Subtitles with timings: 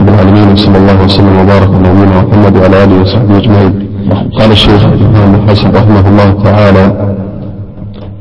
[0.00, 3.72] رب العالمين وصلى الله وسلم وبارك على نبينا محمد وعلى آله وصحبه أجمعين.
[4.38, 6.84] قال الشيخ الإمام الحسن رحمه الله تعالى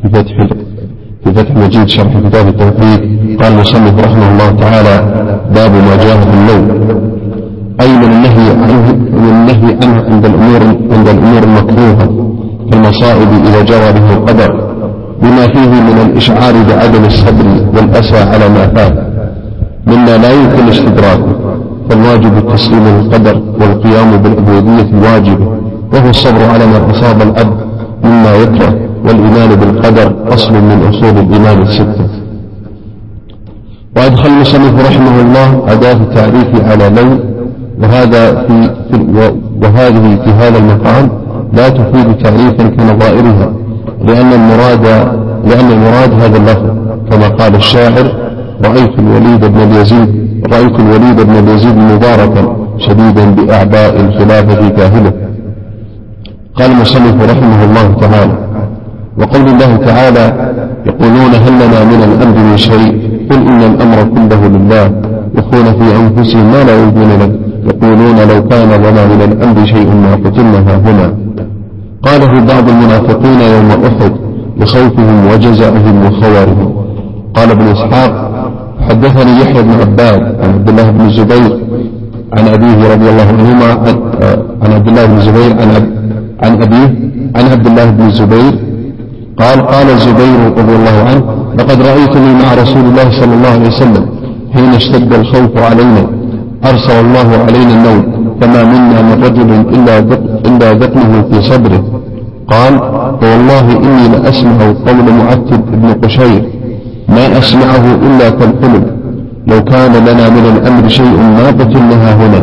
[0.02, 0.36] في فتح
[1.23, 3.00] في فتح المجيد شرح كتاب التوحيد
[3.41, 4.95] قال المصنف رحمه الله تعالى
[5.55, 6.63] باب ما جاء في النوم
[7.82, 8.86] أي من النهي عنه
[9.23, 10.61] من النهي عنه عند الأمور
[10.93, 12.07] عند الأمور المكروهة
[12.71, 14.52] كالمصائب إذا جرى به القدر
[15.21, 18.96] بما فيه من الإشعار بعدم الصبر والأسى على ما فات
[19.88, 21.36] مما لا يمكن استدراكه
[21.89, 25.47] فالواجب التسليم للقدر والقيام بالعبودية الواجبة
[25.93, 27.53] وهو الصبر على ما أصاب الأب
[28.03, 28.75] مما يكره
[29.05, 32.09] والإيمان بالقدر أصل من أصول الإيمان الستة.
[33.97, 37.20] وأدخل المصنف رحمه الله أداة التعريف على لون
[37.81, 41.09] وهذا في, في وهذه في هذا المقام
[41.53, 43.53] لا تفيد تعريفا كنظائرها
[44.05, 44.85] لأن المراد
[45.45, 46.69] لأن المراد هذا اللفظ
[47.11, 48.11] كما قال الشاعر
[48.66, 55.14] رأيت الوليد بن اليزيد رأيت الوليد بن اليزيد مباركا شديدا بأعباء الخلافة كاهلة.
[56.55, 58.38] قال المصنف رحمه الله تعالى
[59.17, 60.53] وقول الله تعالى
[60.86, 64.86] يقولون هل لنا من الأمر من شيء؟ قل إن الأمر كله لله.
[65.38, 67.31] يخون في أنفسهم ما لا يريدون له.
[67.66, 71.14] يقولون لو كان لنا من الأمر شيء ما قتلنا هنا.
[72.03, 74.11] قاله بعض المنافقين يوم أحد
[74.59, 76.73] لخوفهم وجزعهم وخورهم
[77.33, 78.28] قال ابن إسحاق
[78.88, 81.52] حدثني يحيى بن عباد عن عبد الله بن الزبير
[82.38, 83.66] عن أبيه رضي الله عنهما
[84.63, 85.69] عن عبد الله بن الزبير عن
[86.44, 86.89] عن أبيه
[87.36, 88.53] عن عبد الله بن الزبير.
[89.39, 91.23] قال قال الزبير رضي الله عنه
[91.59, 94.05] لقد رأيتني مع رسول الله صلى الله عليه وسلم
[94.53, 96.03] حين اشتد الخوف علينا
[96.66, 98.03] أرسل الله علينا النوم
[98.41, 99.99] فما منا من رجل إلا
[100.49, 101.83] إلا ذقنه في صدره.
[102.47, 102.73] قال
[103.21, 106.43] فوالله إني لأسمع قول معتب بن قشير.
[107.15, 108.83] ما أسمعه إلا كالحلم
[109.47, 112.41] لو كان لنا من الأمر شيء ما قتلناها هنا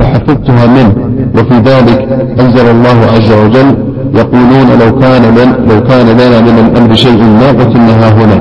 [0.00, 0.94] فحفظتها منه.
[1.36, 1.98] وفي ذلك
[2.40, 3.68] أنزل الله عز وجل
[4.14, 8.38] يقولون لو كان لن لو كان لنا من الأمر شيء ما قتلناها هنا.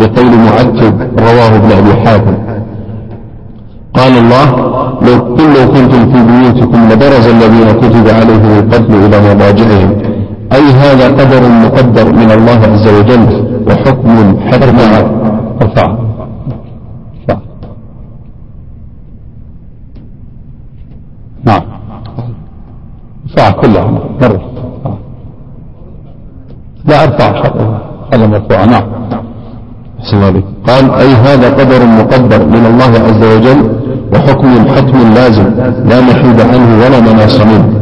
[0.00, 2.34] لقول معتب رواه ابن أبي حاتم.
[3.94, 4.46] قال الله
[5.06, 9.90] لو قل لو كنتم في بيوتكم لبرز الذين كتب عليهم القتل إلى مضاجعهم.
[10.52, 13.26] أي هذا قدر مقدر من الله عز وجل
[13.68, 14.78] وحكم حكم
[15.62, 15.86] ارفع.
[21.44, 21.62] نعم.
[23.26, 24.40] ارفع كلها مرة
[26.84, 27.28] لا أرفع
[28.12, 28.84] هذا مرفوع نعم.
[30.00, 33.60] أحسن عليك قال أي هذا قدر مقدر من الله عز وجل
[34.12, 35.46] وحكم حتم لازم.
[35.90, 37.77] لا محيد عنه ولا مناص منه.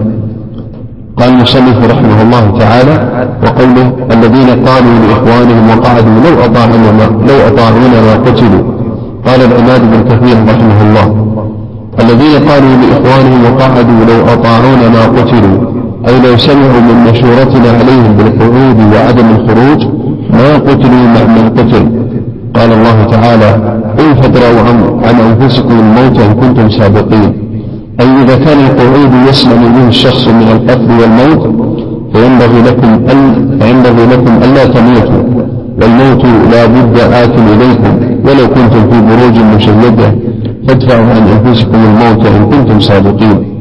[1.19, 6.91] قال المصنف رحمه الله تعالى وقوله الذين قالوا لإخوانهم وقعدوا لو أطاعونا
[7.29, 8.63] لو أطاعونا ما قتلوا.
[9.27, 11.27] قال العماد بن كثير رحمه الله
[12.01, 15.59] الذين قالوا لإخوانهم وقعدوا لو أطاعونا ما قتلوا.
[16.09, 19.87] أي لو سمعوا من مشورتنا عليهم بالقعود وعدم الخروج
[20.31, 21.85] ما قتلوا مع من قتل.
[22.55, 23.51] قال الله تعالى
[24.01, 24.61] إن فدروا
[25.07, 27.46] عن أنفسكم الموت إن كنتم سابقين
[28.01, 31.43] أي إذا كان القعود يسلم به الشخص من القتل والموت
[32.13, 35.23] فينبغي لكم أن فينبغي لكم ألا تموتوا
[35.81, 37.93] والموت لا بد آت إليكم
[38.25, 40.15] ولو كنتم في بروج مشيدة
[40.69, 43.57] فادفعوا عن أنفسكم الموت إن كنتم صادقين.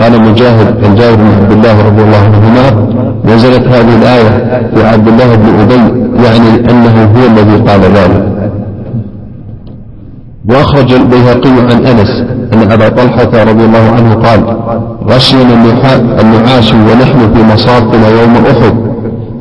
[0.00, 2.88] قال مجاهد عن جابر بن عبد الله رضي الله عنهما
[3.24, 4.30] نزلت هذه الآية
[4.74, 5.80] في عبد الله بن أبي
[6.24, 8.29] يعني أنه هو الذي قال ذلك.
[10.50, 14.56] وأخرج البيهقي عن أنس أن أبا طلحة رضي الله عنه قال
[15.08, 15.54] غشينا
[16.20, 18.74] النعاس ونحن في مصابنا يوم أحد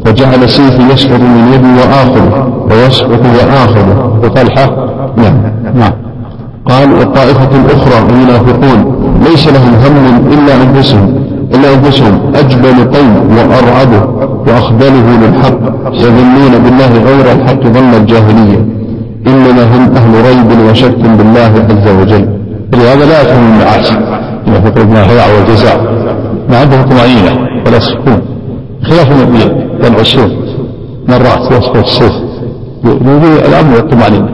[0.06, 4.66] فجعل سيفي يسقط من يدي وآخذه ويسقط وآخذه وطلحة
[5.18, 5.42] نعم
[5.76, 5.94] نعم.
[6.66, 8.96] قال والطائفة الأخرى المنافقون
[9.30, 11.16] ليس لهم هم إلا أنفسهم
[11.54, 15.60] إلا أنفسهم أجبل طيب وأرعبه وأخبله للحق
[15.94, 18.79] يظنون بالله غير الحق ظن الجاهلية.
[19.28, 22.30] إنما هم أهل ريب وشك بالله عز وجل.
[22.74, 23.98] ولهذا لا يفهم المعاصي.
[24.48, 25.78] إذا فقر ابن الحياء والجزاء.
[26.50, 27.32] ما عنده طمأنينة
[27.66, 28.22] ولا سكون.
[28.84, 29.44] خلاف النبي
[29.84, 30.30] والعشور
[31.10, 32.12] مرات يسقط الصوت
[32.86, 34.30] يوجد الأمن والطمأنينة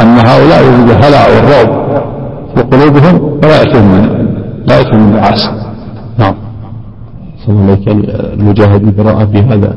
[0.00, 1.68] أما هؤلاء يوجد الهلع والرعب
[2.54, 4.08] في قلوبهم فلا يأتيهم
[4.66, 5.50] لا يأتيهم من المعاصي.
[6.18, 6.34] نعم.
[7.46, 9.76] صلى الله عليه المجاهد إذا رأى في هذا.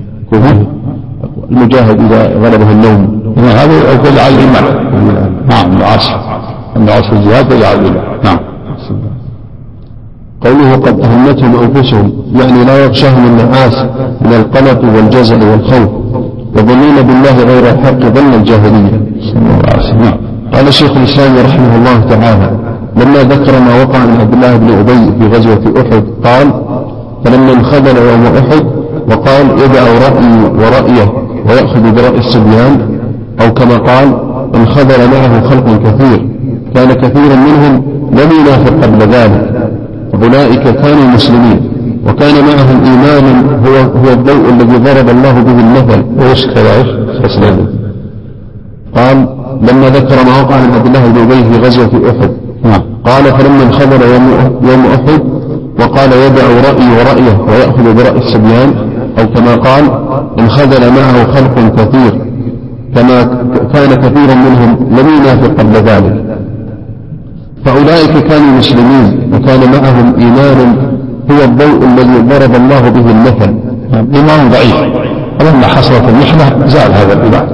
[1.51, 3.01] المجاهد إذا غلبه النوم.
[3.37, 4.65] هذا يدل على الإيمان.
[5.49, 5.71] نعم
[6.75, 8.39] الناس في الجهاد يجعل بالله نعم.
[10.41, 13.75] قوله قد أهمتهم أنفسهم يعني لا يغشاهم النعاس
[14.21, 15.89] من القلق والجزع والخوف
[16.57, 19.01] يظنون بالله غير الحق ظن الجاهلية.
[20.01, 20.17] نعم.
[20.53, 22.51] قال شيخ الإسلام رحمه الله تعالى
[22.95, 26.53] لما ذكر ما وقع من عبد الله بن أبي في غزوة أحد قال
[27.25, 28.65] فلما انخذل يوم أحد
[29.07, 29.83] وقال يدع
[30.55, 31.13] ورأيه
[31.49, 32.99] ويأخذ برأي الصبيان
[33.41, 34.17] أو كما قال
[34.55, 36.29] انخذل معه خلق كثير
[36.75, 39.69] كان كثيرا منهم لم ينافق قبل ذلك
[40.13, 41.61] أولئك كانوا مسلمين
[42.07, 46.03] وكان معهم إيمان هو هو الضوء الذي ضرب الله به المثل.
[46.31, 47.07] وش كذلك
[48.95, 49.27] قال
[49.61, 52.31] لما ذكر ما وقع من عبد الله بن أبي في غزوة أحد
[52.63, 52.81] نعم.
[53.05, 55.21] قال فلما انخبر يوم يوم أحد
[55.79, 58.73] وقال يدع رأيي ورأيه ويأخذ برأي الصبيان
[59.19, 59.83] أو كما قال
[60.39, 62.21] انخذل معه خلق كثير
[62.95, 63.23] كما
[63.73, 66.37] كان كثيرا منهم لم ينافق قبل ذلك.
[67.65, 70.75] فأولئك كانوا مسلمين وكان معهم إيمان
[71.31, 73.55] هو الضوء الذي ضرب الله به المثل.
[73.93, 74.75] إيمان ضعيف.
[75.39, 77.47] ولما حصلت المحنة زال هذا الإيمان.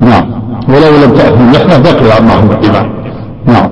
[0.00, 0.24] نعم.
[0.68, 2.90] ولو لم تأتي المحنة بقي معهم الإيمان.
[3.46, 3.70] نعم.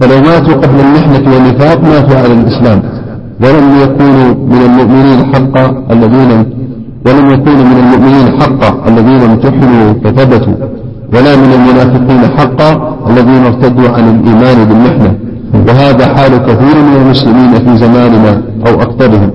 [0.00, 2.99] فلو ماتوا قبل المحنة والنفاق ماتوا على الإسلام.
[3.42, 6.30] ولم يكونوا من المؤمنين حقا الذين
[7.06, 10.54] ولم يكونوا من المؤمنين حقا الذين امتحنوا فثبتوا
[11.14, 15.14] ولا من المنافقين حقا الذين ارتدوا عن الإيمان بالمحنة.
[15.68, 19.30] وهذا حال كثير من المسلمين في زماننا أو أكثرهم.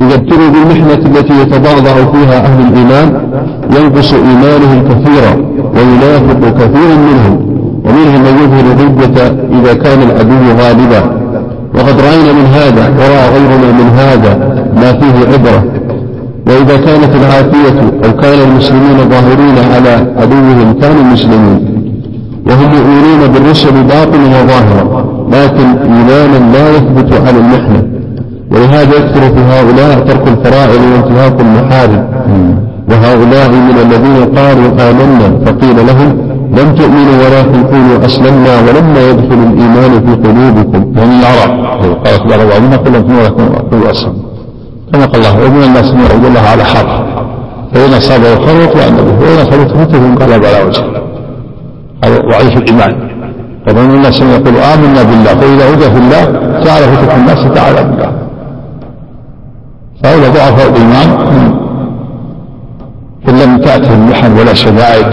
[0.00, 3.20] إذا ابتلوا بالمحنة التي يتضعضع فيها أهل الإيمان
[3.76, 5.32] ينقص إيمانهم كثيرا
[5.74, 7.34] وينافق كثير منهم.
[7.84, 9.26] ومنهم من يظهر الردة
[9.60, 11.25] إذا كان العدو غالبا.
[11.76, 14.32] وقد رأينا من هذا ورأى غيرنا من هذا
[14.76, 15.64] ما فيه عبرة.
[16.46, 21.58] وإذا كانت العافية أو كان المسلمون ظاهرين على عدوهم كانوا مسلمين.
[22.46, 27.82] وهم يؤمنون بالرسل باطنا وظاهرا لكن إيمانا لا يثبت على المحنة.
[28.50, 32.06] ولهذا يكثر في هؤلاء ترك الفرائض وانتهاك المحارم.
[32.90, 36.18] وهؤلاء من الذين قالوا آمنا فقيل لهم
[36.50, 40.92] لم تؤمنوا ولكن قولوا أسلمنا ولما يدخل الإيمان في قلوبكم.
[40.96, 41.50] يعني العرب
[42.04, 44.26] قالت العرب آمنا قل لكم ولكن قولوا أسلمنا.
[44.92, 47.06] كما قال الله ومن الناس من يعبد الله على حرف
[47.74, 50.84] فإن أصابه خير اطمأن به وإن أصابته فتنة انقلب على وجهه.
[52.04, 52.94] هذا ضعيف الإيمان.
[53.68, 56.24] ومن الناس من يقول آمنا بالله فإذا هدى في الله
[56.64, 58.12] جعل فتنة الناس تعالى بالله
[60.02, 61.08] فهؤلاء ضعفاء الإيمان.
[63.28, 65.06] إن لم تأتهم المحن ولا شدائد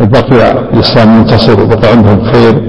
[0.00, 2.62] وبقي الإسلام منتصر وبقي عندهم خير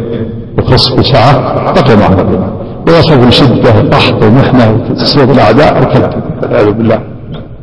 [0.57, 1.33] وخص بسعة
[1.73, 2.51] بقي معهم الإيمان
[2.87, 6.09] ويصف شدة وقحط ومحنة وتسليط الأعداء وكذا
[6.41, 6.99] والعياذ بالله.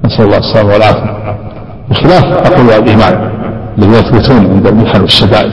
[0.04, 1.16] نسأل الله السلامة والعافية.
[1.90, 3.30] بخلاف أقوياء الإيمان
[3.78, 5.52] الذين يثبتون عند المحن والشدائد.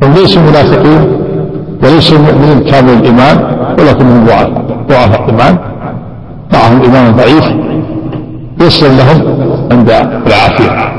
[0.00, 1.18] فهم ليسوا منافقين
[1.82, 3.36] وليسوا مؤمنين كامل الإيمان
[3.78, 4.84] ولكنهم ضعفاء.
[4.88, 5.58] ضعفاء الإيمان.
[6.52, 7.44] معهم إيمان ضعيف.
[8.60, 9.18] يسر لهم
[9.72, 9.90] عند
[10.26, 10.98] العافية.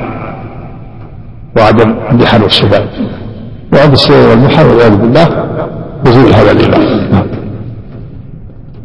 [1.58, 2.90] وعدم المحن والشدائد
[3.74, 5.28] وعند السير والمحن والعياذ بالله
[6.08, 6.82] يزول هذا الإيمان.
[7.12, 7.28] نعم.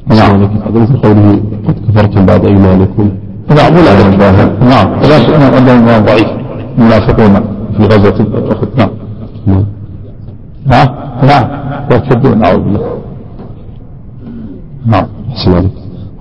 [0.08, 0.46] نعم
[1.02, 3.10] قوله قد كفرتم بعد إيمانكم.
[3.56, 3.76] نعم.
[3.76, 3.92] ولا
[4.70, 4.92] نعم.
[5.02, 6.28] ولكن عندهم إيمان ضعيف.
[6.78, 7.34] المنافقون
[7.76, 8.18] في غزوة
[8.52, 8.90] أحد نعم.
[10.66, 10.88] نعم.
[11.22, 11.44] نعم.
[11.90, 12.80] يرتدون نعوذ بالله
[14.86, 15.70] نعم أحسن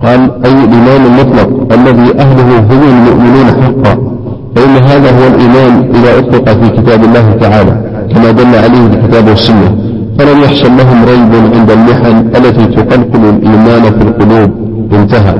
[0.02, 4.13] قال أي الإيمان المطلق الذي أهله هم المؤمنون حقا.
[4.54, 7.76] فإن هذا هو الإيمان إذا أطلق في كتاب الله تعالى
[8.14, 9.76] كما دل عليه الكتاب والسنة.
[10.18, 14.50] فلم يحصل لهم ريب عند المحن التي تقلقل الإيمان في القلوب.
[14.92, 15.34] انتهى.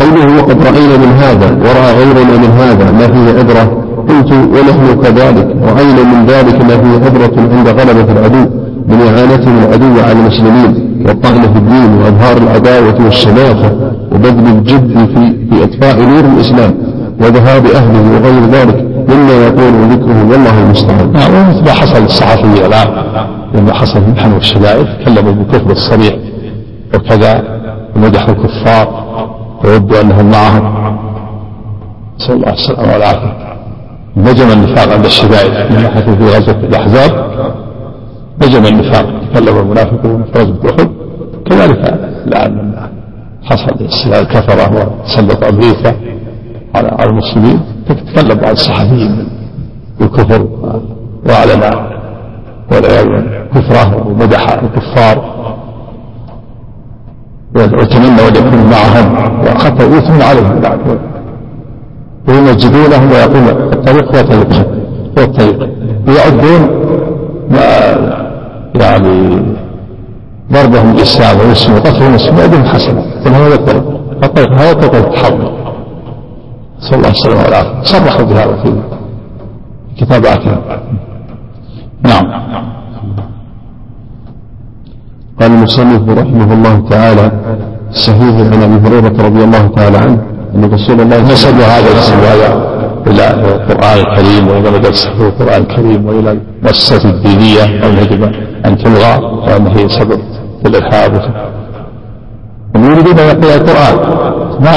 [0.00, 3.84] قوله وقد رأينا من هذا ورأى غيرنا من هذا ما فيه عبرة.
[4.08, 8.44] قلت ونحن كذلك رأينا من ذلك ما فيه عبرة عند غلبة العدو
[8.88, 13.72] من إعانتهم العدو على المسلمين والطعن في الدين وإظهار العداوة والشماخة
[14.12, 16.89] وبذل الجد في في إطفاء نور الإسلام.
[17.20, 18.76] وذهاب أهله وغير ذلك
[19.08, 21.12] مما يقول ذكره والله المستعان.
[21.12, 22.88] نعم ومثل ما حصل للصحفي الآن
[23.54, 26.14] لما حصل في المحن والشدائد تكلموا بالكفر الصريح
[26.94, 27.44] وكذا
[27.96, 29.04] ومدحوا الكفار
[29.64, 30.96] وودوا أنهم معهم.
[32.20, 33.32] نسأل الله السلامة والعافية.
[34.16, 35.52] نجم النفاق عند الشدائد.
[35.72, 37.30] لما حصل في غزوة الأحزاب.
[38.42, 39.06] نجم النفاق.
[39.34, 40.90] تكلم المنافقون في أحد.
[41.50, 42.72] كذلك الآن
[43.42, 45.94] حصل استيلاء الكفرة وسلط أمريكا.
[46.74, 49.28] على المسلمين تكلم بعض الصحفيين
[50.00, 50.48] بالكفر
[51.26, 51.62] وأعلن
[52.72, 53.06] والعياذ
[53.54, 55.40] كفره ومدح الكفار
[57.56, 60.78] وتمنوا أن يكونوا معهم وحتى يثنون عليهم بعد
[62.28, 64.64] ويمجدونهم ويقول الطريق هو طريقهم
[65.18, 65.68] هو الطريق.
[66.08, 66.70] ويعدون
[67.50, 67.66] ما
[68.80, 69.42] يعني
[70.52, 73.82] ضربهم الإسلام والمسلمين وقتلهم المسلمين حسنة ثم هذا الطريق.
[74.24, 75.52] الطريق هذا طريق التحول
[76.82, 78.82] نسأل الله السلامة والعافية صرحوا بهذا في
[79.98, 80.60] كتاباتهم
[82.02, 82.26] نعم.
[85.40, 87.32] قال المصنف رحمه الله تعالى
[87.92, 90.22] صحيح عن أبي هريرة رضي الله تعالى عنه
[90.54, 92.70] أن رسول الله نسب هذا الاسم هذا
[93.06, 97.64] إلى القرآن الكريم وإلى مدرسة القرآن الكريم وإلى المؤسسات الدينية
[98.02, 98.22] يجب
[98.66, 100.20] أن تلغى وأنه هي سبب
[100.62, 101.12] في الإرهاب.
[102.76, 103.96] هم يريدون أن يقرأ القرآن.
[104.60, 104.76] ما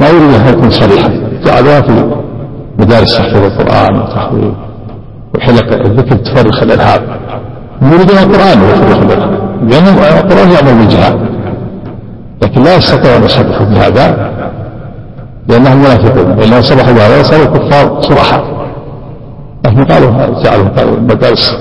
[0.00, 1.21] ما يريد أن يكون صريحا.
[1.46, 2.06] جعلوها في
[2.78, 4.54] مدارس تحفيظ القران وتحويل
[5.34, 7.02] وحلق الذكر تفرخ الارهاب
[7.82, 9.32] هم يريدون القرآن ويفرخ الارهاب
[9.68, 9.86] لأن
[10.18, 11.18] القرآن يامر بالجهاد
[12.42, 14.32] لكن لا يستطيع أن يصرحوا بهذا
[15.48, 16.36] لأنهم منافقون.
[16.36, 18.44] لانهم صرحوا بهذا صاروا كفار صرحاء.
[19.64, 21.52] لكن قالوا جعلوا قالوا المدارس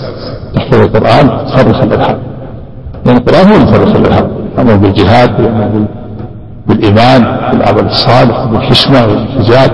[0.55, 2.17] تحفظ القران تفرخ الارهاب
[3.05, 5.85] لأن القرآن هو اللي يفرخ الارهاب أمر بالجهاد والامر
[6.67, 9.71] بالإيمان بالعمل الصالح بالحشمة والحجاب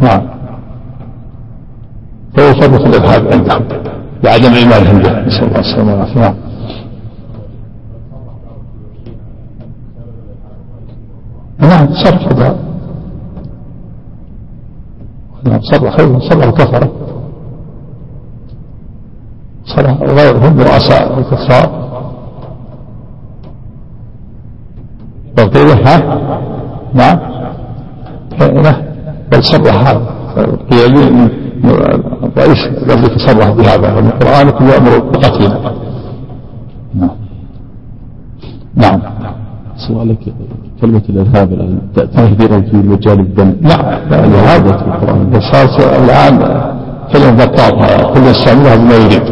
[0.00, 0.28] نعم.
[2.34, 3.64] فهو يفرخ الإرهاب عندهم.
[4.24, 6.20] لعدم ايمانهم به نسأل الله السلامة والعافية.
[6.20, 6.34] نعم.
[11.60, 12.56] نعم صرح هذا.
[15.44, 15.96] نعم صرح
[16.30, 16.92] صرح الكفرة
[19.64, 21.85] صرح غيرهم رؤساء الكفار.
[25.38, 25.96] وقيل ها؟
[26.94, 27.18] نعم.
[29.32, 29.76] بل صرح.
[29.88, 30.16] هذا
[31.66, 35.72] الرئيس قبل تصرح بهذا القرآن يأمر بقتلنا
[36.94, 37.10] نعم.
[38.76, 39.00] نعم.
[39.88, 40.18] سؤالك
[40.80, 43.54] كلمة الإرهاب الآن تهديرا في مجال الدم.
[43.60, 43.76] لا
[44.10, 45.40] لا الإرهاب في القرآن.
[45.52, 46.38] صارت الآن
[47.12, 49.26] كلمة بطاطا كل يستعملها بما يريد.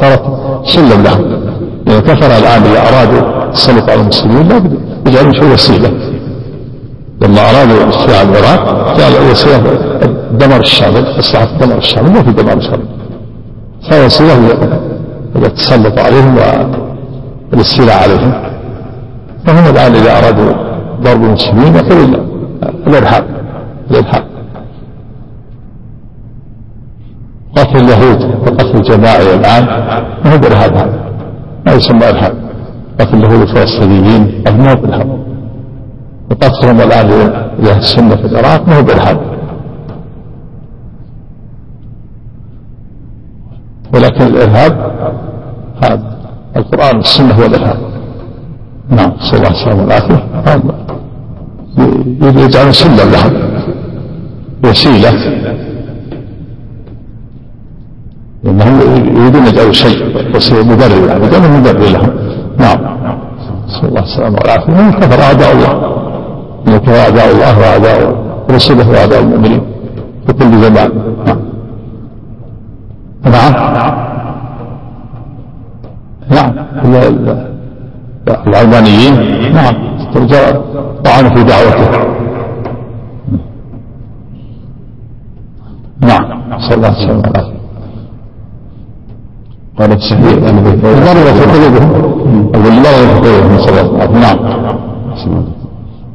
[0.00, 0.24] صارت
[0.64, 1.24] سلم لهم.
[1.30, 1.61] يعني
[1.98, 5.90] الكفر الآن إذا أرادوا السلط على المسلمين لا بد يجعلون شيء وسيلة.
[7.22, 9.58] لما أرادوا استيعاب العراق جعل وسيلة
[10.32, 12.86] دمر الشامل مصلحة دمر الشامل ما في دمر الشامل
[13.90, 14.34] صار وسيلة
[15.36, 16.36] للتسلط عليهم
[17.52, 18.32] والاستيلاء عليهم.
[19.46, 20.52] فهم الآن إذا أرادوا
[21.02, 22.20] ضرب المسلمين يقول
[22.86, 23.24] الإرهاب
[23.90, 24.24] الإرهاب.
[27.56, 29.64] قتل اليهود وقتل الجماعي الآن
[30.24, 31.11] ما هو بإرهاب هذا؟
[31.66, 32.34] ما يسمى إرهاب
[33.00, 35.22] قتل اليهود الفلسطينيين ما هو بإرهاب
[36.30, 37.08] وقتلهم الآن
[37.58, 39.32] لأهل السنة في العراق ما هو بإرهاب
[43.94, 44.72] ولكن الإرهاب
[45.82, 46.18] هذا
[46.56, 47.78] القرآن والسنة هو الإرهاب
[48.90, 50.22] نعم صلى الله عليه وسلم والعافية.
[52.44, 53.32] يجعل سلا لهم
[54.64, 55.12] وسيلة.
[58.44, 58.80] لأنهم
[59.16, 59.98] يريدون يجعلوا شيء
[60.36, 61.28] وسيلة مبرر يعني.
[61.28, 62.10] كانوا مبرر لهم.
[62.58, 62.78] نعم.
[63.68, 64.34] صلى الله وسلم.
[64.34, 65.72] والعافية من كفر أعداء الله.
[66.66, 68.16] من كفر أعداء الله وأعداء
[68.50, 69.60] رسله وأعداء المؤمنين
[70.26, 70.90] في كل زمان.
[71.26, 71.38] نعم.
[73.24, 73.52] نعم.
[76.30, 76.52] نعم.
[78.46, 79.14] العلمانيين
[79.54, 79.74] نعم.
[81.04, 81.90] طعن في دعوته.
[86.00, 86.42] نعم.
[86.60, 87.61] صلى الله عليه وسلم.
[89.78, 91.44] قال في الصحيح أن المرضى في
[92.54, 92.96] أو الله
[93.54, 93.86] وسلم
[94.20, 94.38] نعم.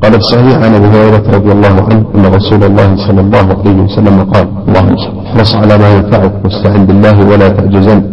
[0.04, 2.06] قال في الصحيح عن ابي هريره رضي الله عنه.
[2.16, 4.96] إن رسول الله صلى الله عليه وسلم قال اللهم
[5.26, 6.34] احرص على ما ينفعك.
[6.44, 8.04] واستعن بالله ولا تعجزن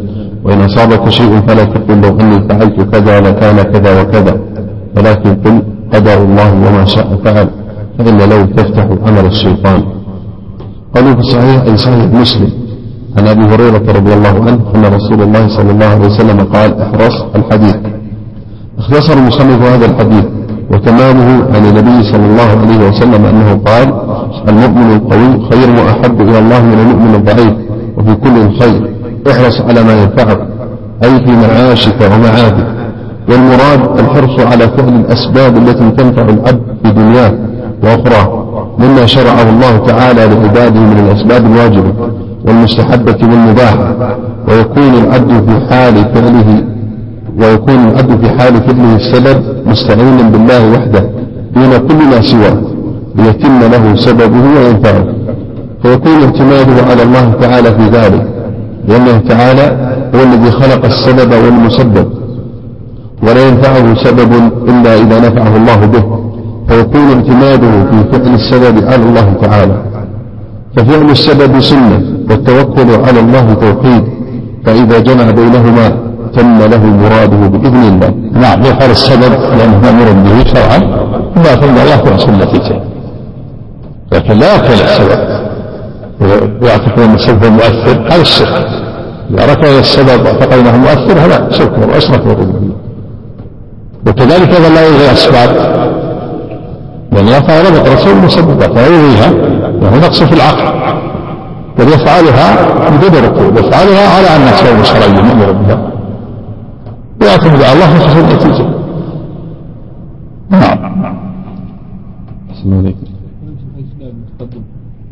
[0.45, 4.35] وإن أصابك شيء فلا تقل لو أني فعلت كذا لكان كذا وكذا.
[4.97, 7.49] ولكن قل قدر الله وما شاء فعل.
[7.99, 9.83] فإن لو تفتح عمل الشيطان.
[10.95, 12.64] قالوا في الصحيح أي صحيح مسلم.
[13.19, 17.17] عن أبي هريرة رضي الله عنه أن رسول الله صلى الله عليه وسلم قال احرص
[17.37, 17.77] الحديث.
[18.79, 20.25] اختصر المصنف هذا الحديث
[20.71, 23.89] وتمامه عن النبي صلى الله عليه وسلم أنه قال
[24.49, 27.55] المؤمن القوي خير وأحب إلى الله من المؤمن الضعيف
[27.99, 28.95] وفي كل خير.
[29.31, 30.41] احرص على ما ينفعك
[31.05, 32.67] أي في معاشك ومعادك
[33.29, 37.33] والمراد الحرص على فعل الأسباب التي تنفع العبد في دنياه
[37.83, 38.45] وأخراه
[38.79, 41.93] مما شرعه الله تعالى لعباده من الأسباب الواجبة.
[42.47, 44.17] والمستحبة والمباحة
[44.49, 46.65] ويكون العبد في حال فعله
[47.41, 51.11] ويكون العبد في حال فعله السبب مستعينا بالله وحده
[51.55, 52.61] دون كل ما سواه
[53.17, 55.05] ليتم له سببه وينفعه.
[55.83, 58.27] فيكون اعتماده على الله تعالى في ذلك
[58.89, 62.07] لأنه تعالى هو الذي خلق السبب والمسبب.
[63.23, 64.33] ولا ينفعه سبب
[64.69, 66.05] إلا إذا نفعه الله به.
[66.69, 69.83] فيكون اعتماده في فعل السبب على الله تعالى.
[70.77, 72.14] ففعل السبب سنة.
[72.31, 74.05] والتوكل على الله توحيد
[74.65, 75.97] فإذا جمع بينهما
[76.37, 78.15] تم له مراده بإذن الله.
[78.33, 80.79] نعم يفعل السبب لأنه مأمور به شرعا
[81.37, 82.81] وما فعل الله في سنته
[84.13, 85.45] لكن لا يفعل السبب.
[86.63, 88.67] ويعتقد أن السبب مؤثر هذا الشرك.
[89.31, 92.75] إذا ركن السبب وأعتقد أنه مؤثر هذا شرك وأشرك بالربوبية
[94.07, 95.51] وكذلك أيضا لا يلغي الأسباب
[97.13, 99.33] لأن تعالى ربط رسول المسببات لا يلغيها
[99.83, 100.84] وهو نقص في العقل.
[101.79, 102.49] بل يفعلها
[102.91, 105.93] بدون يفعلها على أنها سبب شرعي يأمر بها
[107.21, 108.75] ويعتمد على الله في النتيجة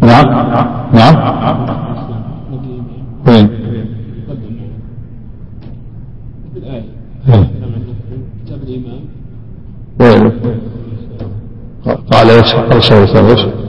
[0.01, 1.17] نعم نعم نعم
[3.27, 3.49] وين؟
[10.01, 10.33] وين؟
[12.13, 13.62] قال إيش؟ قال شيخ الاسلام إيش؟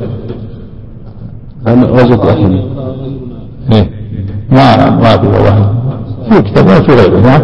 [1.67, 2.51] رجل أحمد
[3.73, 3.89] إيه.
[4.51, 5.73] ما ما في والله.
[6.29, 7.41] في كتاب ما في غيره نعم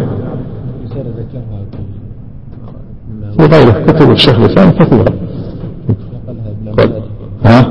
[3.38, 3.86] في غيره.
[3.86, 5.14] كتب الشيخ الإسلام كثيرة
[7.46, 7.62] ها؟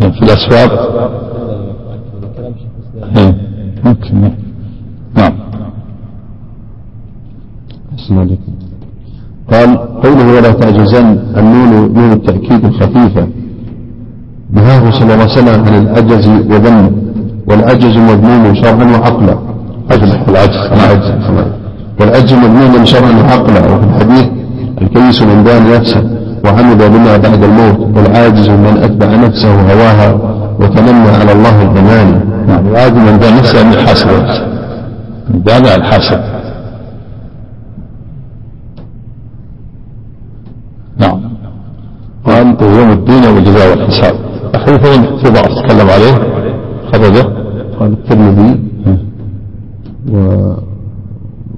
[0.00, 0.70] في الأسباب.
[3.16, 3.34] إيه.
[3.84, 4.30] ممكن
[5.16, 5.32] نعم.
[7.94, 8.52] أحسن عليكم.
[9.52, 11.06] قال قوله ولا تعجزن.
[11.38, 13.28] النون نون التأكيد الخفيفة
[14.52, 16.92] نهاه صلى الله عليه وسلم عن العجز وذم
[17.46, 19.38] والعجز مذموم شرعا وعقلا
[19.90, 21.12] عجز العجز العجز
[22.00, 24.28] والعجز مذموم شرعا وعقلا وفي الحديث
[24.82, 26.02] الكيس من دان نفسه
[26.44, 30.12] وعمل بما بعد الموت والعاجز من أتبع نفسه هواها
[30.60, 32.66] وتمنى على الله الأماني نعم.
[32.66, 34.46] العاجز من دان نفسه يحاسب نفسه
[35.30, 36.20] من دان الحاسب
[40.98, 41.20] نعم.
[42.26, 44.29] قال يوم الدين والجزاء والحساب.
[44.54, 45.44] الحديثين في بعض.
[45.44, 46.14] تكلم عليه.
[46.92, 47.40] خرجه.
[47.78, 48.60] قال الترمذي
[50.12, 50.54] و...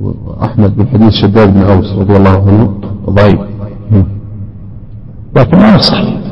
[0.01, 2.75] وأحمد بن حديث شداد بن أوس رضي الله عنه
[3.11, 3.41] ضعيف.
[5.37, 6.23] لكن ما صحيح.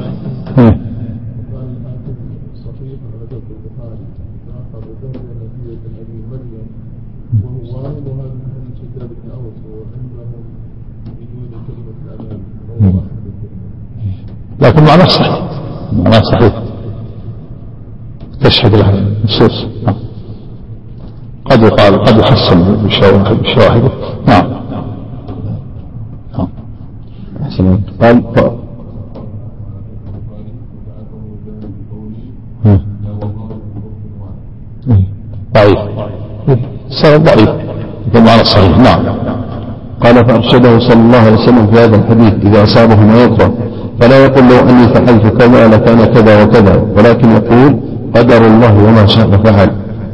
[14.61, 15.50] لكن معناه صحيح.
[15.93, 16.53] معناه صحيح
[18.41, 19.67] تشهد له النصوص.
[21.45, 23.91] قد يقال قد يحسن بشواهده
[24.27, 24.61] نعم.
[28.03, 28.23] قال
[35.55, 35.79] ضعيف
[37.03, 37.51] سبب ضعيف
[38.15, 38.79] بمعنى صحيح.
[38.79, 39.03] نعم.
[40.01, 43.55] قال فأرشده صلى الله عليه وسلم في هذا الحديث إذا أصابه ما يكره
[44.01, 47.81] فلا يقول لو أني فعلت كذا لكان كذا وكذا ولكن يقول
[48.17, 49.71] قدر الله وما شاء فعل.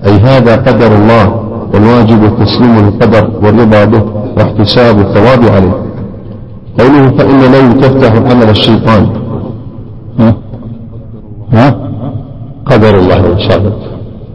[0.06, 1.26] أي هذا قدر الله
[1.74, 4.02] والواجب التسليم للقدر والرضا به
[4.36, 5.76] واحتساب الثواب عليه.
[6.78, 9.06] قوله فإن لو تفتح عمل الشيطان.
[10.18, 10.34] ها؟
[11.52, 11.76] ها؟
[12.66, 13.72] قدر الله وما شاء.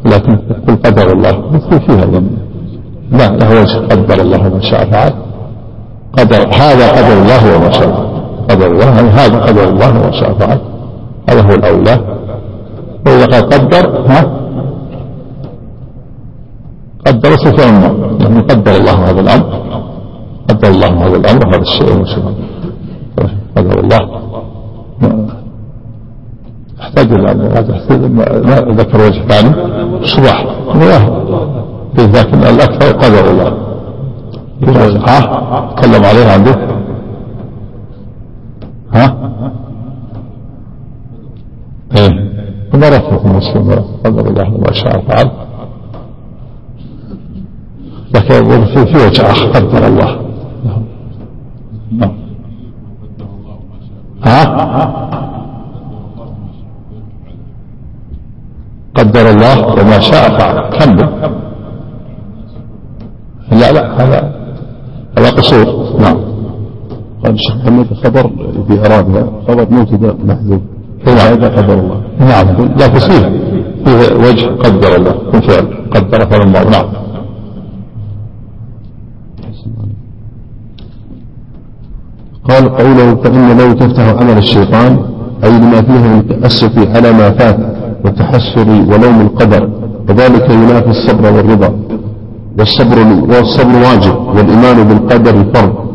[0.06, 0.38] لكن
[0.68, 2.32] قل قدر الله مثل فيها ذنب.
[3.12, 5.14] لا وجه قدر الله وما شاء فعل.
[6.18, 8.01] قدر هذا قدر الله وما شاء.
[8.62, 10.60] قدر الله يعني هذا قدر الله وما شاء فعل
[11.30, 12.00] هذا هو الأولى.
[13.06, 14.22] وإذا قال قدر ها؟
[17.08, 19.46] قدر سوف يعني قدر الله هذا الأمر.
[20.50, 22.06] قدر الله هذا الأمر هذا الشيء
[23.58, 24.00] قدر الله.
[26.82, 27.34] أحتاج إلى
[28.44, 29.52] ما ذكر وجه ثاني.
[30.06, 30.46] صباح.
[31.98, 33.52] لكن الأكثر قدر الله.
[34.62, 36.71] تكلم عليه عنده.
[41.98, 42.32] إيه
[42.74, 45.32] مرة في مسلم قدر الله ما شاء فعل
[48.16, 50.22] لكن في وجه آخر قدر الله
[54.24, 54.42] ها
[58.96, 61.10] قدر الله وما شاء فعل كمل
[63.52, 64.32] لا لا هذا
[65.18, 66.31] هذا قصور نعم
[67.24, 68.26] قال الشيخ محمد خبر
[68.68, 70.62] في أرادها خبر مبتدا محذوف.
[71.08, 72.02] هذا قدر الله.
[72.20, 72.48] نعم.
[72.80, 73.22] لا فيه
[73.86, 75.16] فيه وجه قدر الله.
[75.34, 76.64] من فعل قدر فعل الله.
[76.70, 76.88] نعم.
[82.50, 85.00] قال قوله فإن لو تفتح عمل الشيطان
[85.44, 87.58] أي لما فيه من التأسف على ما فات
[88.06, 89.70] والتحسر ولوم القدر
[90.10, 91.72] وذلك ينافي الصبر والرضا.
[92.60, 92.98] والصبر
[93.30, 95.91] والصبر واجب والإيمان بالقدر فرض.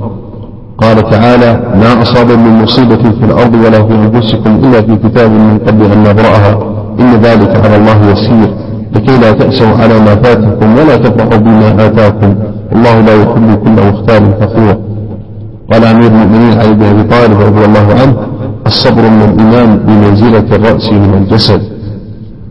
[0.82, 5.58] قال تعالى ما أصاب من مصيبة في الأرض ولا في أنفسكم إلا في كتاب من
[5.66, 6.58] قبل أن نبرأها
[7.00, 8.48] إن ذلك على الله يسير.
[8.94, 12.34] لكي لا تأسوا على ما فاتكم ولا تفرحوا بما آتاكم.
[12.72, 14.76] الله لا يحب كل مختال فخور.
[15.72, 18.16] قال أمير المؤمنين علي بن أبي طالب رضي الله عنه
[18.66, 21.60] الصبر من الإيمان بمنزلة الرأس من الجسد.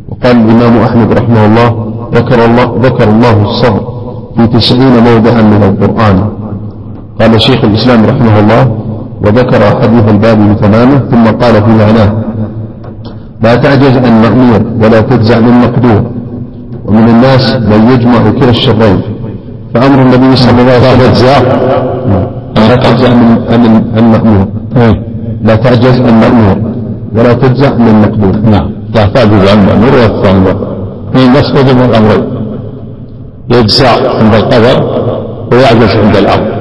[0.09, 1.69] وقال الإمام أحمد رحمه الله
[2.13, 3.81] ذكر الله ذكر الله الصبر
[4.37, 6.29] في تسعين موضعا من القرآن.
[7.19, 8.77] قال شيخ الإسلام رحمه الله
[9.23, 12.11] وذكر حديث الباب بتمامه ثم قال في معناه
[13.43, 16.03] لا تعجز عن مأمور ولا تجزع من مقدور
[16.85, 19.01] ومن الناس من يجمع كلا الشرين.
[19.73, 21.43] فأمر النبي صلى الله عليه وسلم
[22.55, 23.19] لا تعجز عن
[23.95, 24.47] عن مأمور.
[25.43, 26.57] لا تعجز عن مأمور
[27.15, 28.35] ولا تجزع من مقدور.
[28.51, 28.69] نعم.
[28.95, 30.75] لا تعجز عن مأمور ولا تجزع من مقدور.
[31.13, 32.23] من الناس يجمع الأمرين
[33.49, 34.77] يجزع عند القدر
[35.51, 36.54] ويعجز عند الأمر.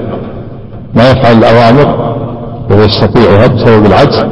[0.96, 2.14] ما يفعل الأوامر
[2.70, 4.24] وهو يستطيعها بسبب العجز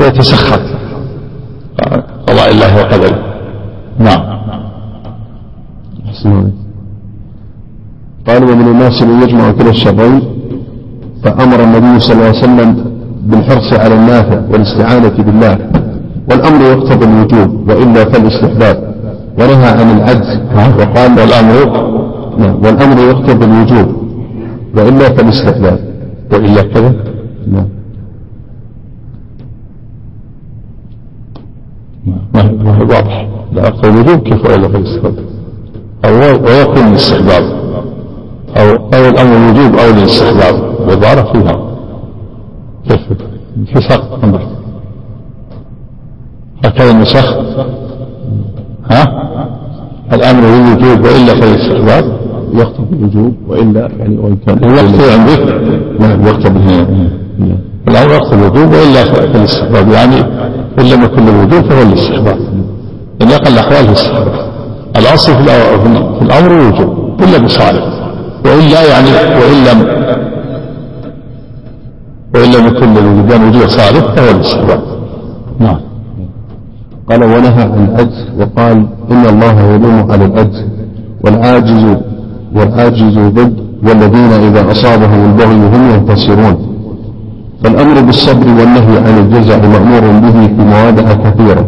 [0.00, 0.60] ويتسخط
[2.26, 3.18] قضاء الله وقدره.
[3.98, 4.40] نعم.
[8.26, 10.22] قال ومن الناس من يجمع كلا الشرين
[11.24, 12.84] فأمر النبي صلى الله عليه وسلم
[13.22, 15.58] بالحرص على النافع والاستعانة بالله
[16.30, 18.94] والأمر يقتضي الوجوب وإلا فالاستحباب.
[19.38, 20.40] ونهى عن العجز
[20.78, 21.90] وقال والأمر.
[22.38, 23.99] نعم والأمر يقتضي الوجوب.
[24.76, 25.78] وإلا فالاستحباب.
[26.32, 26.94] وإلا كذا
[27.52, 27.68] نعم.
[32.34, 33.28] ما هو واضح.
[33.52, 33.68] لا.
[33.68, 35.14] أقول وجوب كيف وإلا فالاستحباب
[36.04, 37.42] أو ويكون الاستحباب.
[38.56, 40.74] أو أو الأمر الوجوب أو الاستحباب.
[40.80, 41.70] والعبارة فيها.
[42.88, 43.00] كيف؟
[43.66, 44.40] في فرق عندك
[46.64, 47.26] هكذا النسخ؟
[48.90, 49.04] ها؟
[50.12, 52.20] الأمر للوجوب وإلا فالاستحباب.
[52.54, 55.40] يقتضي الوجوب وإلا يعني وإن كان يقتضي عندك
[56.00, 56.58] نعم يقتضي
[57.38, 57.58] نعم.
[57.88, 60.20] الأمر يقتضي الوجوب وإلا فالاستحباب يعني
[60.78, 62.38] إن لم يكن الوجوب فهو الاستحباب.
[63.22, 64.50] إن أقل الأحوال هو الاستحباب.
[64.96, 65.40] الأصل في
[66.22, 67.84] الأمر الوجوب إلا بصالح
[68.44, 70.00] وإلا يعني وإن لم
[72.34, 74.80] وإن لم يكن للوجدان وجوه صالح فهو الاستحباب.
[75.58, 75.80] نعم.
[77.10, 80.64] قال ونهى عن العجز وقال إن الله يلوم على العجز
[81.24, 81.96] والعاجز
[82.54, 86.56] والعاجز ضد والذين إذا أصابهم البغي هم ينتصرون.
[87.64, 91.66] فالأمر بالصبر والنهي عن الجزع مأمور به في مواضع كثيرة.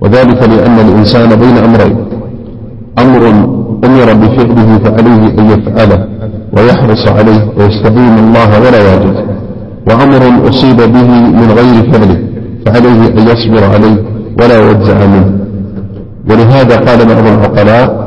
[0.00, 1.96] وذلك لأن الإنسان بين أمرين.
[2.98, 3.28] أمر
[3.84, 6.06] أمر بفعله فعليه أن يفعله
[6.56, 9.16] ويحرص عليه ويستعين الله ولا يعجز.
[9.88, 12.18] وأمر أصيب به من غير فعله
[12.66, 13.96] فعليه أن يصبر عليه
[14.40, 15.32] ولا يجزع منه.
[16.30, 18.01] ولهذا قال بعض العقلاء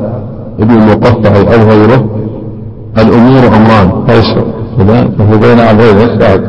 [0.60, 2.04] ابن المقطع أو غيره
[2.98, 4.34] الأمور أمران ليس
[5.18, 5.96] فهو بين أمرين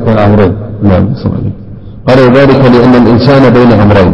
[0.06, 1.08] بين أمرين نعم
[2.08, 4.14] قال ذلك لأن الإنسان بين أمرين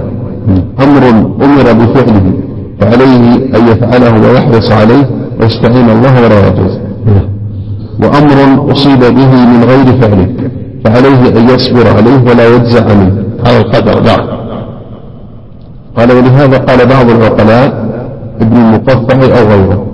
[0.79, 1.10] أمر
[1.45, 2.34] أمر بفعله
[2.79, 5.10] فعليه أن يفعله ويحرص عليه
[5.41, 6.79] ويستعين الله ولا يعجز
[8.03, 10.27] وأمر أصيب به من غير فعله
[10.86, 13.23] فعليه أن يصبر عليه ولا يجزع منه.
[13.45, 14.27] هذا القدر نعم.
[15.97, 17.92] قال ولهذا قال بعض العقلاء
[18.41, 19.86] ابن المقطع أو غيره.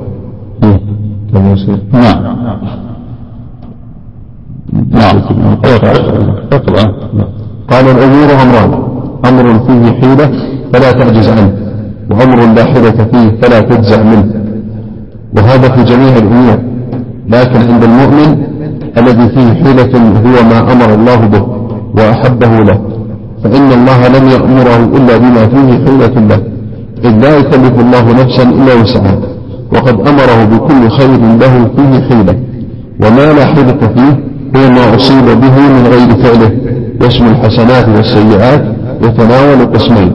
[1.94, 2.24] نعم.
[4.92, 5.18] نعم.
[6.52, 6.84] اقرأ.
[7.72, 8.72] قال الأمور أمران.
[9.26, 10.32] أمر فيه حيلة
[10.74, 11.54] فلا تعجز عنه
[12.12, 14.34] وأمر لا حيلة فيه فلا تجزع منه.
[15.38, 16.58] وهذا في جميع الأمور
[17.30, 18.44] لكن عند المؤمن
[18.98, 19.94] الذي فيه حيلة
[20.26, 21.44] هو ما أمر الله به
[21.98, 22.80] وأحبه له
[23.44, 26.42] فإن الله لم يأمره إلا بما فيه حيلة له.
[27.04, 29.18] إذ لا يكلف الله نفسا إلا وسعها
[29.74, 31.10] وقد أمره بكل خير
[31.42, 32.36] له فيه حيلة.
[33.04, 34.14] وما لا حيلة فيه
[34.56, 36.52] هو ما أصيب به من غير فعله
[37.02, 38.64] واسم الحسنات والسيئات
[39.04, 40.12] يتناول قسمين.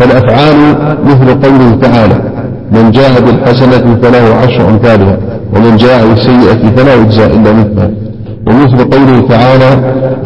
[0.00, 0.56] فالأفعال
[1.04, 2.20] مثل قوله تعالى
[2.72, 5.18] من جاء بالحسنة فله عشر أمثالها
[5.56, 7.90] ومن جاء بالسيئة فلا يجزى إلا مثلها.
[8.46, 9.70] ومثل قوله تعالى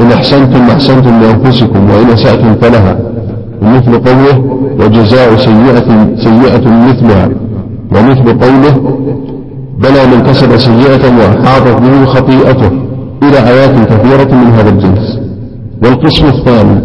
[0.00, 2.96] إن أحسنتم أحسنتم لأنفسكم وإن أسأتم فلها.
[3.62, 4.36] ومثل قوله
[4.80, 5.88] وجزاء سيئة
[6.24, 7.28] سيئة مثلها.
[7.94, 8.74] ومثل قوله
[9.78, 12.70] بلى من كسب سيئة وأحاطت به خطيئته.
[13.22, 15.18] إلى آيات كثيرة من هذا الجنس.
[15.82, 16.80] والقسم الثاني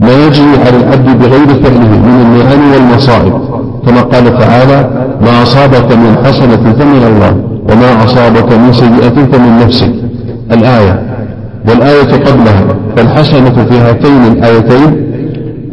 [0.00, 3.32] ما يجري على العبد بغير فعله من النعم والمصائب.
[3.86, 7.32] كما قال تعالى ما أصابك من حسنة فمن الله
[7.70, 9.94] وما أصابك من سيئة فمن نفسك.
[10.52, 11.02] الآية.
[11.68, 15.05] والآية قبلها فالحسنة في هاتين الآيتين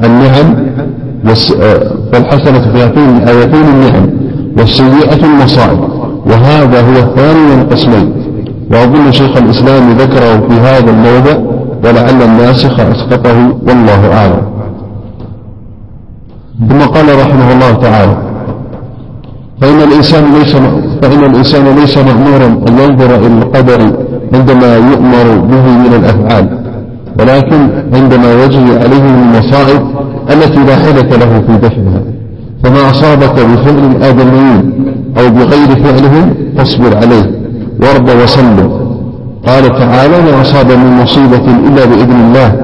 [0.06, 0.56] النعم
[2.12, 4.10] فالحسنة في هاتين الآيتين النعم
[4.58, 5.80] والسيئة المصائب.
[6.26, 8.14] وهذا هو الثاني من القسمين
[8.72, 11.36] وأظن شيخ الإسلام ذكره في هذا الموضع
[11.84, 14.42] ولعل الناسخ أسقطه والله أعلم.
[16.70, 18.18] ثم قال رحمه الله تعالى
[19.62, 20.56] فإن الإنسان ليس
[21.02, 23.82] فإن الإنسان ليس مأمورا أن ينظر إلى القدر
[24.34, 26.63] عندما يؤمر به من الأفعال.
[27.20, 29.82] ولكن عندما يجري عليه المصائب
[30.30, 32.02] التي لا حيلة له في دفعها
[32.64, 34.74] فما أصابك بفعل الآدميين
[35.18, 37.32] أو بغير فعلهم فاصبر عليه
[37.82, 38.84] وارض وسلم.
[39.48, 42.56] قال تعالى ما أصاب من مصيبة إلا بإذن الله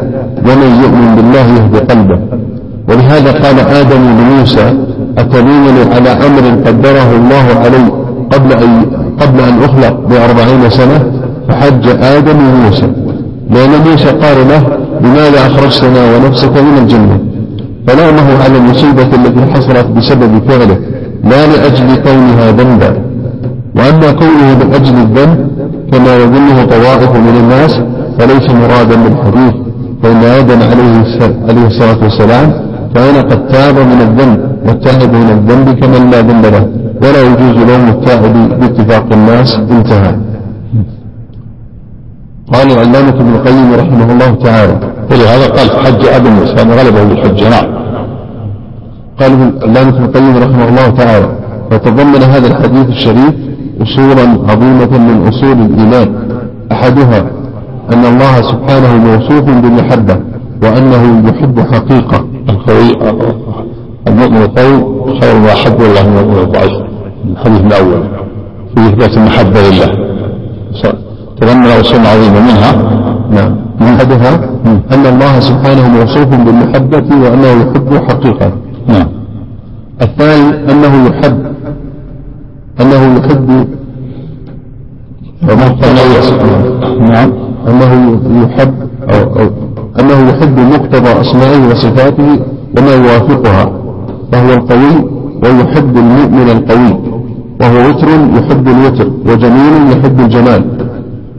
[0.46, 2.20] ومن يؤمن بالله يهدي قلبه.
[2.90, 4.74] ولهذا قال آدم لموسى
[5.18, 7.92] أتلومني على أمر قدره الله علي
[8.32, 8.86] قبل أن
[9.20, 11.12] قبل أن أخلق بأربعين سنة؟
[11.50, 12.88] فحج آدم موسى
[13.50, 14.64] لأن موسى قال له
[15.04, 17.20] لماذا أخرجتنا ونفسك من الجنة؟
[17.88, 20.78] فلامه على المصيبة التي حصلت بسبب فعله
[21.24, 22.92] لا لأجل كونها ذنبا.
[23.76, 25.50] وأما كونه من أجل الذنب
[25.92, 27.74] كما يظنه طوائف من الناس
[28.20, 29.54] فليس مرادا بالحديث
[30.04, 30.60] فإن آدم
[31.50, 32.48] عليه الصلاة والسلام
[32.96, 36.68] كان قد تاب من الذنب والتائب من الذنب كمن لا ذنب له
[37.02, 40.16] ولا يجوز لهم التائب باتفاق الناس انتهى.
[42.54, 44.80] قال العلامة ابن القيم رحمه الله تعالى
[45.12, 47.66] ولهذا قال حج أبي موسى غلبه بالحج نعم.
[49.20, 51.30] قال العلامة ابن القيم رحمه الله تعالى
[51.72, 53.34] وتضمن هذا الحديث الشريف
[53.82, 56.10] أصولا عظيمة من أصول الإيمان.
[56.72, 57.20] أحدها
[57.94, 60.20] أن الله سبحانه موصوف بالمحبة
[60.64, 62.26] وأنه يحب حقيقة.
[62.50, 62.92] القوي
[64.08, 64.78] المؤمن القوي
[65.22, 66.82] خير ما أحب الله من المؤمن الضعيف
[67.32, 68.04] الحديث الأول
[68.76, 70.10] في إثبات المحبة لله.
[71.42, 72.72] تضمن أصول عظيمة منها.
[73.32, 73.56] نعم.
[73.82, 74.34] أحدها
[74.94, 78.52] أن الله سبحانه موصوف بالمحبة وأنه يحب حقيقة.
[78.88, 79.08] نعم.
[80.02, 81.38] الثاني أنه يحب.
[82.82, 83.68] أنه يحب.
[87.00, 87.32] نعم.
[87.68, 87.92] أنه
[88.44, 88.74] يحب.
[89.14, 89.50] أو أو
[90.00, 92.40] أنه يحب مقتضى أسمائه وصفاته
[92.78, 93.72] وما يوافقها.
[94.32, 94.96] فهو القوي
[95.44, 96.94] ويحب المؤمن القوي.
[97.62, 100.64] وهو وتر يحب الوتر وجميل يحب الجمال.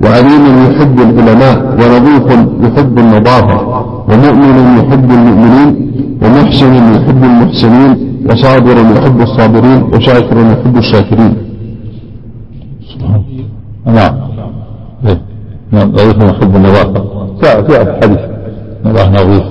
[0.05, 2.27] وعليم يحب العلماء ونظيف
[2.65, 3.59] يحب النظافة
[4.09, 5.71] ومؤمن يحب المؤمنين
[6.23, 11.37] ومحسن يحب المحسنين وصابر يحب الصابرين وشاكر يحب الشاكرين.
[13.87, 14.15] نعم.
[15.07, 15.21] إيه.
[15.73, 17.05] نعم نظيف يحب النظافة.
[17.41, 18.21] في الحديث.
[18.85, 19.45] نظافة نظيف.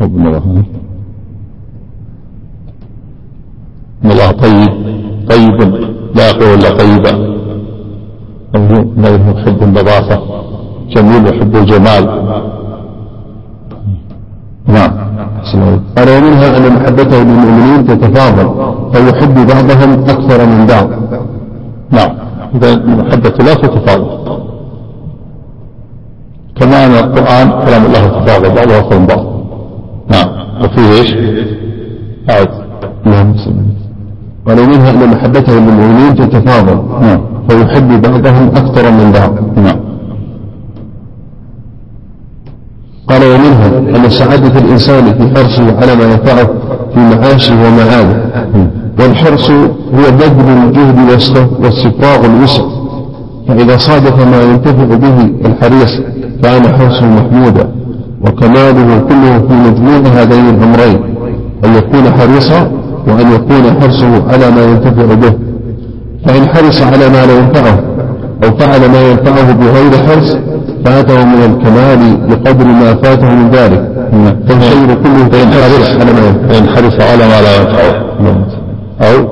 [0.00, 0.62] حب النظافة.
[4.04, 4.68] الله طيب.
[5.30, 5.74] طيب.
[6.16, 7.35] لا يقول إلا طيبا
[8.96, 10.20] نظيف يحب النظافة
[10.88, 12.04] جميل يحب الجمال.
[14.66, 14.92] نعم.
[15.96, 20.88] قال ومنها أن محبته للمؤمنين تتفاضل فيحب بعضهم أكثر من بعض.
[21.90, 22.10] نعم.
[22.54, 24.38] إذا المحبة لا تتفاضل.
[26.56, 29.26] كما أن القرآن كلام الله تفاضل بعضه أكثر من بعض.
[30.10, 30.28] نعم.
[30.64, 31.14] وفيه إيش؟
[32.30, 32.48] أعد
[33.04, 33.34] نعم.
[34.46, 37.20] قال ومنها أن محبته للمؤمنين تتفاضل نعم.
[37.48, 39.34] فيحب بعضهم أكثر من بعض.
[39.56, 39.76] نعم.
[43.08, 46.48] قال ومنها أن سعادة الإنسان في حرصه على ما ينفعه
[46.94, 48.30] في معاشه ومعاده
[48.98, 49.50] والحرص
[49.94, 50.98] هو بذل الجهد
[51.60, 52.62] واستفراغ الوسع.
[53.48, 56.00] فإذا صادف ما ينتفع به الحريص
[56.42, 57.68] كان حرصه محمودا.
[58.24, 61.00] وكماله كله في مجموع هذين الأمرين
[61.64, 62.70] أن يكون حريصا
[63.06, 65.32] وأن يكون حرصه على ما ينتفع به.
[66.26, 67.80] فإن حرص على ما لا ينفعه
[68.44, 70.36] أو فعل ما ينفعه بغير حرص
[70.84, 73.92] فاته من الكمال بقدر ما فاته من ذلك.
[74.48, 78.06] فالخير كله فإن حرص على ما فإن حرص على ما لا ينفعه.
[79.00, 79.26] أو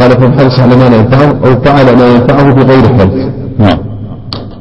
[0.00, 3.28] قال فإن حرص على ما لا ينفعه أو فعل ما ينفعه بغير حرص.
[3.58, 3.78] نعم.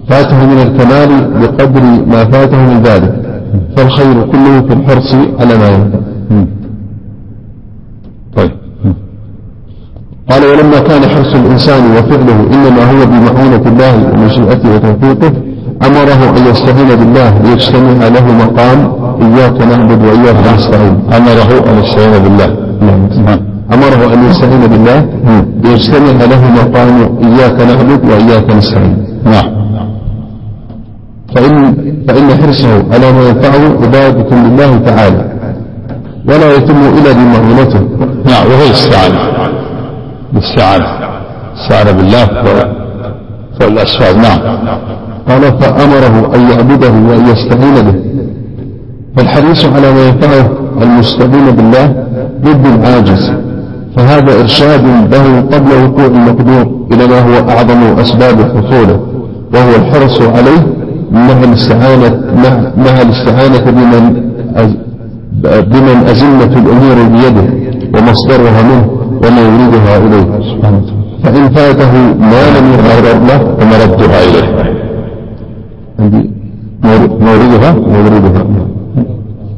[0.09, 3.13] فاته من الكمال بقدر ما فاته من ذلك.
[3.77, 5.99] فالخير كله في الحرص على ما ينفع
[8.35, 8.51] طيب
[10.29, 15.31] قال ولما كان حرص الإنسان وفعله إنما هو بمعونة الله ومشيئته وتوفيقه
[15.87, 18.79] أمره أن يستعين بالله ليجتمع له مقام
[19.21, 20.95] إياك نعبد وإياك نستعين.
[21.17, 22.49] أمره أن يستعين بالله.
[22.81, 23.39] نعم.
[23.73, 24.99] أمره أن يستعين بالله
[25.63, 28.97] ليجتمع له مقام إياك نعبد وإياك نستعين.
[29.25, 29.49] نعم.
[31.35, 31.75] فإن,
[32.07, 35.23] فإن حرصه على ما ينفعه عبادة لله تعالى
[36.27, 37.81] ولا يتم إلا بمعونته.
[38.25, 39.19] نعم وهو الاستعانة
[40.33, 40.85] الاستعانة
[41.55, 42.25] استعان بالله
[43.59, 44.39] فالأسباب نعم.
[45.29, 47.95] قال فأمره أن يعبده وأن يستعين به.
[49.15, 50.49] فالحريص على ما ينفعه
[50.81, 52.03] المستعين بالله
[52.43, 53.31] ضد العاجز.
[53.97, 58.99] فهذا إرشاد له قبل وقوع المقدور إلى ما هو أعظم أسباب حصوله
[59.53, 60.67] وهو الحرص عليه
[61.11, 62.21] مع الاستعانة
[62.77, 64.29] مع الاستعانة بمن
[65.43, 67.49] بمن أزمة الأمور بيده
[67.93, 68.98] ومصدرها منه.
[69.23, 70.29] وما يريدها إليه.
[71.23, 71.91] فإن فاته
[72.31, 74.75] ما لم يقرر له ومردها إليه.
[75.99, 76.29] عندي
[77.21, 78.45] موردها موردها.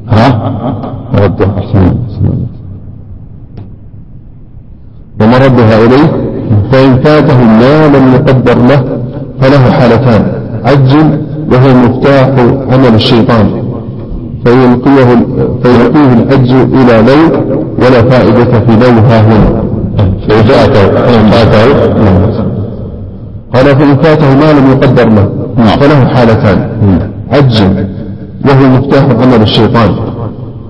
[0.09, 0.27] ها؟
[1.13, 1.95] موردها أحسن
[5.21, 6.07] ومردها إليه؟
[6.71, 8.99] فإن فاته ما لم يقدر له
[9.41, 10.23] فله حالتان.
[10.65, 11.21] عجل
[11.51, 12.27] وهو مفتاح
[12.73, 13.60] عمل الشيطان.
[14.45, 15.25] فيلقيه
[15.63, 17.21] فيلقيه العجز إلى لو
[17.77, 19.61] ولا فائدة في لو ها هنا
[21.31, 21.71] فاته
[23.53, 25.67] قال فإن فاته ما لم يقدر له نعم.
[25.79, 26.69] فله حالتان.
[27.31, 27.87] عجل
[28.45, 29.89] وهو مفتاح عمل الشيطان.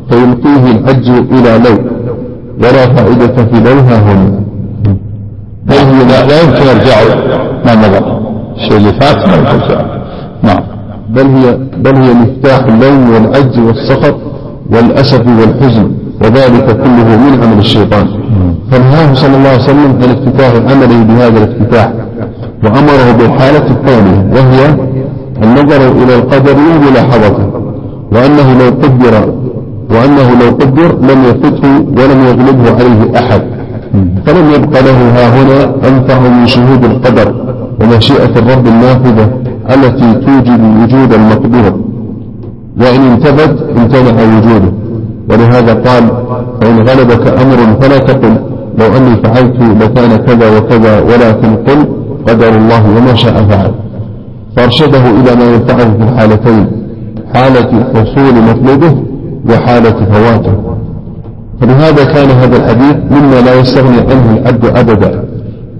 [0.09, 1.77] فيلقيه العجز إلى لو
[2.59, 4.41] ولا فائدة في لوها هنا.
[5.67, 7.15] لا, يمكن يرجعوا
[7.65, 8.21] ما مضى؟
[8.55, 9.87] الشيء اللي فات ما يرجعوا
[10.43, 10.63] نعم.
[11.15, 14.15] بل هي بل هي مفتاح اللوم والعجز والسخط
[14.71, 18.07] والأسف والحزن وذلك كله من عمل الشيطان.
[18.71, 21.93] فنهاه صلى الله عليه وسلم عن افتتاح عمله بهذا الافتتاح
[22.63, 24.59] وأمره بالحالة الثانية وهي
[25.43, 27.45] النظر إلى القدر بملاحظته
[28.13, 29.33] وأنه لو قدر
[29.91, 31.63] وأنه لو قدر لم يفته
[31.97, 33.41] ولم يغلبه عليه أحد.
[34.25, 37.33] فلم يبق له ها هنا أنفع من شهود القدر
[37.81, 39.29] ومشيئة الرب النافذة.
[39.73, 41.79] التي توجب وجود المقدور
[42.81, 44.71] وإن انتبت امتنع وجوده.
[45.29, 46.03] ولهذا قال
[46.61, 48.35] فإن غلبك أمر فلا تقل.
[48.79, 51.85] لو أني فعلت لكان كذا وكذا ولكن قل
[52.27, 53.71] قدر الله وما شاء فعل.
[54.57, 56.67] فارشده إلى ما ينفعه في الحالتين
[57.33, 58.95] حالة حصول مطلوبه
[59.49, 60.53] وحالة فواته.
[61.61, 65.23] فلهذا كان هذا الحديث مما لا يستغني عنه العبد أبدا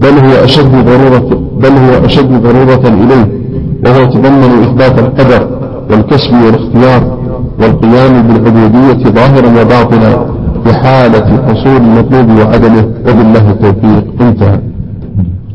[0.01, 3.40] بل هو أشد ضرورة بل هو أشد ضرورة إليه.
[3.86, 5.48] وهو يتضمن إثبات القدر
[5.91, 7.17] والكسب والاختيار
[7.60, 10.26] والقيام بالعبودية ظاهرا وباطنا
[10.63, 14.04] في حالة حصول المطلوب وعدمه وبالله التوفيق.
[14.22, 14.60] انتهى.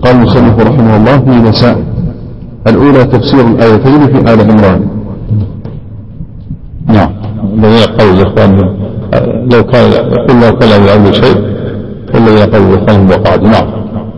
[0.03, 1.85] قال المصنف رحمه الله في مسائل
[2.67, 4.81] الأولى تفسير الآيتين في آل عمران.
[6.89, 7.11] نعم.
[7.55, 8.77] الذين قالوا الإخوان.
[9.53, 11.37] لو كان يقول لو كان يعمل شيء
[12.15, 13.43] والذين قالوا الإخوان وقعد.
[13.43, 13.67] نعم.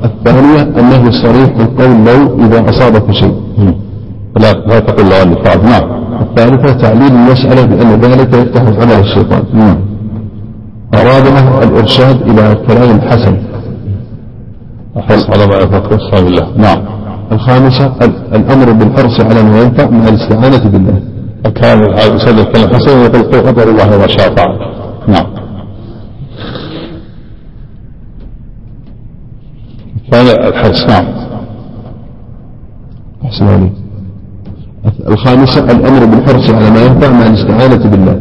[0.04, 3.34] الثانية النهي الصريح بالقول لو إذا أصابك شيء.
[4.36, 5.98] لا لا تقول له أني فعلت نعم.
[6.22, 9.42] الثالثة تعليل المسألة بأن ذلك يفتح عمل الشيطان.
[9.54, 9.78] نعم.
[10.94, 13.36] الرابعة الإرشاد إلى الكلام الحسن.
[14.98, 16.78] أحرص على ما يفكر بالله نعم.
[17.32, 21.02] الخامسة ال- الأمر بالحرص على ما ينفع مع الاستعانة بالله.
[21.54, 21.78] كان
[22.16, 24.58] يسلم الكلام حسن ويقول قل قدر الله وما شاء فعل.
[25.08, 25.26] نعم.
[29.96, 30.86] الثاني الحرص.
[30.88, 31.06] نعم.
[33.24, 33.72] أحسن عليك.
[35.08, 38.20] الخامسة الأمر بالحرص على ما ينفع مع الاستعانة بالله.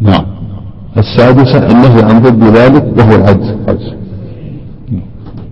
[0.00, 0.24] نعم.
[0.96, 3.54] السادسة النهي عن ضد ذلك وهو العجز.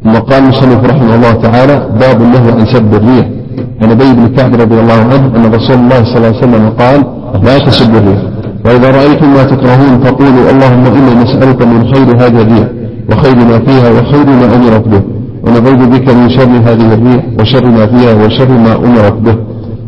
[0.05, 3.29] ثم قال المصنف رحمه الله تعالى باب النهي عن سب الريح.
[3.83, 7.05] عن أبي بن كعب رضي الله عنه أن رسول الله صلى الله عليه وسلم قال
[7.45, 8.23] لا تسبوا الريح.
[8.65, 12.69] وإذا رأيتم ما تكرهون فقولوا اللهم أنا نسألك من خير هذه الريح
[13.11, 15.03] وخير ما فيها وخير ما أمرت به.
[15.49, 19.37] ونعوذ بك من شر هذه الريح وشر ما فيها وشر ما أمرت به.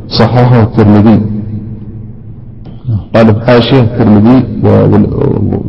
[0.09, 1.21] صححه الترمذي.
[3.15, 5.15] قال في حاشيه الترمذي وال-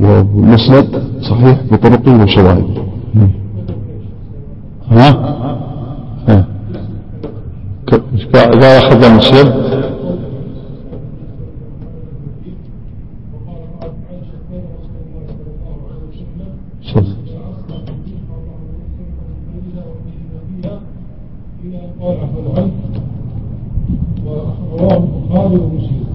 [0.02, 0.88] والمسند
[1.30, 2.82] صحيح بطرقه وشواهده
[4.92, 5.10] ها؟
[6.30, 6.46] ها.
[8.36, 9.48] إذا أخذ مسلم
[24.80, 26.06] رواه البخاري ومسلم.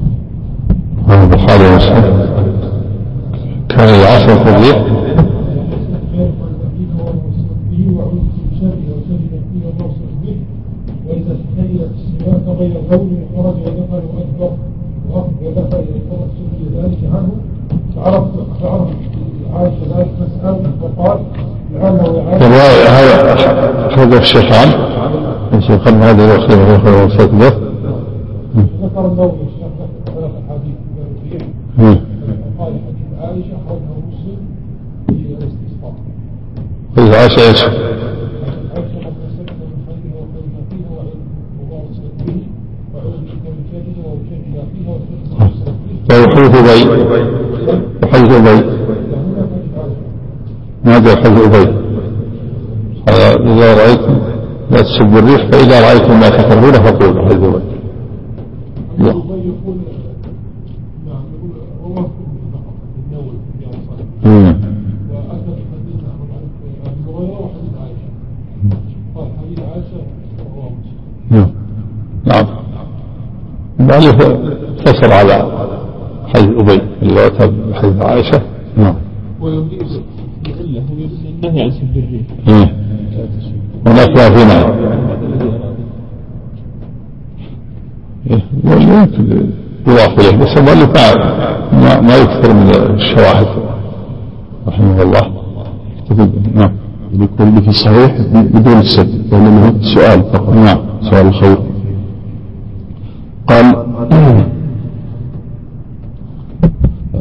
[1.09, 2.17] هذا البخاري ومسلم
[3.69, 3.89] كان
[8.61, 10.37] شره وشر نفسه والمصرف به
[11.09, 14.53] واذا تخيلت السماء غير قول خرج ودخل وادبر
[15.43, 17.35] ودخل إلى التوسل لذلك عنه.
[17.97, 18.89] فعرفت فعرف
[19.55, 21.19] عائشه ذلك فسال وقال
[21.75, 23.35] لعله يعاني الرواية هذا
[25.57, 27.49] أخرجه الشيخان الشيخان هذا خير هو خير وصيت به
[28.83, 29.33] ذكر النووي
[30.07, 31.43] ثلاث الريح
[32.59, 34.39] قال حديث عائشه اخرجه مسلم
[35.07, 35.95] في الاستسقاء
[36.99, 41.03] إذا عاش إيش عائشه قد نسبت من خيره وخير ما فيها
[41.71, 42.39] ووصلت به
[42.95, 45.77] وعوذ بك من شره وشر ما فيها وشر ما وصلت
[46.09, 46.83] به ويحوث بي
[48.03, 48.59] وحيث بي
[49.13, 50.07] فهنا حديث عائشه
[50.85, 51.87] ماذا حيث بي
[53.09, 54.36] هذا إذا رأيتم
[54.71, 57.63] لا تسبوا الريح فإذا رأيتم ما تكرهون فقولوا يقول
[72.27, 72.47] نعم.
[73.81, 75.37] المؤلف اقتصر على
[76.27, 78.43] حديث أبي اللي أتى بحديث عائشة.
[78.77, 78.95] نعم.
[79.41, 80.01] ويجيز
[80.45, 82.86] بعلة ويجوز النهي عن سب الريح.
[83.87, 84.43] هناك ما في.
[88.65, 89.51] يمكن
[89.87, 90.91] يضاف إليه بس المؤلف
[91.73, 93.47] ما ما يكثر من الشواهد.
[94.69, 95.33] رحمه الله.
[96.55, 96.73] نعم.
[97.13, 100.55] يكون في الصحيح بدون السد وإنما سؤال فقط.
[100.55, 100.79] نعم.
[101.11, 101.57] سؤال الخير
[103.49, 103.65] قال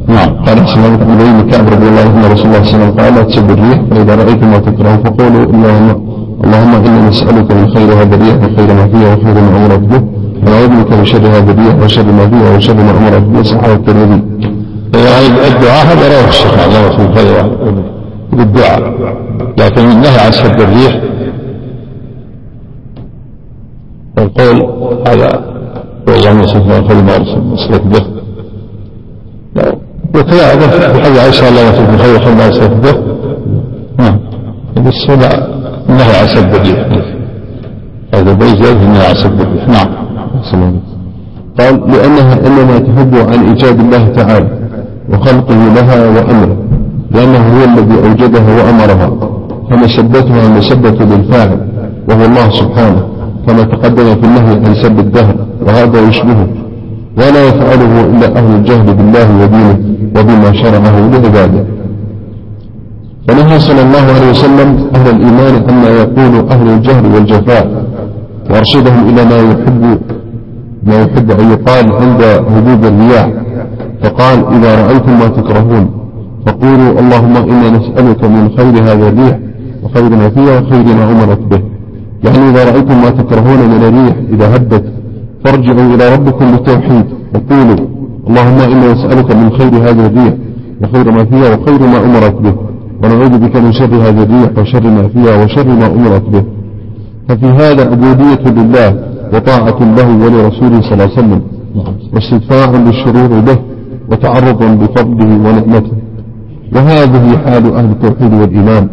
[0.07, 0.35] نعم.
[0.45, 3.13] قال أحسن الله بن كعب رضي الله عنه رسول الله صلى الله عليه وسلم قال
[3.15, 6.04] لا تسبوا الريح فإذا رأيتم ما تكره فقولوا اللهم
[6.43, 10.01] اللهم إنا نسألك من خير هذا الريح وخير ما فيها وخير ما أمرت به.
[10.43, 13.43] ونعوذ بك من شر هذا الريح وشر ما فيها وشر ما أمرت به.
[13.43, 14.21] صحابة الترمذي
[14.95, 17.45] الدعاء هذا رواه الشيخ على رسول الله
[18.33, 18.79] بالدعاء.
[19.57, 20.93] لكن النهي عن سب الريح.
[24.17, 24.57] والقول
[25.07, 25.29] هذا
[26.07, 28.05] اللهم صل على خير ما ارسلت به.
[30.15, 32.95] وكذا هذا في حديث عائشه اللهم صل على خير ما ارسلت به.
[33.99, 34.19] نعم.
[34.85, 34.99] بس
[35.89, 36.49] النهي عن سب
[38.15, 39.67] هذا بيت النهي عن سب الريح.
[39.67, 39.89] نعم.
[41.59, 44.49] قال لأنها إنما تحب عن إيجاد الله تعالى
[45.09, 46.57] وخلقه لها وأمره
[47.11, 49.09] لأنه هو الذي أوجدها وأمرها
[49.69, 51.59] فمسبتها مسبة للفاعل
[52.09, 53.03] وهو الله سبحانه
[53.47, 56.47] كما تقدم في النهي عن سب الدهر وهذا يشبهه.
[57.17, 59.79] ولا يفعله إلا أهل الجهل بالله ودينه
[60.15, 61.65] وبما شرعه لعباده.
[63.29, 67.85] ونهى صلى الله عليه وسلم أهل الإيمان عما يقول أهل الجهل والجفاء
[68.49, 69.99] وأرشدهم إلى ما يحب
[70.83, 73.29] ما يحب أن يقال عند هبوب الرياح.
[74.03, 75.89] فقال إذا رأيتم ما تكرهون
[76.45, 79.39] فقولوا اللهم إنا نسألك من خير هذا الريح
[79.83, 81.61] وخير ما فيها وخير ما أمرت به.
[82.23, 84.83] يعني إذا رأيتم ما تكرهون من الريح إذا هبت
[85.45, 87.05] فارجعوا إلى ربكم بالتوحيد
[87.35, 87.87] وقولوا
[88.27, 90.33] اللهم إنا نسألك من خير هذا الريح
[90.83, 92.53] وخير ما فيها وخير ما أمرت به.
[93.03, 96.43] ونعوذ بك من شر هذا الريح وشر ما فيها وشر ما أمرت به.
[97.29, 98.89] ففي هذا عبودية لله
[99.33, 101.41] وطاعة له ولرسوله صلى الله عليه وسلم
[102.13, 103.57] واستدفاع للشرور به
[104.11, 105.91] وتعرض بفضله ونعمته.
[106.75, 108.87] وهذه حال أهل التوحيد والإيمان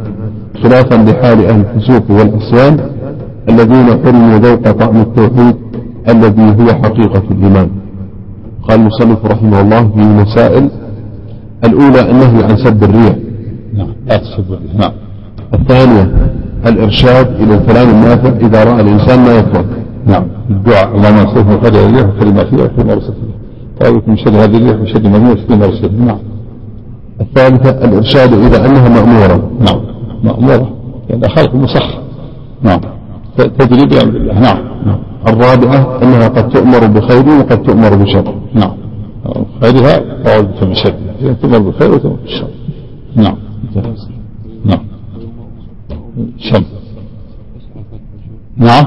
[0.63, 2.81] خلافا لحال أهل الفسوق والعصيان
[3.49, 5.57] الذين حرموا ذوق طعم التوحيد
[6.09, 7.69] الذي هو حقيقة الإيمان.
[8.69, 10.69] قال المصنف رحمه الله في مسائل
[11.65, 13.17] الأولى النهي عن سب الريح.
[13.75, 13.89] نعم.
[14.11, 14.93] الريح نعم.
[15.55, 16.15] الثانية
[16.67, 19.65] الإرشاد إلى الكلام النافع إذا رأى الإنسان ما يكره
[20.07, 20.27] نعم.
[20.51, 22.07] الدعاء اللهم انصرف من خير الريح
[22.87, 26.19] ما ارسلت به أعوذ من شر هذه الريح وشر ما فيها وشر به نعم.
[27.21, 29.51] الثالثة الإرشاد إلى أنها مأمورة.
[29.61, 29.81] نعم.
[30.25, 30.71] مأمورة.
[31.11, 32.01] لأن خلق مسخر
[32.63, 32.81] نعم.
[33.37, 34.41] تجري بأمر الله.
[34.41, 34.99] نعم.
[35.29, 38.35] الرابعة أنها قد تؤمر بخير وقد تؤمر بشر.
[38.55, 38.73] نعم.
[39.63, 40.95] خيرها أعوذ بك من شر.
[41.23, 42.49] إذا تؤمر بالخير وتؤمر بالشر
[43.17, 43.37] نعم.
[44.65, 44.85] نعم.
[46.39, 46.65] شم
[48.57, 48.87] نعم.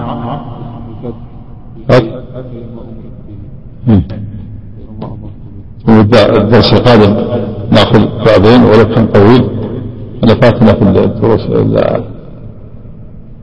[6.13, 7.13] الدرس القادم
[7.71, 9.43] نأخذ بعضين ولو كان طويل.
[10.23, 11.41] أنا فاتنا في الدروس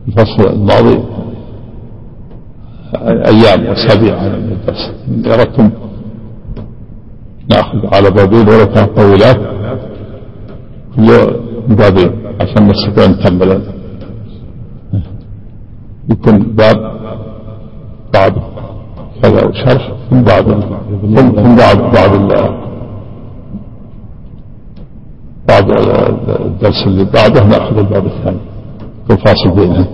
[0.09, 1.03] الفصل الماضي.
[3.05, 5.71] أيام واسابيع على الدرس إن أردتم
[7.51, 9.52] نأخذ على بابين ولو كان طويلات.
[10.97, 11.07] كل
[11.77, 13.63] بابين عشان نستطيع نكمل
[16.11, 16.77] يكون باب
[18.15, 18.33] بعد
[19.23, 22.13] كذا وشرح ثم بعد ثم بعد بعد
[25.49, 25.71] بعد
[26.47, 28.39] الدرس اللي بعده نأخذ الباب الثاني.
[29.05, 29.87] يكون فاصل بينهم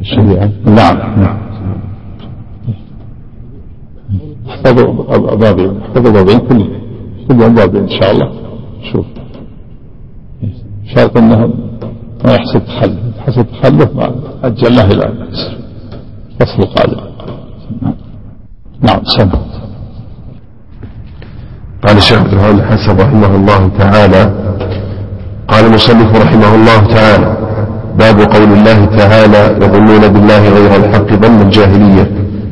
[0.00, 1.38] الشريعة نعم نعم.
[4.48, 6.64] احفظوا بابين احفظوا بابين كل
[7.28, 8.47] كل يوم بابين إن شاء الله.
[8.92, 9.06] شوف.
[10.94, 11.36] شرط إنه
[12.24, 13.44] ما يحصل تخلف حصل
[13.96, 14.12] ما
[14.42, 15.04] اجلناه إلى
[16.40, 17.00] الفصل القادم
[18.82, 19.38] نعم سنة
[21.86, 24.22] قال الشيخ عبد الرحمن الحسن رحمه الله تعالى.
[25.48, 27.36] قال المصنف رحمه الله تعالى
[27.98, 32.06] باب قول الله تعالى يظنون بالله غير الحق ظن الجاهلية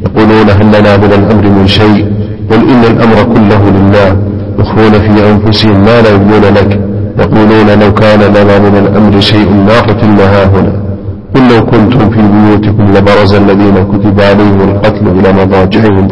[0.07, 2.13] يقولون هل لنا من الأمر من شيء؟
[2.51, 4.36] قل إن الأمر كله لله.
[4.59, 6.81] يخفون في أنفسهم ما لا يبنون لك
[7.19, 10.73] يقولون لو كان لنا من الأمر شيء ما قتلنا هنا.
[11.35, 16.09] قل لو كنتم في بيوتكم لبرز الذين كتب عليهم القتل إلى مضاجعهم.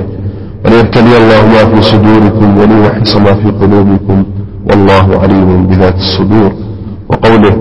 [0.65, 4.25] وليبتلي الله ما في صدوركم وليوحص ما في قلوبكم
[4.71, 6.53] والله عليم بذات الصدور.
[7.09, 7.55] وقوله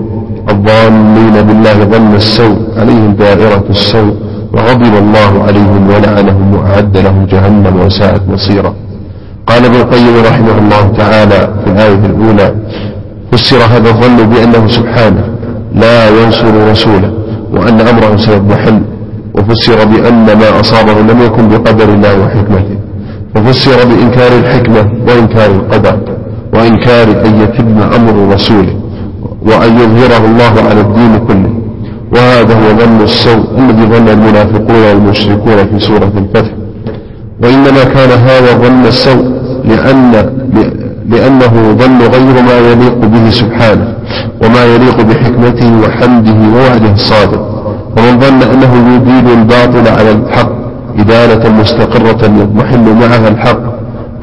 [0.50, 4.14] الظانين بالله ظن السوء عليهم دائرة السوء
[4.54, 8.74] وغضب الله عليهم ولعنهم وأعد لهم جهنم وساءت مصيرا.
[9.46, 12.54] قال ابن القيم رحمه الله تعالى في الآية الأولى
[13.32, 15.24] فسر هذا الظن بأنه سبحانه
[15.74, 17.12] لا ينصر رسوله
[17.52, 18.82] وأن أمره سيضمحل
[19.34, 22.76] وفسر بأن ما أصابه لم يكن بقدر الله وحكمته
[23.36, 25.98] وفسر بإنكار الحكمة وإنكار القدر
[26.54, 28.76] وإنكار أن يتم أمر رسوله
[29.46, 31.54] وأن يظهره الله على الدين كله
[32.12, 36.50] وهذا هو ظن السوء الذي ظن المنافقون والمشركون في سورة الفتح
[37.42, 39.33] وإنما كان هذا ظن السوء
[39.64, 40.12] لأن
[41.08, 43.94] لأنه ظن غير ما يليق به سبحانه
[44.44, 47.40] وما يليق بحكمته وحمده ووعده الصادق
[47.98, 50.52] ومن ظن أنه يدين الباطل على الحق
[50.98, 53.60] إدالة مستقرة يضمحل معها الحق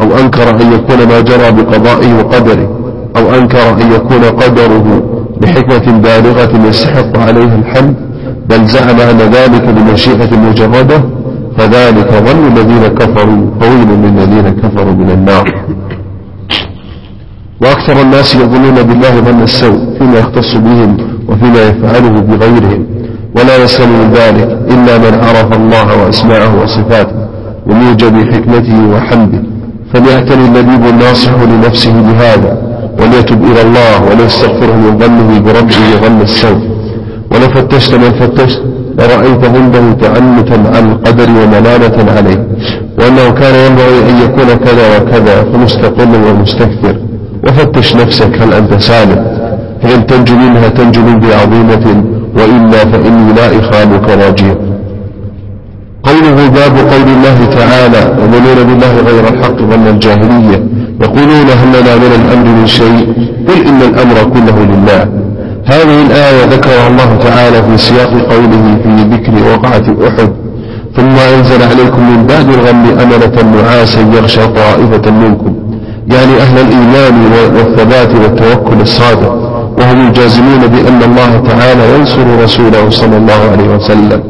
[0.01, 2.69] أو أنكر أن يكون ما جرى بقضائه وقدره
[3.17, 5.03] أو أنكر أن يكون قدره
[5.41, 7.95] بحكمة بالغة يستحق عليها الحمد
[8.49, 11.01] بل زعم أن ذلك بمشيئة مجردة
[11.57, 15.45] فذلك ظن الذين كفروا طويل للذين كفروا من النار.
[17.61, 20.97] وأكثر الناس يظنون بالله ظن السوء فيما يختص بهم
[21.29, 22.85] وفيما يفعله بغيرهم.
[23.35, 27.15] ولا يسلم من ذلك إلا من عرف الله وأسماءه وصفاته
[27.67, 29.41] وموجب حكمته وحمده.
[29.93, 32.51] فليعتني اللبيب الناصح لنفسه بهذا
[32.99, 36.61] وليتب إلى الله وليستغفره من ظنه بربه ظن السوء.
[37.31, 38.61] ولو فتشت من فتشت
[38.99, 42.39] لرأيت عنده تعنتا عن القدر وملامة عليه
[42.99, 46.95] وأنه كان ينبغي أن يكون كذا وكذا فمستقل ومستكثر.
[47.45, 49.21] وفتش نفسك هل أنت سالم؟
[49.81, 51.85] فإن تنجو منها تنجو من بعظيمة
[52.37, 54.55] وإلا فإني لا إخالك راجيا
[56.03, 60.59] قوله باب قول الله تعالى ومنون بالله غير الحق ظن الجاهلية
[61.01, 63.07] يقولون هل لنا من الأمر من شيء؟
[63.47, 65.01] قل إن الأمر كله لله.
[65.71, 70.29] هذه الآية ذكرها الله تعالى في سياق قوله في ذكر وقعة أحد.
[70.97, 75.55] ثم أنزل عليكم من بعد الغم أمنة نعاسا يغشى طائفة منكم.
[76.07, 79.33] يعني أهل الإيمان والثبات والتوكل الصادق.
[79.77, 84.23] وهم الجازمون بأن الله تعالى ينصر رسوله صلى الله عليه وسلم.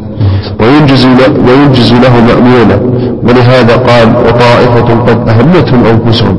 [0.60, 1.08] وينجز,
[1.48, 2.80] وينجز له مأمونا
[3.24, 6.38] ولهذا قال وطائفة قد أهمتهم أنفسهم.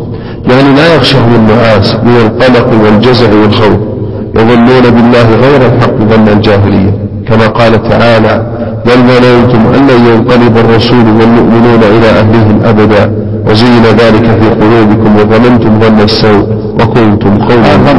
[0.51, 3.92] يعني لا يخشهم النعاس من القلق والجزع والخوف.
[4.37, 6.93] يظنون بالله غير الحق ظن الجاهلية.
[7.29, 8.47] كما قال تعالى
[8.87, 13.13] بل ظننتم أن لن ينقلب الرسول والمؤمنون إلى أهلهم أبدا.
[13.47, 16.47] وزين ذلك في قلوبكم وظننتم ظن السوء
[16.81, 17.95] وكنتم قوما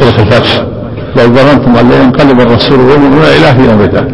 [0.00, 0.62] سورة الفتح
[1.16, 4.08] بل ظننتم أن لا ينقلب الرسول والمؤمنون إلى أهلهم أبدا.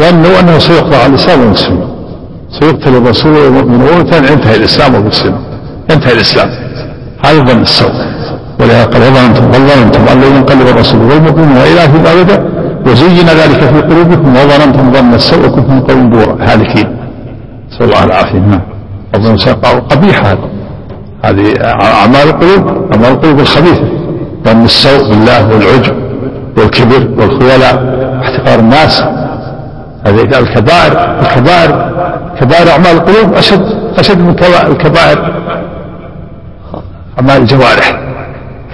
[0.00, 1.88] ظنوا أنه سيقطع على الإسلام والمسلمين.
[2.60, 3.88] سيقتل الرسول والمؤمنون
[4.32, 5.40] انتهى الإسلام والمسلمين.
[5.90, 6.48] ينتهي الإسلام.
[7.24, 8.13] هذا ظن السوء.
[8.60, 12.44] ولهذا قال وظننتم بل ظننتم أن لا ينقلب الرسول والمؤمنون إلى أهلهم أبدا
[12.86, 16.96] وزين ذلك في قلوبكم وظننتم ظن السوء وكنتم قوم بورا هالكين.
[17.68, 18.60] نسأل الله العافية نعم.
[19.14, 19.36] أظن
[19.90, 20.38] قبيحة هذه
[21.24, 23.88] هذه أعمال القلوب أعمال القلوب الخبيثة.
[24.44, 25.96] ظن السوء بالله والعجب
[26.58, 27.74] والكبر والخيلاء
[28.18, 29.02] واحتقار الناس.
[30.06, 31.90] هذه الكبائر الكبائر
[32.40, 33.64] كبائر أعمال القلوب أشد
[33.98, 34.36] أشد من
[34.70, 35.34] الكبائر.
[37.18, 38.03] أعمال الجوارح.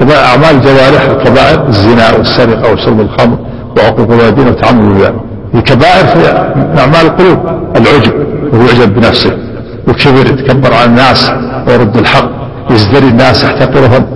[0.03, 3.38] أعمال الجوارح الكبائر الزنا والسرقة وشرب الخمر
[3.76, 5.20] وعقوق الوالدين والتعامل بالله
[5.55, 6.28] الكبائر في
[6.80, 7.38] أعمال القلوب
[7.76, 8.12] العجب
[8.53, 9.38] وهو يعجب بنفسه.
[9.88, 11.30] وكبر يتكبر على الناس
[11.68, 12.30] ويرد الحق
[12.70, 14.07] يزدري الناس يحتقرهم.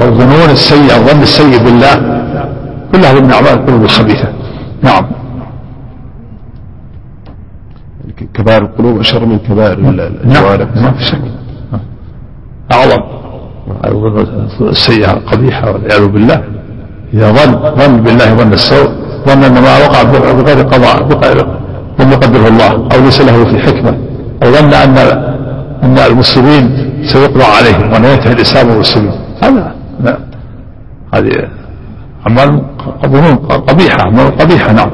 [0.00, 1.94] والظنون السيئة الظن السيء بالله
[2.92, 4.28] كلها من أعمال القلوب الخبيثة.
[4.82, 5.06] نعم.
[8.34, 10.00] كبائر القلوب أشر من كبائر نعم.
[10.00, 10.68] الجوارح.
[10.74, 11.20] نعم ما في شك.
[12.72, 13.17] أعظم.
[14.60, 16.42] السيئة القبيحة والعياذ بالله.
[17.14, 18.88] إذا ظن ظن بالله ظن السوء
[19.26, 20.02] ظن أن ما وقع
[20.32, 20.96] بغير قضاء
[22.00, 23.98] لم يقدره الله أو ليس له في حكمة
[24.42, 24.98] أو ظن أن
[25.82, 26.64] أن المسلمين
[27.12, 29.12] سيقضى عليهم وأن ينتهي الإسلام والمسلمين.
[29.42, 29.74] هذا
[31.14, 31.30] هذه
[32.26, 32.62] أعمال
[33.06, 33.34] ظنون
[33.68, 34.90] قبيحة أعمال قبيحة نعم.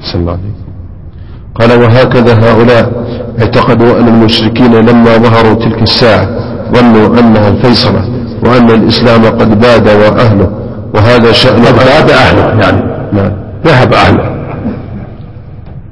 [0.00, 0.54] أحسن الله عليك.
[1.54, 2.92] قال وهكذا هؤلاء
[3.40, 6.28] اعتقدوا أن المشركين لما ظهروا تلك الساعة
[6.72, 8.04] ظنوا أنها الفيصلة
[8.44, 10.50] وأن الإسلام قد باد وأهله
[10.94, 13.32] وهذا شأن قد باد أهله يعني نعم.
[13.64, 14.30] ذهب أهله.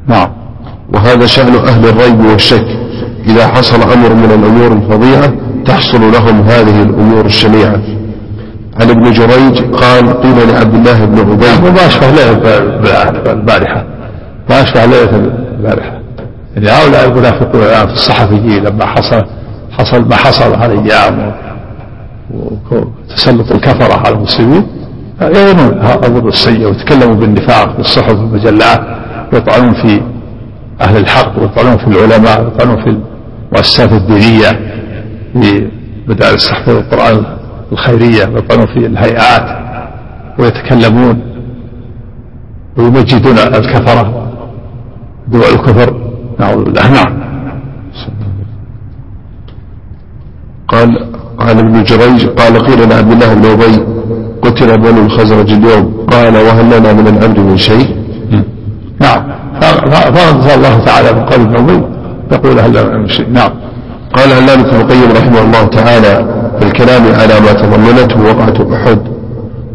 [0.09, 0.29] نعم.
[0.95, 2.67] وهذا شأن أهل الريب والشك.
[3.27, 5.33] إذا حصل أمر من الأمور الفظيعة
[5.67, 7.81] تحصل لهم هذه الأمور الشنيعة.
[8.81, 11.75] عن ابن جريج قال قيل لعبد الله بن عبيد.
[11.75, 12.59] ما أشبه ليلة
[13.33, 13.85] البارحة.
[14.51, 16.01] ما أشبه ليلة البارحة.
[16.57, 19.25] يعني هؤلاء المنافقون الآن في الصحفيين لما حصل
[19.71, 21.33] حصل ما حصل هالأيام
[22.31, 24.67] وتسلط الكفرة على المسلمين.
[25.23, 28.81] يظنون الظن السيء ويتكلموا بالنفاق في الصحف والمجلات
[29.33, 30.01] ويطعنون في
[30.81, 32.97] أهل الحق ويطعنون في العلماء ويطعنون في
[33.53, 34.51] المؤسسات الدينية
[35.33, 35.69] في
[36.09, 37.25] مدارس تحفيظ القرآن
[37.73, 39.61] الخيرية ويطعنون في الهيئات
[40.39, 41.21] ويتكلمون
[42.77, 44.27] ويمجدون الكفرة
[45.29, 45.95] دول الكفر.
[46.41, 46.93] نعوذ بالله.
[46.93, 47.30] نعم.
[50.73, 50.89] قال
[51.41, 53.75] عن ابن جريج قال قيل لعبد الله بن أبي
[54.43, 55.85] قتل بنو الخزرج اليوم.
[56.13, 57.87] قال وهل لنا من الامر من شيء؟
[59.01, 59.21] نعم.
[60.15, 61.79] فرض الله تعالى من قول ابن أبي
[62.33, 63.29] يقول هل لنا من شيء.
[63.39, 63.51] نعم.
[64.17, 66.15] قال علامة ابن القيم رحمه الله تعالى
[66.59, 68.99] في الكلام على ما تضمنته وقعة أحد؟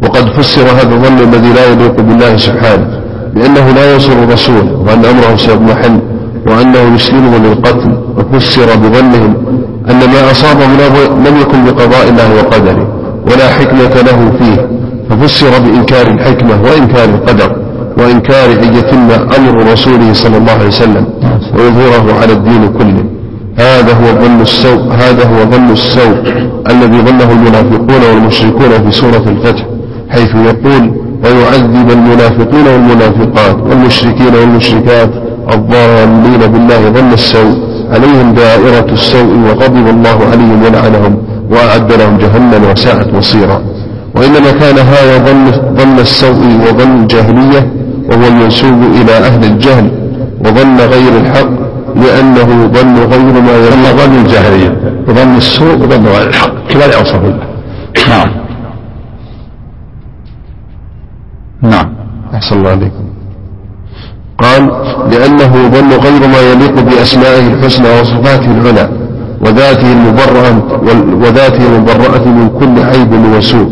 [0.04, 2.88] وقد فسر هذا الظن الذي لا يليق بالله سبحانه
[3.36, 6.00] بأنه لا ينصر رسوله وأن أمره سيضمحل
[6.48, 9.34] وأنه يسلمه للقتل وفسر بظنهم
[9.90, 10.72] أن ما أصابهم
[11.28, 12.88] لم يكن بقضاء الله وقدره
[13.32, 14.68] ولا حكمة له فيه
[15.10, 17.56] ففسر بإنكار الحكمة وإنكار القدر
[17.98, 21.06] وإنكار أن يتم أمر رسوله صلى الله عليه وسلم
[21.58, 23.06] ويظهره على الدين كله.
[23.58, 26.16] هذا هو ظن السوء هذا هو ظن السوء
[26.70, 29.66] الذي ظنه المنافقون والمشركون في سورة الفتح
[30.10, 30.92] حيث يقول
[31.24, 35.10] ويعذب المنافقين والمنافقات والمشركين والمشركات
[35.54, 41.18] الضالين بالله ظن السوء عليهم دائرة السوء وغضب الله عليهم ولعنهم
[41.50, 43.62] وأعد لهم جهنم وساءت مصيرا.
[44.16, 47.72] وإنما كان هذا ظن, ظن السوء وظن الجاهلية
[48.10, 49.92] وهو المنسوب إلى أهل الجهل
[50.40, 51.50] وظن غير الحق
[51.96, 54.72] لأنه ظن غير ما يظن ظن الجاهلية.
[55.08, 56.54] وظن السوء وظن غير الحق.
[56.72, 57.48] كلا يوصف الله.
[58.10, 58.30] نعم.
[61.62, 61.94] نعم.
[62.34, 63.15] أحسن الله عليكم.
[64.38, 64.72] قال
[65.12, 68.90] لأنه ظن غير ما يليق بأسمائه الحسنى وصفاته العلى
[69.42, 70.62] وذاته المبرأة
[71.24, 73.70] وذاته المبرأة من كل عيب وسوء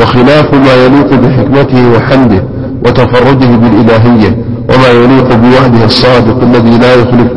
[0.00, 2.42] وخلاف ما يليق بحكمته وحمده
[2.86, 4.36] وتفرده بالإلهية
[4.70, 7.32] وما يليق بوعده الصادق الذي لا يخلف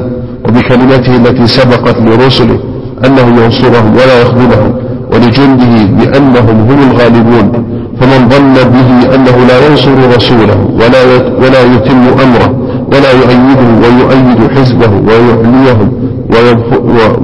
[0.47, 2.59] وبكلمته التي سبقت لرسله
[3.05, 4.73] أنه ينصرهم ولا يخذلهم
[5.13, 7.65] ولجنده بأنهم هم الغالبون.
[7.99, 11.01] فمن ظن به أنه لا ينصر رسوله ولا
[11.41, 12.49] ولا يتم أمره
[12.91, 15.89] ولا يؤيده ويؤيد حزبه ويعليهم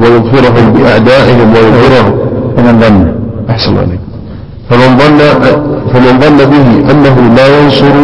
[0.02, 2.14] ويظفرهم بأعدائهم ويظهرهم
[2.58, 3.16] فمن ظن.
[3.50, 4.00] أحسن عليك.
[4.70, 5.20] فمن ظن
[5.94, 7.96] فمن ظن به أنه لا ينصر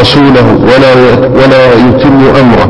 [0.00, 0.92] رسوله ولا
[1.38, 2.68] ولا يتم أمره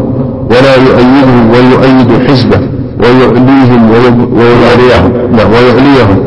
[0.53, 2.61] ولا يؤيده ويؤيد حزبه.
[3.03, 5.13] ويعليهم ويعليهم
[5.53, 6.19] ويعليهم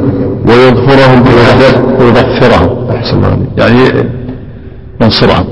[0.47, 1.23] ويظفرهم
[1.99, 3.21] ويظفرهم أحسن
[3.57, 4.07] يعني
[5.01, 5.45] ينصرهم.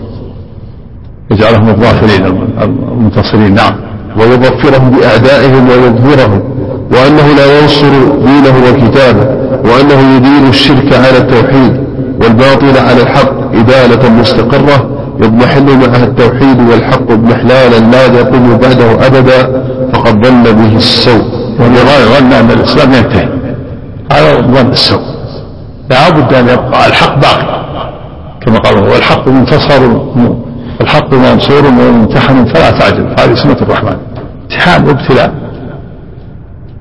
[1.32, 2.26] يجعلهم الظافرين
[2.61, 3.76] المنتصرين نعم.
[4.17, 6.41] ويظفرهم بأعدائهم ويظهرهم
[6.91, 7.89] وأنه لا ينصر
[8.26, 9.26] دينه وكتابه
[9.65, 11.84] وأنه يدين الشرك على التوحيد
[12.24, 14.89] والباطل على الحق إدالة مستقرة
[15.22, 19.63] يضمحل معها التوحيد والحق اضمحلالا لا يقوم بعده أبدا.
[20.01, 21.23] فقد ظن به السوء
[21.59, 23.29] ظن أن الإسلام ينتهي.
[24.13, 25.01] هذا ظن السوء.
[25.89, 27.61] لا بد أن يبقى الحق باقي.
[28.41, 29.81] كما قال والحق منتصر
[30.81, 33.15] الحق منصور وممتحن فلا تعجل.
[33.19, 33.97] هذه سنة الرحمن.
[34.41, 35.31] امتحان وابتلاء.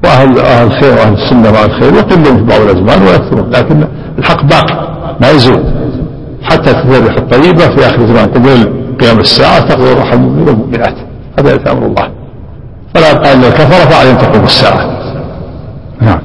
[0.04, 1.94] وأهل أهل الخير وأهل السنة وأهل الخير.
[1.94, 3.84] يقلون في بعض الأزمان ويكثرون لكن
[4.18, 4.76] الحق باقي.
[5.20, 5.64] ما يزول.
[6.42, 10.94] حتى تتبع الطيبة في آخر الزمان قبل قيام الساعة تقول رحم والمؤمنات
[11.38, 12.19] هذا أمر الله.
[12.94, 14.80] فلا يبقى إلا الكفرة فعليهم تقوم الساعة.
[16.00, 16.18] نعم.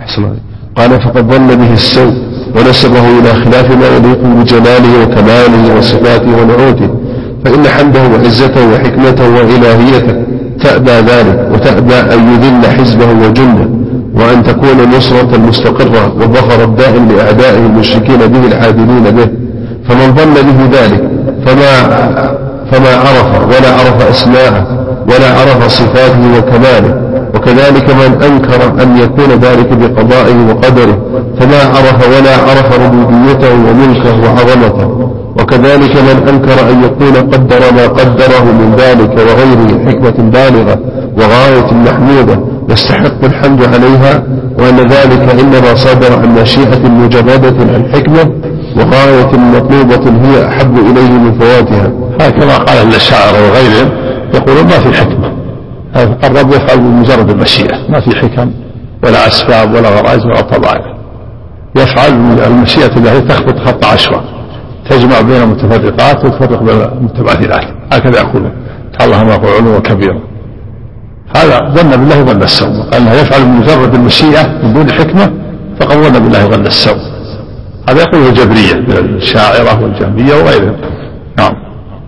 [0.00, 0.34] أحسن
[0.76, 2.14] قال فقد ظن به السوء
[2.56, 6.90] ونسبه إلى خلاف ما يليق بجلاله وكماله وصفاته ونعوته.
[7.44, 10.16] فإن حمده وعزته وحكمته وإلهيته
[10.60, 13.68] تأبى ذلك وتأبى أن يذل حزبه وجنده
[14.14, 19.28] وأن تكون نصرة مستقرة وظفر الدائم لأعدائه المشركين به العادلين به.
[19.88, 21.02] فمن ظن به ذلك
[21.46, 21.82] فما
[22.70, 27.02] فما عرف ولا عرف أسماءه ولا عرف صفاته وكماله
[27.34, 30.98] وكذلك من أنكر أن يكون ذلك بقضائه وقدره
[31.40, 35.08] فما عرف ولا عرف ربوبيته وملكه وعظمته.
[35.38, 40.78] وكذلك من أنكر أن يكون قدر ما قدره من ذلك وغيره حكمة بالغة
[41.16, 42.38] وغاية محمودة
[42.68, 44.22] يستحق الحمد عليها
[44.58, 48.30] وأن ذلك إنما صدر عن مشيئة مجردة عن حكمة
[48.76, 51.90] وغاية مطلوبة هي أحب إليه من فواتها.
[52.20, 54.01] هكذا قال الشاعر وغيرهم.
[54.34, 55.32] يقولون ما في حكمة
[56.24, 57.90] الرب يفعل بمجرد المشيئة.
[57.90, 58.52] ما في حكم.
[59.04, 60.96] ولا أسباب ولا غرائز ولا طبائع.
[61.76, 62.12] يفعل
[62.46, 64.24] المشيئة التي تخبط خط عشوة.
[64.90, 68.52] تجمع بين المتفرقات وتفرق بين المتباثلات هكذا يقولون
[68.98, 70.20] تعالى ما يقول علوا كبيرا
[71.36, 72.96] هذا ظن بالله ظن السوء.
[72.96, 75.32] إنه يفعل بمجرد المشيئة من دون حكمة
[75.80, 76.98] فقد ظن بالله ظن السوء.
[77.88, 80.76] هذا يقوله الجبريه من الشاعرة والجهمية وغيرهم.
[81.38, 81.52] نعم.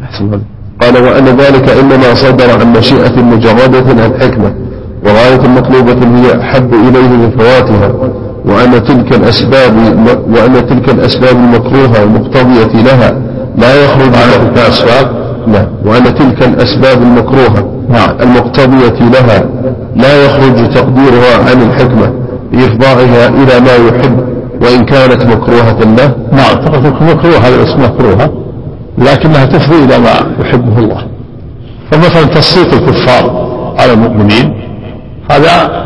[0.03, 0.54] أحسن
[0.85, 4.55] قال وأن ذلك إنما صدر عن مشيئة مجردة عن حكمة
[5.05, 7.93] وغاية مطلوبة هي أحب إليه من فواتها
[8.45, 9.77] وأن تلك الأسباب
[10.29, 13.19] وأن تلك الأسباب المكروهة المقتضية لها
[13.59, 15.67] لا يخرج تلك الأسباب؟ نعم.
[15.87, 18.17] وأن تلك الأسباب المكروهة نعم.
[18.23, 19.45] المقتضية لها
[19.97, 22.13] لا يخرج تقديرها عن الحكمة
[22.53, 24.19] بإفضائها إلى ما يحب
[24.63, 26.15] وإن كانت مكروهة له.
[26.33, 26.65] نعم.
[26.65, 28.44] فقط مكروه هذا الاسم مكروهة
[28.99, 31.07] لكنها تفضي إلى ما يحبه الله.
[31.91, 33.25] فمثلا تسليط الكفار
[33.79, 34.55] على المؤمنين
[35.31, 35.85] هذا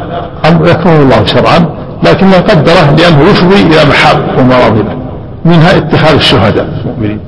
[0.49, 1.59] أمر يكرهه الله شرعا
[2.05, 4.99] لكنه قدره لأنه يفضي إلى محاب ومراضي له
[5.45, 7.21] منها اتخاذ الشهداء المؤمنين.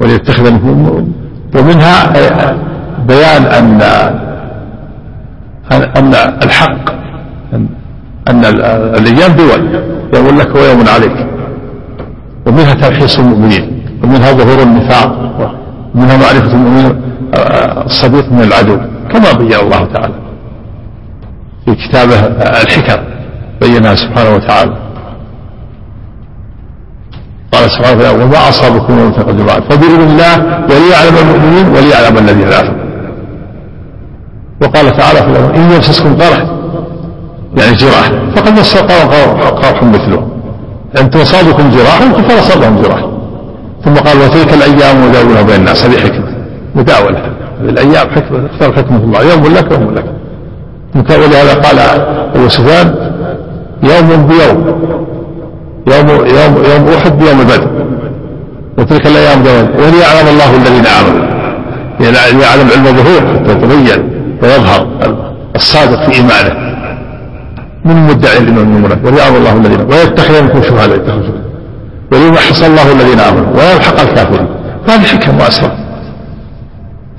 [0.00, 1.12] وليتخذ منهم
[1.56, 2.12] ومنها
[3.08, 3.82] بيان أن
[5.72, 6.92] أن الحق
[8.28, 8.44] أن
[8.98, 9.82] الأيام دول
[10.14, 11.26] يوم لك ويوم عليك.
[12.46, 13.81] ومنها ترخيص المؤمنين.
[14.02, 15.12] ومنها ظهور النفاق
[15.94, 17.02] ومنها معرفة المؤمنين
[17.86, 18.78] الصديق من العدو
[19.12, 20.14] كما بين الله تعالى.
[21.64, 22.20] في كتابه
[22.62, 23.02] الحكم
[23.60, 24.76] بينها سبحانه وتعالى.
[27.52, 30.34] قال سبحانه وتعالى وما أصابكم من الجماعة فبإذن الله
[30.64, 32.82] وليعلم المؤمنين وليعلم الذين لا
[34.62, 36.38] وقال تعالى في الأمر إن يمسسكم قرح
[37.56, 40.28] يعني جراح فقد مس قرح مثله.
[41.00, 43.11] أن تصابكم جراح فقد أصابهم جراح.
[43.84, 46.34] ثم قال وتلك الأيام نداولها بين الناس هذه حكمة
[46.74, 47.18] مداولة.
[47.60, 50.04] هذه الأيام حكمة اختار حكمة الله يوم لك يوم لك.
[51.10, 51.78] ولهذا قال
[52.34, 52.94] أبو سفيان
[53.82, 54.66] يوم بيوم
[55.86, 57.70] يوم يوم يوم أحد بيوم بدر.
[58.78, 59.40] وتلك الأيام
[59.78, 61.26] وليعلم الله الذين آمنوا.
[62.00, 64.10] ليعلم علم الظهور حتى يتبين
[64.42, 64.86] ويظهر
[65.56, 66.72] الصادق في إيمانه.
[67.84, 71.51] من مدعي الإمام المنافق وليعلم الله الذين ويتخذ منكم شهداء يتخذوا
[72.12, 74.46] وليمحص الله الذين آمنوا ويمحق الكافرين
[74.88, 75.72] هذه حكم وأسرار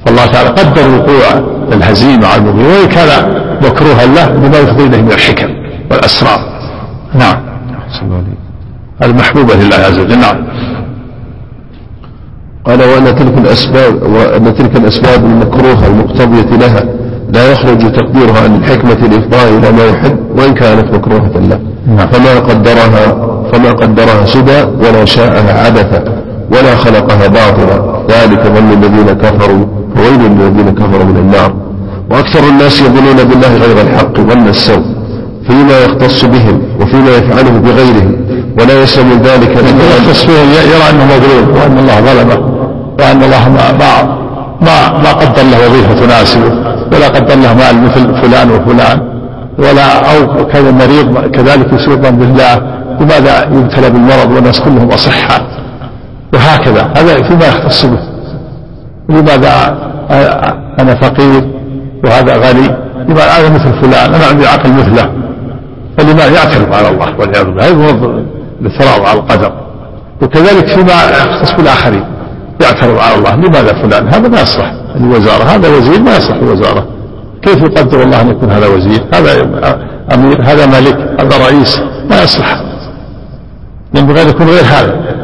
[0.05, 3.09] فالله تعالى قدر وقوع الهزيمة على المؤمنين وإن كان
[3.61, 5.49] مكروها له بما يفضي إليه من الحكم
[5.91, 6.39] والأسرار.
[7.15, 7.37] نعم.
[9.03, 10.19] المحبوبة لله عز وجل.
[10.19, 10.47] نعم.
[12.65, 16.83] قال وأن تلك الأسباب وأن تلك الأسباب المكروهة المقتضية لها
[17.33, 21.59] لا يخرج تقديرها عن الحكمة الإفضاء إلى ما يحب وإن كانت مكروهة له.
[22.11, 23.05] فما قدرها
[23.51, 26.03] فما قدرها سدى ولا شاءها عبثا
[26.51, 27.77] ولا خلقها باطلا
[28.09, 29.65] ذلك ظن الذين كفروا
[29.95, 31.53] فويل للذين كفروا من النار.
[32.11, 34.83] وأكثر الناس يظنون بالله غير الحق ظن السوء.
[35.47, 38.15] فيما يختص بهم وفيما يفعله بغيرهم.
[38.59, 42.39] ولا يسلم ذلك يختص بهم يرى أنه مظلوم وأن الله ظلمه
[42.99, 44.23] وأن الله ما ما
[44.61, 46.51] ما, ما قدر له وظيفة تناسبه
[46.91, 49.12] ولا قدر له مال مثل فلان وفلان.
[49.57, 52.55] ولا أو كان مريض كذلك يسوء بالله
[52.99, 55.41] لماذا يبتلى بالمرض والناس كلهم أصحاء؟
[56.33, 57.99] وهكذا هذا فيما يختص به.
[59.09, 59.77] لماذا
[60.79, 61.43] أنا فقير
[62.03, 62.67] وهذا غني
[63.07, 65.11] لماذا أنا مثل فلان؟ أنا عندي عقل مثله.
[65.97, 68.23] فلماذا يعترض على الله والعياذ بالله هذا
[68.61, 69.53] الاعتراض على القدر.
[70.21, 72.03] وكذلك فيما يختص بالآخرين
[72.61, 73.35] يعترض على الله.
[73.35, 74.73] لماذا فلان؟ هذا ما يصلح.
[74.95, 76.87] الوزارة هذا وزير ما يصلح الوزارة.
[77.43, 79.41] كيف يقدر الله أن يكون هذا وزير؟ هذا
[80.13, 81.79] أمير هذا ملك هذا رئيس
[82.09, 82.63] ما يصلح.
[83.95, 85.15] ينبغي أن يكون غير هذا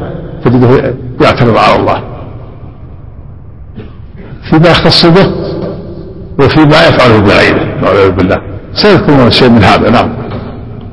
[0.46, 2.04] تجده يعترض على الله.
[4.50, 5.28] فيما يختص به
[6.40, 8.38] وفيما يفعله بغيره والعياذ بالله.
[8.74, 10.10] سيكون شيء من هذا نعم.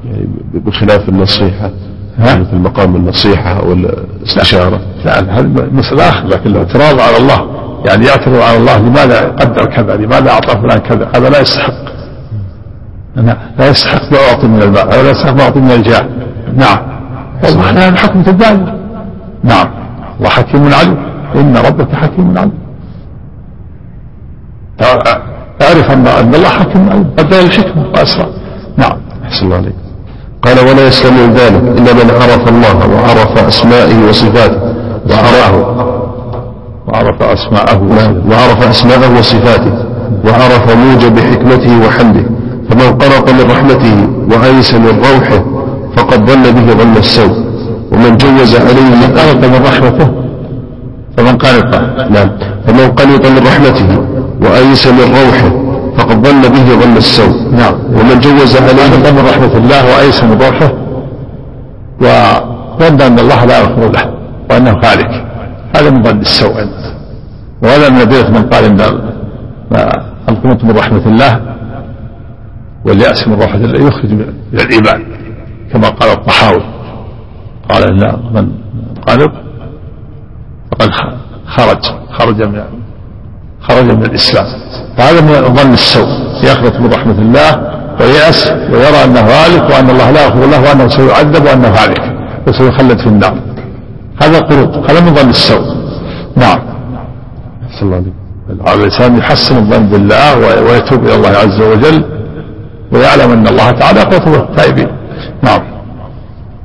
[0.04, 1.70] يعني بخلاف النصيحة
[2.18, 4.80] مثل مقام النصيحة والإستشارة.
[5.04, 7.55] لا هذه مسألة آخر لكن له اعتراض على الله.
[7.86, 11.86] يعني يعترض على الله لماذا قدر كذا لماذا أعطى فلان كذا هذا لا يستحق.
[13.58, 16.06] لا يستحق ما أعطي من الماء ولا يستحق ما أعطي من الجاه
[16.56, 16.78] نعم.
[17.44, 18.78] والله الحكم تبالي
[19.44, 19.68] نعم.
[20.20, 20.96] وحكيم عليم.
[21.34, 22.52] إن ربك حكيم عليم.
[25.62, 27.02] أعرف أن الله حكيم عليم.
[27.02, 28.26] بدل الحكمة وأسرع.
[28.76, 28.98] نعم.
[29.24, 29.74] أحسن الله عليك.
[30.42, 34.60] قال ولا يسلم من ذلك إلا من عرف الله وعرف أسمائه وصفاته
[35.10, 35.95] وعرفه
[36.88, 37.80] وعرف أسماءه
[38.30, 39.74] وعرف أسماءه وصفاته
[40.26, 42.26] وعرف موجب حكمته وحمده
[42.68, 43.96] فمن قرق من رحمته
[44.30, 45.44] وأيس من روحه
[45.96, 47.46] فقد ظن به ظن السوء.
[47.92, 50.08] ومن جوز عليه من قرق من رحمته.
[51.16, 51.74] فمن قنط
[52.10, 52.28] نعم.
[52.66, 53.88] فمن قنط من رحمته
[54.42, 55.50] وأيس من روحه
[55.98, 57.34] فقد ظن به ظن السوء.
[57.52, 57.74] نعم.
[57.96, 60.70] ومن جوز عليه من رحمة الله وأيس من روحه.
[62.00, 64.04] وظن أن الله لا يغفر له
[64.50, 65.25] وأنه هالك
[65.78, 66.54] هذا من ظن السوء.
[67.62, 68.80] وهذا من أدلة من قال إن
[70.28, 71.40] القنوط من رحمة الله
[72.84, 75.04] واليأس من رحمة الله يخرج من الإيمان
[75.72, 76.62] كما قال الطحاوي.
[77.70, 78.02] قال إن
[78.34, 78.52] من
[79.06, 79.32] قنط
[80.70, 80.90] فقد
[81.46, 82.62] خرج خرج من
[83.60, 84.46] خرج من الإسلام.
[84.96, 86.08] فهذا من ظن السوء.
[86.44, 87.50] يخلط من رحمة الله
[88.00, 92.02] ويأس ويرى أنه هالك وأن الله لا يغفر له وأنه سيعذب وأنه هالك
[92.46, 93.36] وسيخلد في النار.
[94.22, 95.66] هذا قروط هذا من ظن السوء.
[96.36, 96.58] نعم.
[97.66, 98.14] أحسن الله عليك.
[98.74, 102.04] الإنسان يحسن الظن بالله ويتوب إلى الله عز وجل
[102.92, 104.88] ويعلم أن الله تعالى يقبل التائبين.
[105.42, 105.60] نعم.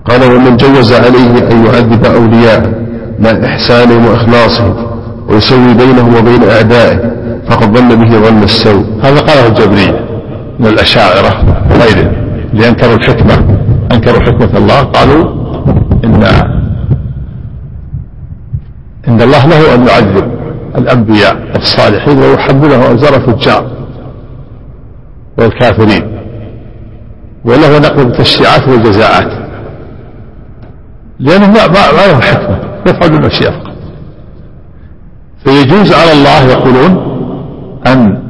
[0.06, 2.74] قال ومن جوز عليه أن يعذب أولياءه
[3.20, 4.76] مع إحسانهم وإخلاصهم
[5.30, 6.98] ويسوي بينهم وبين أعدائه
[7.50, 8.86] فقد ظن به ظن السوء.
[9.04, 10.00] هذا قاله الجبرية
[10.60, 11.32] من الأشاعرة.
[11.72, 12.14] وغيرهم
[12.54, 13.36] اللي أنكروا الحكمة
[13.92, 15.24] أنكروا حكمة الله قالوا
[16.04, 16.24] إن
[19.08, 20.32] إن الله له أن يعذب
[20.78, 23.72] الأنبياء الصالحين ويحملهم أوزار الفجار
[25.38, 26.18] والكافرين
[27.46, 29.42] وله نقل التشريعات والجزاءات
[31.20, 33.74] لأنه ما, ما, له حكمة يفعل بالمشيئة فقط.
[35.46, 37.12] فيجوز على الله يقولون
[37.88, 38.22] أن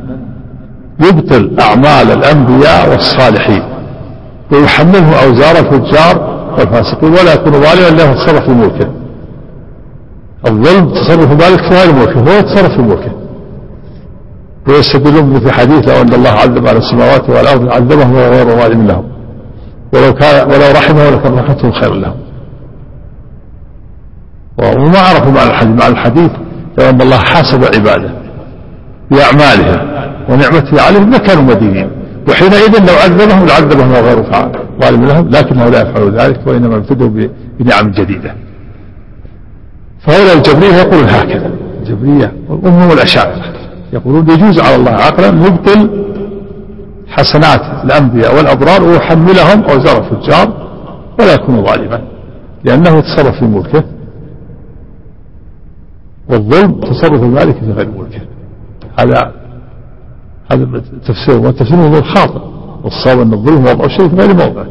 [0.99, 3.63] يبطل أعمال الأنبياء والصالحين
[4.51, 9.00] ويحمله أوزار الفجار والفاسقين ولا يكون ظالما له تصرف في ملكه
[10.47, 13.11] الظلم تصرف مالك في غير ملكه هو يتصرف في ملكه
[14.67, 19.03] ويستدلون في حديث لو أن الله عذب على السماوات والأرض عذبهم وهو غير ظالم لهم.
[19.93, 22.15] ولو كان ولو رحمه لكان رحمته خير لهم.
[24.59, 26.31] وما عرفوا معنى الحديث معنى الحديث
[26.77, 28.11] لو أن الله حاسب عباده
[29.11, 29.79] بأعمالهم
[30.29, 31.91] ونعمته عليهم لكانوا مدينين.
[32.29, 34.23] وحينئذ لو عذبهم لعذبهم وغير
[34.81, 37.09] ظالم لهم لكنه لا يفعل ذلك وإنما ابتدوا
[37.59, 38.35] بنعم جديدة.
[40.01, 41.51] فهؤلاء الجبرية يقولون هكذا.
[41.81, 43.53] الجبرية وهم الأشاعرة
[43.93, 46.05] يقولون يجوز على الله عقلا يبطل
[47.07, 50.71] حسنات الأنبياء والأبرار ويحملهم أوزار الفجار
[51.19, 52.01] ولا يكون ظالما
[52.63, 53.83] لأنه يتصرف في ملكه.
[56.29, 58.21] والظلم تصرف المالك في غير ملكه.
[58.99, 59.33] هذا
[60.51, 62.41] هذا تفسير والتفسير هو خاطئ.
[62.83, 64.67] والصواب أن الظلم وضع الشيء في غير موضعه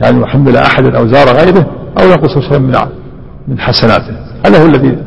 [0.00, 1.66] كان يحمل أحد أوزار غيره
[2.00, 2.74] أو ينقص شيئا من
[3.48, 4.29] من حسناته.
[4.46, 4.98] هذا هو الذي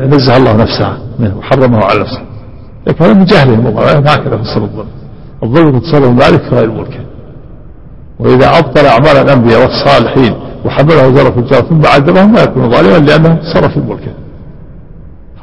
[0.00, 2.22] نزه الله نفسه منه وحرمه على نفسه.
[2.86, 3.66] لكن هذا من جهلهم
[4.06, 4.88] هكذا فسر الظلم
[5.42, 7.06] الظلم تصرف ذلك غير ملكه
[8.18, 10.34] وإذا أبطل أعمال الأنبياء والصالحين
[10.64, 14.14] وحمله وزارة الفجار ثم عذبهم لا يكون ظالما لأنه تصرف في ملكه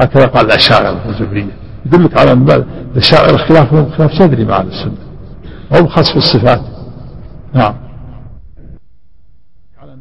[0.02, 1.52] هكذا قال الأشاعرة الجبرية
[1.86, 4.98] يدلك على أن الأشاعرة خلافهم خلاف جذري مع السنة.
[5.72, 6.62] هم في الصفات
[7.54, 7.74] نعم.
[9.82, 9.96] على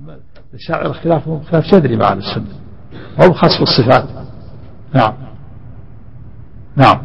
[0.53, 2.62] الأشاعرة خلافهم خلاف جذري مع السنة.
[3.21, 4.05] هم خاص الصفات
[4.95, 5.13] نعم.
[6.77, 6.97] نعم.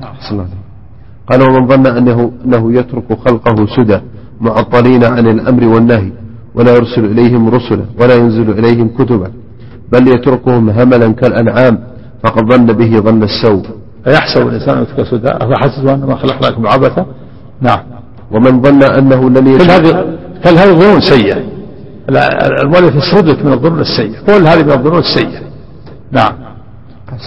[1.29, 3.99] قال ومن ظن أنه, أنه يترك خلقه سدى
[4.41, 6.11] معطلين عن الأمر والنهي
[6.55, 9.31] ولا يرسل إليهم رسلا ولا ينزل إليهم كتبا
[9.91, 11.79] بل يتركهم هملا كالأنعام
[12.23, 13.65] فقد ظن به ظن السوء.
[14.07, 17.05] أيحسب الإنسان أن سدى؟ أفحسب أنما خلقناكم عبثا؟
[17.61, 17.79] نعم.
[18.31, 21.37] ومن ظن أنه لن كل هذه كل هذه ظنون سيئة.
[22.63, 24.21] المؤلف يسردك من الظنون السيئة.
[24.25, 25.46] كل هذه من الظنون السيئة.
[26.11, 26.33] نعم.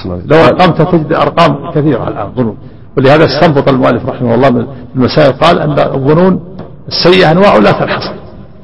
[0.07, 2.57] لو أرقمت تجد أرقام كثيرة الآن ظنون.
[2.97, 4.67] ولهذا استنبط المؤلف رحمه الله من
[4.97, 6.41] المسائل قال أن الظنون
[6.89, 8.15] السيئة أنواع لا تنحصر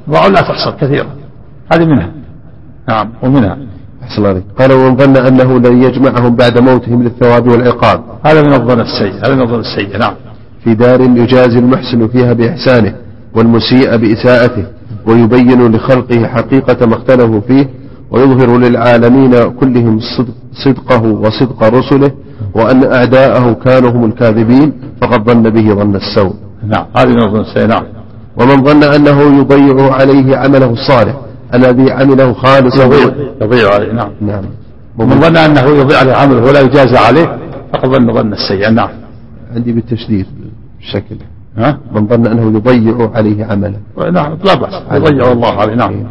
[0.09, 1.07] أنواع لا تحصر كثيرة.
[1.73, 2.13] هذه منها.
[2.89, 3.59] نعم ومنها.
[4.03, 4.45] أحسن عليك.
[4.59, 8.05] قال ومن ظن أنه لن يجمعهم بعد موتهم للثواب والعقاب.
[8.27, 10.15] هذا من الظن السيء هذا من الظن السيء نعم.
[10.65, 12.95] في دار يجازي المحسن فيها بإحسانه
[13.35, 14.67] والمسيء بإساءته
[15.07, 17.69] ويبين لخلقه حقيقة ما اختلفوا فيه
[18.17, 19.99] ويظهر للعالمين كلهم
[20.65, 22.11] صدقه وصدق رسله
[22.55, 26.35] وأن أعداءه كانوا هم الكاذبين فقد ظن به ظن السوء.
[26.67, 27.85] نعم هذه الظن السيء نعم.
[28.41, 31.17] ومن ظن أنه يضيع عليه عمله الصالح
[31.55, 34.11] الذي عمله خالصا يضيع يضيع عليه نعم.
[34.21, 34.45] نعم.
[34.99, 37.39] ومن ظن أنه يضيع عليه عمله ولا يجازى عليه
[37.73, 38.89] فقد ظن ظن السيء نعم.
[39.55, 40.27] عندي بالتشديد
[40.81, 41.17] بشكل
[41.57, 43.79] ها؟ من ظن أنه يضيع عليه عمله.
[44.13, 44.83] نعم لا بأس.
[44.93, 45.75] يضيع الله عليه.
[45.75, 46.07] نعم.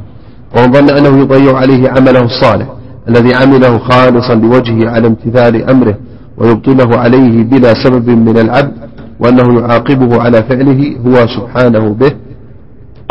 [0.55, 2.67] ومن ظن أنه يضيع عليه عمله الصالح
[3.09, 5.95] الذي عمله خالصا لوجهه على امتثال أمره
[6.37, 8.73] ويبطله عليه بلا سبب من العبد
[9.19, 12.11] وأنه يعاقبه على فعله هو سبحانه به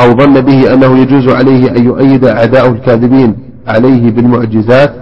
[0.01, 3.35] أو ظن به أنه يجوز عليه أن يؤيد أعداءه الكاذبين
[3.69, 4.93] عليه بالمعجزات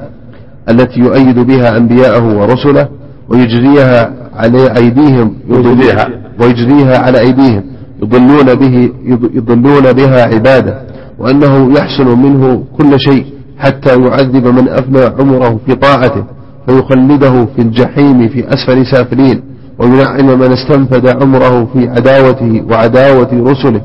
[0.70, 2.88] التي يؤيد بها أنبياءه ورسله
[3.28, 6.08] ويجريها على أيديهم ويجريها
[6.40, 7.62] ويجريها على أيديهم.
[8.02, 8.90] يضلون به
[9.34, 10.82] يضلون بها عباده
[11.18, 13.24] وأنه يحسن منه كل شيء
[13.58, 16.24] حتى يعذب من أفنى عمره في طاعته
[16.66, 19.42] فيخلده في الجحيم في أسفل سافلين
[19.78, 23.80] وينعم من استنفد عمره في عداوته وعداوة رسله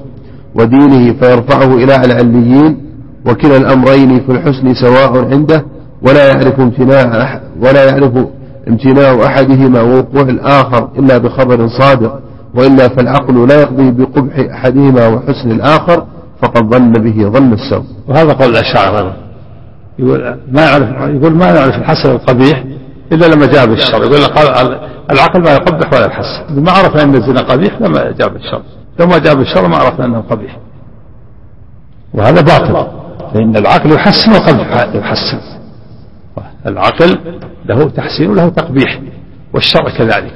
[0.55, 2.77] ودينه فيرفعه إلى العليين
[3.25, 5.65] وكلا الأمرين في الحسن سواء عنده
[6.01, 8.11] ولا يعرف امتناع ولا يعرف
[8.67, 12.19] امتناع أحدهما ووقوع الآخر إلا بخبر صادق.
[12.57, 16.05] وإلا فالعقل لا يقضي بقبح أحدهما وحسن الآخر
[16.41, 17.85] فقد ظن به ظن السوء.
[18.07, 19.15] وهذا قول الأشاعرة
[19.99, 22.63] يقول ما يعرف يقول ما يعرف الحسن القبيح
[23.11, 24.03] إلا لما جاء بالشر.
[24.03, 24.19] يقول
[25.11, 28.61] العقل ما يقبح ولا يحسن ما عرف أن الزنا قبيح لما جاء بالشر.
[28.99, 30.57] لو ما جاء بالشر ما عرفنا أنه قبيح.
[32.13, 32.87] وهذا باطل.
[33.33, 35.39] فإن العقل يحسن والقلب يحسن.
[36.65, 37.19] العقل
[37.65, 39.01] له تحسين وله تقبيح
[39.53, 40.33] والشرع كذلك.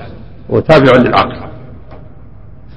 [0.52, 1.51] هو تابع للعقل.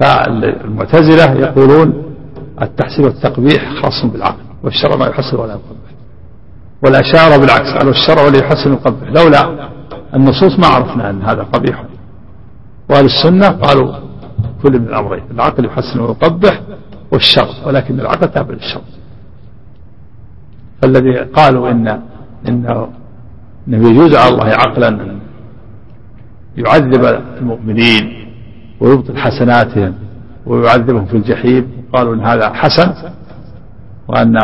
[0.01, 2.15] فالمعتزلة يقولون
[2.63, 5.91] التحسين والتقبيح خاص بالعقل والشرع ما يحسن ولا يقبح.
[6.85, 9.69] والأشاعرة بالعكس قالوا الشرع ولا يحسن ويقبح لولا
[10.15, 11.85] النصوص ما عرفنا أن هذا قبيح.
[12.91, 13.95] وأهل السنة قالوا
[14.63, 16.61] كل من الأمرين العقل يحسن ويقبح
[17.13, 18.81] والشر ولكن العقل تابع للشر
[20.83, 22.01] فالذي قالوا إن
[22.49, 22.89] إنه
[23.69, 25.19] إنه يجوز على الله عقلا أن
[26.57, 27.05] يعذب
[27.39, 28.24] المؤمنين
[28.81, 29.95] ويبطل حسناتهم
[30.47, 31.69] ويعذبهم في الجحيم.
[31.93, 32.93] قالوا إن هذا حسن
[34.09, 34.35] وأن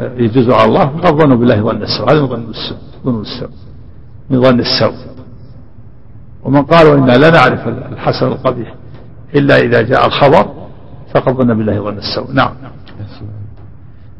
[0.00, 0.86] يجوز على الله.
[0.86, 2.12] فقد ظنوا بالله ظن السوء.
[2.12, 2.78] هذا ظن السوء.
[3.04, 3.48] ظن السوء
[4.30, 4.94] من ظن السوء.
[6.44, 8.74] ومن قالوا إنا لا نعرف الحسن القبيح
[9.34, 10.46] إلا إذا جاء الخبر
[11.14, 12.32] فقد ظن بالله ظن السوء.
[12.32, 12.52] نعم.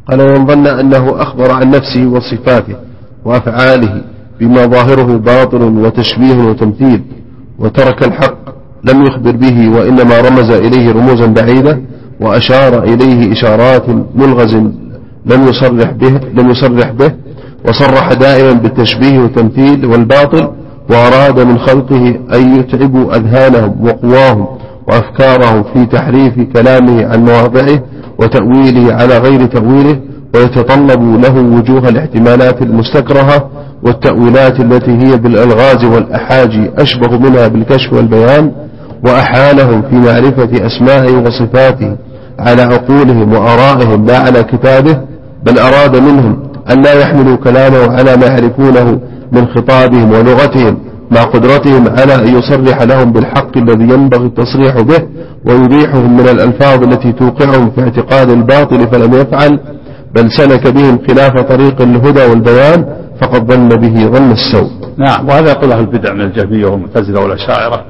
[0.09, 2.77] قال ومن ظن أنه أخبر عن نفسه وصفاته
[3.25, 4.05] وأفعاله
[4.41, 7.05] بما ظاهره باطل وتشبيه وتمثيل
[7.59, 11.81] وترك الحق لم يخبر به وإنما رمز إليه رموزا بعيدة
[12.21, 14.55] وأشار إليه إشارات ملغز
[15.27, 17.13] لم يصرح به لم يصرح به
[17.69, 20.49] وصرح دائما بالتشبيه والتمثيل والباطل
[20.91, 24.47] وأراد من خلقه أن يتعبوا أذهانهم وقواهم
[24.89, 27.83] وأفكارهم في تحريف كلامه عن مواضعه
[28.19, 29.99] وتأويله على غير تأويله
[30.35, 33.51] ويتطلب له وجوه الاحتمالات المستكرهة
[33.83, 38.53] والتأويلات التي هي بالألغاز والأحاجي أشبه منها بالكشف والبيان
[39.05, 41.97] وأحالهم في معرفة أسمائه وصفاته
[42.39, 45.01] على عقولهم وآرائهم لا على كتابه
[45.47, 49.01] بل أراد منهم أن لا يحملوا كلامه على ما يعرفونه
[49.33, 50.79] من خطابهم ولغتهم
[51.11, 55.03] مع قدرتهم على أن يصرح لهم بالحق الذي ينبغي التصريح به
[55.45, 59.61] ويريحهم من الألفاظ التي توقعهم في اعتقاد الباطل فلم يفعل
[60.15, 62.85] بل سلك بهم خلاف طريق الهدى والبيان
[63.21, 64.71] فقد ظن به ظن السوء.
[64.97, 67.85] نعم وهذا يقول أهل البدع من الجهمية والمعتزلة والأشاعرة.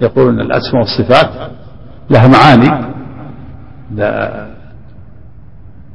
[0.00, 1.30] يقولون الأسماء والصفات
[2.10, 2.92] لها معاني.
[3.94, 4.46] لا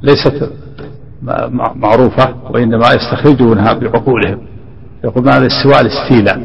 [0.02, 0.50] ليست
[1.74, 4.40] معروفة وإنما يستخرجونها بعقولهم.
[5.04, 6.40] يقول معنى الاستواء الاستيلاء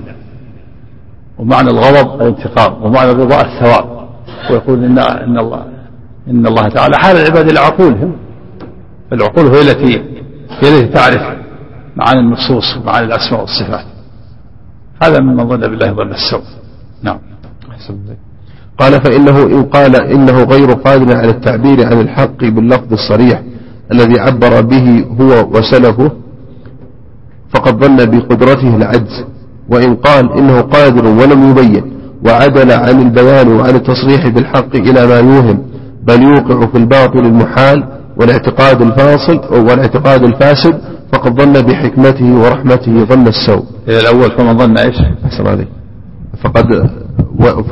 [1.37, 4.07] ومعنى الغضب الانتقام ومعنى الرضا الثواب.
[4.49, 5.65] ويقول إن إن الله
[6.27, 8.15] إن الله تعالى حال العباد لعقولهم.
[9.13, 10.01] العقول هي التي
[10.49, 11.42] هي التي تعرف
[11.95, 13.85] معاني النصوص ومعاني الأسماء والصفات.
[15.03, 16.43] هذا ممن ظن بالله ظن السوء.
[17.03, 17.19] نعم.
[18.79, 23.41] قال فإنه إن قال إنه غير قادر على التعبير عن الحق باللفظ الصريح
[23.91, 26.11] الذي عبر به هو وسلفه
[27.53, 29.25] فقد ظن بقدرته العجز.
[29.69, 31.93] وإن قال إنه قادر ولم يبين
[32.25, 35.65] وعدل عن البيان وعن التصريح بالحق إلى ما يوهم
[36.03, 37.83] بل يوقع في الباطل المحال
[38.17, 39.37] والاعتقاد الفاصل
[39.67, 40.81] والاعتقاد الفاسد
[41.13, 43.63] فقد ظن بحكمته ورحمته ظن السوء.
[43.87, 44.95] إلى الأول فمن ظن إيش؟
[45.25, 45.67] أحسن عليك.
[46.43, 46.65] فقد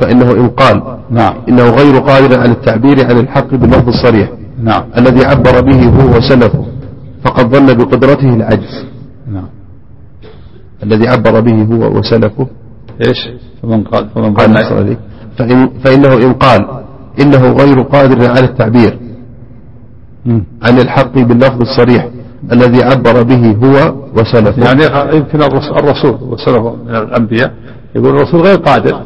[0.00, 1.34] فإنه إن قال نعم.
[1.48, 4.30] إنه غير قادر على التعبير عن الحق باللفظ الصريح.
[4.62, 4.82] نعم.
[4.98, 6.64] الذي عبر به هو وسلفه.
[7.24, 8.86] فقد ظن بقدرته العجز.
[9.26, 9.48] نعم.
[10.82, 12.46] الذي عبر به هو وسلفه.
[13.06, 13.18] إيش؟
[13.62, 14.98] فمن قال فمن قال عليك.
[15.38, 16.60] فإن فإنه إن قال
[17.20, 18.98] إنه غير قادر على التعبير.
[20.62, 22.08] عن الحق باللفظ الصريح.
[22.52, 24.64] الذي عبر به هو وسلفه.
[24.64, 27.52] يعني يمكن الرسول, وسلفه من الأنبياء
[27.94, 29.00] يقول الرسول غير قادر.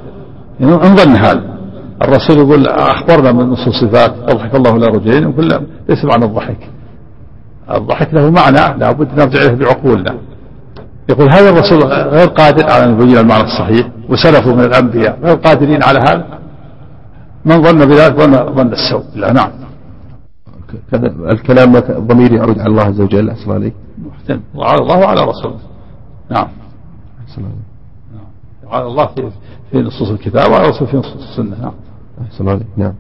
[0.61, 1.57] يعني ان ظن هذا.
[2.03, 6.59] الرسول يقول أخبرنا من نصوص الصفات أضحك الله لا رجلين يقول ليس معنى الضحك.
[7.71, 10.15] الضحك له معنى لابد نرجع إليه بعقولنا.
[11.09, 15.83] يقول هذا الرسول غير قادر على أن يبين المعنى الصحيح وسلفه من الأنبياء غير قادرين
[15.83, 16.39] على هذا.
[17.45, 19.05] من ظن بذلك؟ ظن ظن السوء.
[19.15, 19.51] لا نعم.
[21.31, 23.31] الكلام الضمير يعود على الله عز وجل.
[23.31, 23.75] أحسن عليك.
[23.99, 25.59] محسن وعلى الله وعلى رسوله.
[26.31, 26.49] نعم.
[27.29, 27.67] أحسن عليك.
[28.73, 29.31] على الله في
[29.71, 31.57] في نصوص الكتاب وعلى رسوله في نصوص السنة.
[31.61, 31.73] نعم.
[32.23, 32.67] أحسن عليك.
[32.77, 32.93] نعم.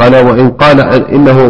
[0.00, 0.80] قال وإن قال
[1.14, 1.48] إنه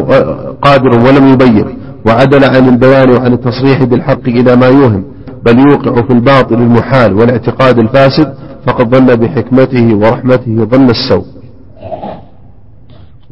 [0.63, 5.05] قادر ولم يبين وعدل عن البيان وعن التصريح بالحق إلى ما يوهم
[5.45, 8.35] بل يوقع في الباطل المحال والاعتقاد الفاسد
[8.67, 11.25] فقد ظن بحكمته ورحمته ظن السوء.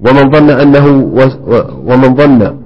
[0.07, 0.87] ومن ظن أنه
[1.87, 2.57] ومن ظن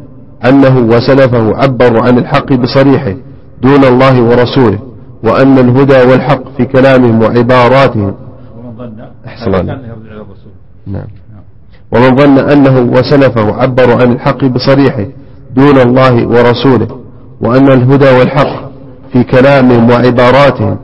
[0.44, 3.14] أنه وسلفه عبروا عن الحق بصريحه
[3.62, 4.78] دون الله ورسوله
[5.24, 8.14] وأن الهدى والحق في كلامهم وعباراتهم
[8.56, 10.52] ومن ظن أحسن الرسول.
[10.86, 11.06] نعم.
[11.92, 15.06] ومن ظن أنه وسلفه عبروا عن الحق بصريحه
[15.56, 16.88] دون الله ورسوله
[17.40, 18.70] وأن الهدى والحق
[19.12, 20.78] في كلامهم وعباراتهم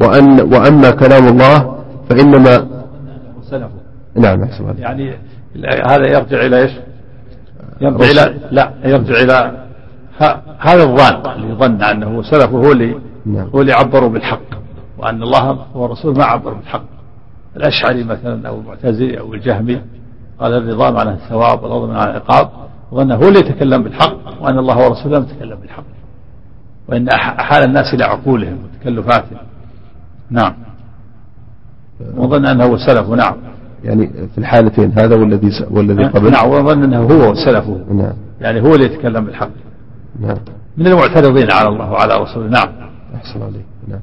[0.00, 1.74] وأن وأما كلام الله
[2.10, 2.66] فإنما
[3.40, 3.68] وسلفه.
[4.16, 4.64] نعم أحسن.
[4.78, 5.14] يعني
[5.90, 6.72] هذا يرجع إلى إيش؟
[7.80, 9.66] يرجع إلى لا يرجع إلى
[10.58, 12.94] هذا الظان اللي ظن أنه سلفه هو اللي
[13.26, 13.48] نعم.
[13.54, 14.40] هو اللي عبروا بالحق
[14.98, 16.84] وأن الله ورسوله ما عبروا بالحق.
[17.56, 19.80] الأشعري مثلا أو المعتزلي أو الجهمي
[20.40, 22.50] قال الرضا معنى الثواب والغضب معنى العقاب
[22.92, 25.84] وظن هو اللي يتكلم بالحق وأن الله ورسوله لم يتكلم بالحق.
[26.88, 29.38] وإن أح- أحال الناس إلى عقولهم وتكلفاتهم.
[30.30, 30.54] نعم.
[32.16, 33.36] وظن أنه هو سلف نعم.
[33.84, 36.30] يعني في الحالتين هذا والذي س- والذي قبل.
[36.30, 37.78] نعم وظن أنه هو سلفه.
[37.94, 38.12] نعم.
[38.40, 39.50] يعني هو اللي يتكلم بالحق.
[40.20, 40.36] نعم.
[40.76, 42.48] من المعترضين على الله وعلى رسوله.
[42.48, 42.68] نعم.
[43.14, 43.64] أحسن عليك.
[43.88, 44.00] نعم.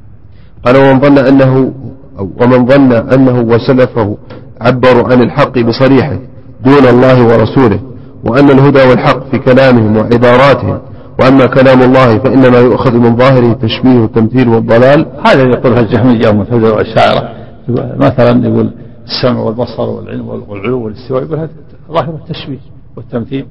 [0.66, 1.74] قال ومن ظن أنه
[2.20, 4.18] أو ومن ظن أنه وسلفه
[4.62, 6.20] عبروا عن الحق بصريحه
[6.66, 7.80] دون الله ورسوله
[8.24, 10.80] وأن الهدى والحق في كلامهم وعباراتهم
[11.22, 15.06] وأما كلام الله فإنما يؤخذ من ظاهره التشبيه والتمثيل والضلال.
[15.26, 17.30] هذا يقولها الجهمية والمعتزلة والأشاعرة؟
[17.70, 18.72] يقول- مثلا يقول
[19.10, 21.50] السمع والبصر والعلم والعلو والاستواء يقول هذا
[21.92, 22.60] ظاهر التشبيه
[22.96, 23.46] والتمثيل.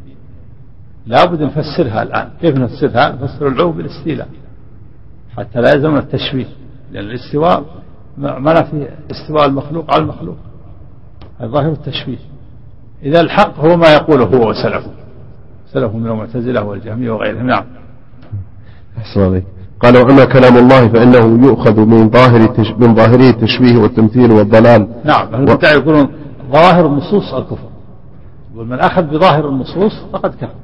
[1.07, 2.29] لابد نفسرها الآن.
[2.41, 4.29] كيف نفسرها؟ نفسر العلو بالاستيلاء.
[5.37, 6.47] حتى لا يلزم التشبيه
[6.93, 7.65] لأن الاستواء
[8.19, 10.37] ما فيه استواء المخلوق على المخلوق.
[11.39, 12.19] هذا ظاهر التشبيه.
[13.03, 14.93] إذا الحق هو ما يقوله هو وسلفه.
[15.73, 17.47] سلفه من المعتزلة والجهمية وغيرهم.
[17.47, 17.65] نعم.
[18.99, 19.45] أحسن عليك.
[19.83, 22.41] قال وأما كلام الله فإنه يؤخذ من ظاهر.
[22.79, 24.89] من ظاهره التشبيه والتمثيل والضلال.
[25.05, 26.09] نعم المبتدع يقولون
[26.53, 27.69] ظواهر النصوص الكفر.
[28.55, 30.55] يقول من أخذ بظاهر النصوص فقد كفر.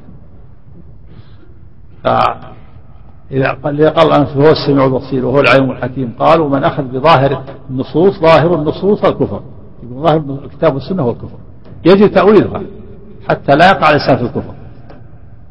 [3.31, 6.12] إذا قال أنس هو السميع البصير وهو العليم الحكيم.
[6.19, 9.41] قال ومن أخذ بظاهر النصوص ظاهر النصوص الكفر.
[9.83, 11.39] يقول ظاهر الكتاب والسنة هو الكفر.
[11.85, 12.62] يجب تأويلها
[13.29, 14.55] حتى لا يقع الإنسان في الكفر.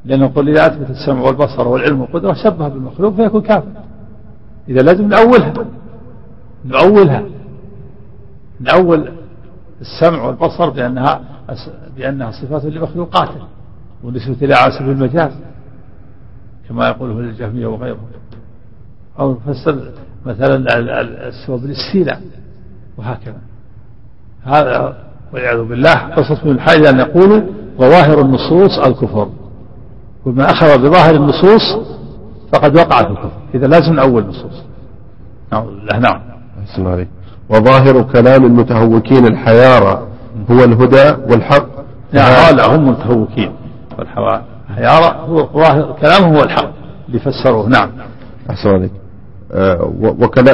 [0.05, 3.67] لأنه يقول إذا أثبت السمع والبصر والعلم والقدرة شبه بالمخلوق فيكون كافر.
[4.69, 5.53] إذا لازم نأولها
[6.65, 7.23] نأولها
[8.59, 9.11] نأول
[9.81, 11.21] السمع والبصر بأنها
[11.97, 13.41] بأنها صفات لمخلوقاته.
[14.03, 15.31] ونسبة إلى على سبيل المجاز.
[16.69, 18.07] كما يقوله الجهمية وغيرهم
[19.19, 19.91] أو نفسر
[20.25, 22.21] مثلا ال- ال- السوى بالاستيلاء
[22.97, 23.37] وهكذا.
[24.43, 24.97] هذا
[25.33, 27.41] والعياذ بالله قصص من الحاجة أن يقولوا
[27.77, 29.29] ظواهر النصوص الكفر.
[30.25, 31.61] ومن أخذ بظاهر النصوص
[32.53, 33.31] فقد وقع في الكفر.
[33.55, 36.21] إذا لازم نعوذ بالله نعم.
[36.63, 37.07] أحسن عليك
[37.49, 40.07] وظاهر كلام المتهوكين الحيارى
[40.51, 41.67] هو الهدى والحق.
[42.13, 43.51] يعني هؤلاء هم المتهوكين
[43.99, 44.45] والحيارى
[45.29, 46.71] هو ظاهر كلامه هو الحق.
[47.07, 47.69] اللي فسروه.
[47.69, 47.89] نعم.
[48.49, 48.91] أحسن عليك
[49.51, 49.93] آه،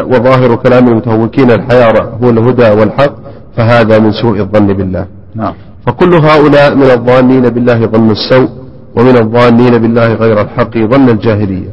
[0.05, 3.13] وظاهر كلام المتهوكين الحيارى هو الهدى والحق
[3.57, 5.07] فهذا من سوء الظن بالله.
[5.35, 5.53] نعم.
[5.87, 8.49] فكل هؤلاء من الظانين بالله ظن السوء
[8.97, 11.69] ومن الظانين بالله غير الحق ظن الجاهلية.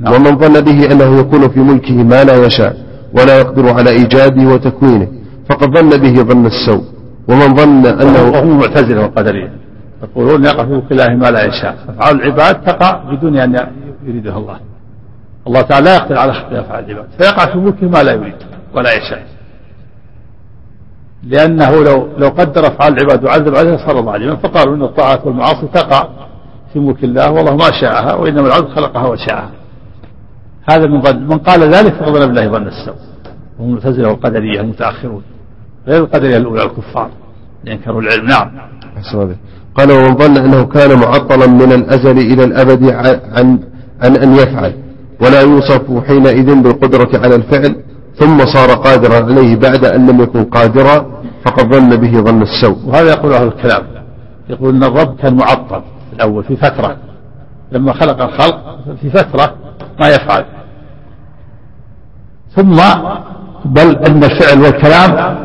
[0.00, 2.76] نعم ومن ظن به أنه يكون في ملكه ما لا يشاء
[3.12, 5.08] ولا يقدر على إيجاده وتكوينه
[5.48, 6.84] فقد ظن به ظن السوء.
[7.28, 9.52] ومن ظن أنه وهم المعتزلة والقدرية
[10.02, 11.76] يقولون يقع في ملك الله ما لا يشاء.
[11.88, 13.66] أفعال العباد تقع بدون أن
[14.06, 14.60] يريدها الله.
[15.46, 17.06] الله تعالى لا يقدر على خلق أفعال العباد.
[17.18, 18.34] فيقع في ملكه ما لا يريد
[18.74, 19.22] ولا يشاء.
[21.22, 26.08] لأنه لو لو قدر أفعال العباد وعذب عليها صار ظالما فقالوا إن الطاعات والمعاصي تقع
[26.72, 29.50] في ملك الله والله ما شاءها وإنما العبد خلقها وشاءها.
[30.70, 32.94] هذا من ظن من قال ذلك فقد ظن بالله ظن السوء.
[33.60, 35.22] هم المعتزلة والقدرية المتأخرون.
[35.86, 37.10] غير القدرية الأولى الكفار.
[37.66, 38.26] ينكروا العلم.
[38.26, 38.50] نعم.
[39.14, 39.36] عليك.
[39.74, 42.90] قال ومن ظن أنه كان معطلا من الأزل إلى الأبد
[43.36, 43.58] عن
[44.02, 44.74] عن أن يفعل
[45.20, 47.76] ولا يوصف حينئذ بالقدرة على الفعل
[48.14, 51.06] ثم صار قادرا عليه بعد أن لم يكن قادرا
[51.44, 52.78] فقد ظن به ظن السوء.
[52.86, 53.82] وهذا يقول أهل الكلام.
[54.48, 56.96] يقول أن الرب كان معطل في الأول في فترة.
[57.72, 59.54] لما خلق الخلق في فترة
[60.00, 60.44] ما يفعل.
[62.56, 62.76] ثم
[63.64, 65.38] بل أن الفعل والكلام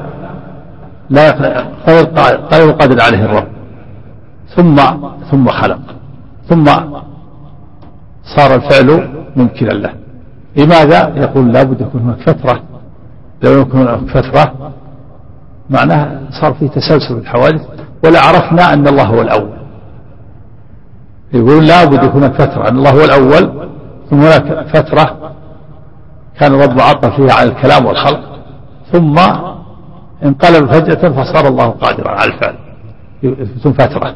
[1.09, 1.31] لا
[1.87, 2.05] غير
[2.53, 3.47] غير قادر عليه الرب.
[4.55, 4.75] ثم
[5.31, 5.81] ثم خلق.
[6.49, 6.65] ثم
[8.35, 9.93] صار الفعل ممكنا له.
[10.57, 12.61] لماذا؟ يقول لابد يكون هناك فترة.
[13.43, 14.71] لو يكون هناك فترة.
[15.69, 17.61] معناها صار في تسلسل الحوادث
[18.05, 19.57] ولا عرفنا أن الله هو الأول.
[21.33, 22.69] يقول لابد يكون هناك فترة.
[22.69, 23.69] أن الله هو الأول
[24.09, 25.31] ثم هناك فترة
[26.39, 28.19] كان الرب معطل فيها على الكلام والخلق
[28.91, 29.15] ثم
[30.23, 32.55] انقلب فجأة فصار الله قادرا على الفعل.
[33.63, 34.15] ثم فترة.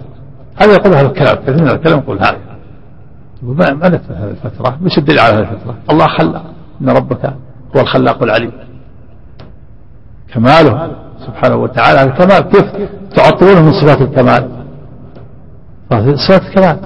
[0.62, 2.49] هذا يقول هذا الكلام كثير من الكلام يقول هذا.
[3.42, 4.78] ما نثبت هذه الفترة.
[4.82, 5.76] مش الدليل على هذه الفترة.
[5.92, 6.44] الله خلق
[6.82, 7.26] إن ربك
[7.76, 8.52] هو الخلاق العليم.
[10.34, 10.92] كماله
[11.28, 12.04] سبحانه وتعالى.
[12.04, 12.66] الكمال كيف
[13.16, 14.50] تعطونه من صفات الكمال؟
[16.28, 16.80] صفات الكمال.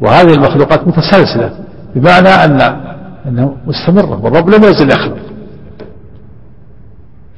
[0.00, 1.64] وهذه المخلوقات متسلسلة.
[1.94, 2.60] بمعنى أن
[3.26, 4.24] أنه مستمرة.
[4.24, 5.18] والرب لم يزل يخلق.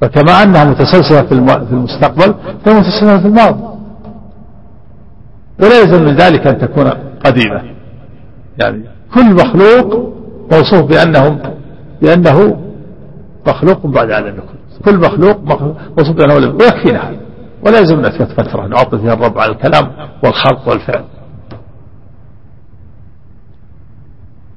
[0.01, 1.33] فكما أنها متسلسلة في
[1.73, 3.63] المستقبل فهي متسلسلة في الماضي.
[5.61, 6.91] ولا يلزم من ذلك أن تكون
[7.25, 7.80] قديمة.
[8.61, 8.85] يعني
[9.15, 10.13] كل مخلوق
[10.53, 11.43] موصوف بأنه
[12.03, 12.61] بأنه
[13.49, 15.41] مخلوق بعد أن يكون كل مخلوق
[15.99, 17.21] موصوف بأنه ويكفينا هذا
[17.67, 19.93] ولا يلزم أن فترة نعطي فيها الرب على الكلام
[20.25, 21.05] والخلق والفعل.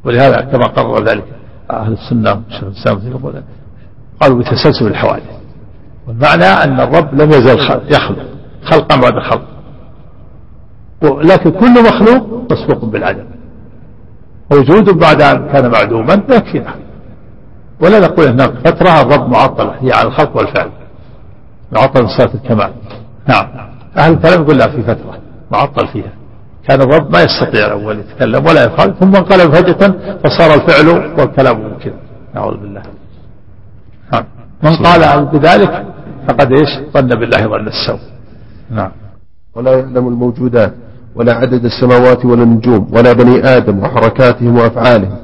[0.06, 1.26] ولهذا كما قرر ذلك
[1.72, 3.44] أهل السنة شيخ الإسلام
[4.22, 5.34] قالوا بتسلسل الحوادث.
[6.08, 7.60] والمعنى أن الرب لم يزل
[7.90, 8.26] يخلق.
[8.64, 9.48] خلقا بعد خلق
[11.04, 13.26] لكن كل مخلوق مسبوق بالعدم.
[14.54, 16.76] موجود بعد أن كان معدوما يكفينا
[17.82, 20.70] ولا نقول هناك فترة الرب معطلة هي على الخلق والفعل.
[21.72, 22.74] معطل صفات الكمال.
[23.30, 23.48] نعم.
[23.98, 25.18] أهل الكلام يقول لا في فترة
[25.52, 26.14] معطل فيها.
[26.68, 29.94] كان الرب ما يستطيع الأول يتكلم ولا يفعل ثم انقلب فجأة
[30.24, 30.88] فصار الفعل
[31.20, 31.94] والكلام ممكن.
[32.36, 32.82] نعوذ بالله.
[34.14, 34.26] نعم.
[34.64, 35.86] من قال بذلك
[36.28, 38.00] فقد إيش؟ ظن بالله ظن السوء.
[38.72, 38.92] نعم.
[39.56, 40.74] ولا يعلم الموجودات.
[41.16, 45.18] ولا عدد السماوات ولا النجوم ولا بني آدم وحركاتهم وأفعالهم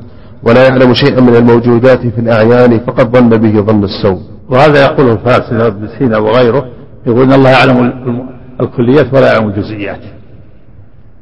[0.43, 4.19] ولا يعلم شيئا من الموجودات في الأعيان فقد ظن به ظن السوء.
[4.49, 6.65] وهذا يقوله الفارسي ابن سينا وغيره
[7.07, 7.93] يقول إن الله يعلم
[8.61, 9.99] الكليات ولا يعلم الجزئيات.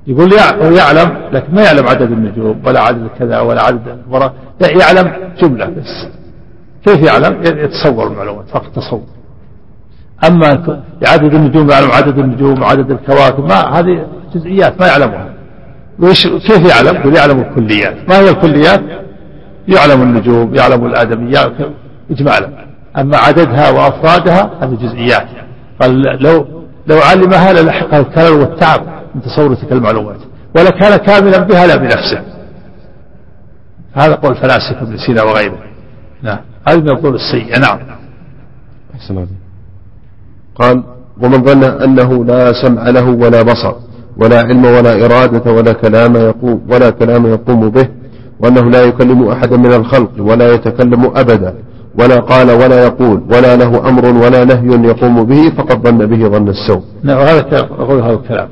[0.07, 0.33] يقول
[0.77, 5.11] يعلم لكن ما يعلم عدد النجوم ولا عدد كذا ولا عدد المرأة يعلم
[5.41, 6.07] جملة بس.
[6.85, 9.01] كيف يعلم؟ يتصور المعلومات فقط تصور.
[10.29, 10.47] أما
[11.07, 14.07] عدد النجوم يعلم عدد النجوم عدد الكواكب ما هذه
[14.37, 15.33] جزئيات ما يعلمها.
[15.99, 18.09] ويش كيف يعلم؟ يقول يعلم الكليات.
[18.09, 18.81] ما هي الكليات؟
[19.67, 21.53] يعلم النجوم يعلم الآدميات
[22.11, 25.27] إجمالا أما عددها وأفرادها هذه جزئيات.
[25.81, 26.45] قال لو
[26.87, 28.81] لو علمها للحقها الكلل والتعب
[29.15, 30.19] من تصور تلك المعلومات
[30.55, 32.21] ولكان كاملا بها لا بنفسه.
[33.93, 35.59] هذا قول فلاسفة ابن سينا وغيره.
[36.23, 36.39] نعم.
[36.67, 37.59] هذا من القول السيء.
[37.59, 37.79] نعم.
[38.95, 39.27] أحسن
[40.55, 40.83] قال
[41.21, 43.75] ومن ظن أنه لا سمع له ولا بصر.
[44.21, 47.87] ولا علم ولا إرادة ولا كلام يقوم ولا كلام يقوم به
[48.39, 51.53] وأنه لا يكلم أحدا من الخلق ولا يتكلم أبدا
[51.99, 56.49] ولا قال ولا يقول ولا له أمر ولا نهي يقوم به فقد ظن به ظن
[56.49, 56.83] السوء.
[57.03, 58.49] نعم هذا يقول هذا الكلام.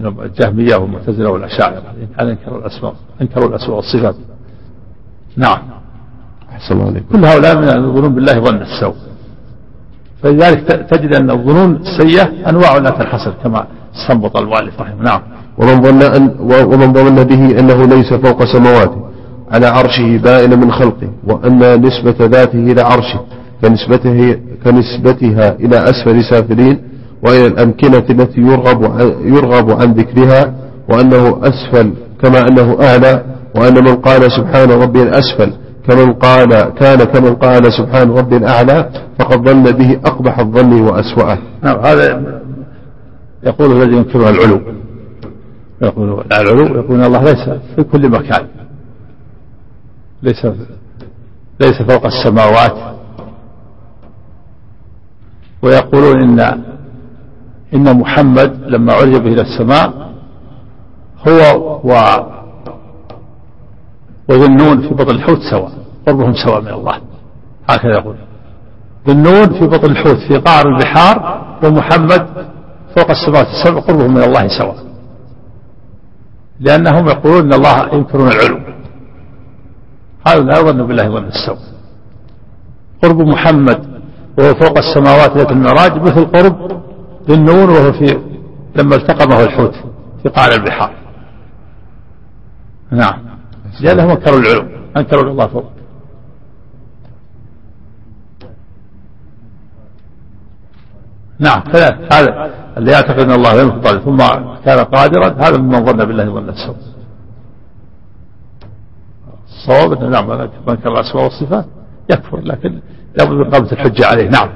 [0.00, 1.82] الجهمية والمعتزلة والأشاعرة.
[2.20, 4.14] أنكروا الأسماء؟ أنكروا الأسماء والصفات.
[5.36, 5.58] نعم.
[6.52, 8.94] أحسن الله عليك كل هؤلاء من الظنون بالله ظن السوء.
[10.26, 15.20] فلذلك تجد أن الظنون السيئة أنواع لا تنحصر كما استنبط المؤلف رحمه نعم.
[15.58, 19.06] ومن ظن أن ومن ظن به أنه ليس فوق سماواته
[19.52, 23.20] على عرشه بائن من خلقه وأن نسبة ذاته إلى عرشه
[23.62, 26.78] كنسبته كنسبتها إلى أسفل سافلين
[27.22, 28.82] وإلى الأمكنة التي يرغب
[29.24, 30.54] يرغب عن ذكرها
[30.88, 31.92] وأنه أسفل
[32.22, 33.24] كما أنه أعلى
[33.56, 35.52] وأن من قال سبحان ربي الأسفل
[35.88, 41.38] كمن قال كان كمن قال سبحان ربي الأعلى فقد ظن به أقبح الظن وأسوأه.
[41.62, 42.40] نعم هذا
[43.42, 44.60] يقول الذي ينكرها العلو.
[45.82, 48.46] يقول العلو يقول الله ليس في كل مكان.
[50.22, 50.46] ليس
[51.60, 52.96] ليس فوق السماوات.
[55.62, 56.64] ويقولون إن
[57.74, 60.12] إن محمد لما عرج به إلى السماء
[61.28, 61.40] هو
[61.84, 61.92] و
[64.28, 65.72] وذنون في بطن الحوت سواء
[66.06, 67.00] قربهم سواء من الله.
[67.70, 68.16] هكذا يقول.
[69.08, 72.26] ذنون في بطن الحوت في قعر البحار ومحمد
[72.96, 74.76] فوق السماوات السبع قربهم من الله سواء.
[76.60, 78.60] لأنهم يقولون أن الله ينكرون العلو.
[80.26, 81.58] هذا لا يظن بالله ظن السوء.
[83.02, 83.96] قرب محمد
[84.38, 86.82] وهو فوق السماوات ليلة المعراج مثل قرب
[87.28, 88.18] ذي النون وهو في
[88.76, 89.74] لما التقمه الحوت
[90.22, 90.92] في قعر البحار.
[92.90, 93.25] نعم.
[93.80, 95.64] لأنهم أنكروا العلو أنكروا الله فوق
[101.38, 104.16] نعم كذلك هذا اللي يعتقد أن الله لم يكن ثم
[104.64, 106.76] كان قادرا هذا ممن ظن بالله ظن السوء
[109.48, 110.28] الصواب إنه نعم
[110.66, 111.64] من كان الاسماء والصفات
[112.10, 112.80] يكفر لكن
[113.18, 114.48] لابد من قامة الحجة عليه نعم.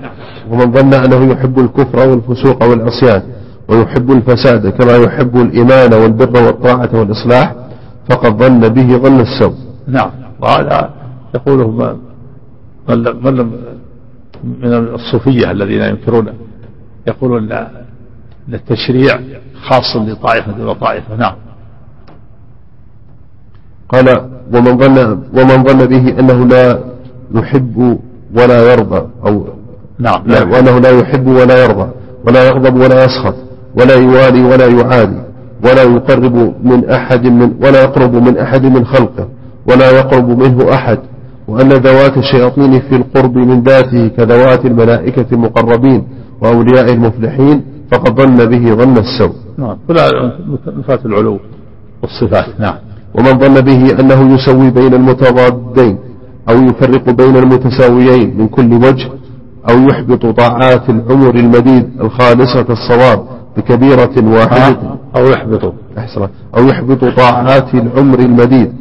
[0.51, 3.22] ومن ظن أنه يحب الكفر والفسوق والعصيان
[3.68, 7.55] ويحب الفساد كما يحب الإيمان والبر والطاعة والإصلاح
[8.10, 9.54] فقد ظن به ظن السوء.
[9.88, 10.10] نعم.
[10.40, 10.90] وهذا
[11.34, 11.70] يقوله
[12.88, 13.34] من من
[14.62, 16.26] من الصوفية الذين ينكرون
[17.06, 19.20] يقولون إن التشريع
[19.68, 21.16] خاص لطائفة دون طائفة.
[21.16, 21.34] نعم.
[23.88, 24.08] قال
[24.54, 24.98] ومن ظن
[25.34, 26.78] ومن ظن به أنه لا
[27.34, 27.98] يحب
[28.34, 29.46] ولا يرضى أو
[29.98, 30.22] نعم.
[30.26, 31.90] لا وأنه لا يحب ولا يرضى
[32.26, 33.34] ولا يغضب ولا يسخط
[33.74, 35.20] ولا يوالي ولا يعادي.
[35.64, 39.28] ولا يقرب من أحد من ولا يقرب من أحد من خلقه
[39.68, 40.98] ولا يقرب منه أحد.
[41.48, 46.04] وأن ذوات الشياطين في القرب من ذاته كذوات الملائكة المقربين
[46.42, 47.62] وأولياء المفلحين
[47.92, 49.34] فقد ظن به ظن السوء.
[49.58, 49.76] نعم.
[50.78, 51.38] نفاة العلو
[52.02, 52.60] والصفات.
[52.60, 52.74] نعم.
[53.14, 55.98] ومن ظن به أنه يسوي بين المتضادين
[56.50, 59.08] أو يفرق بين المتساويين من كل وجه
[59.70, 63.26] أو يحبط طاعات العمر المديد الخالصة الصواب
[63.56, 64.77] بكبيرة واحدة
[65.16, 65.74] أو يحبط.
[65.98, 66.28] أحسن.
[66.59, 68.72] أو يحبط طاعات العمر المديد.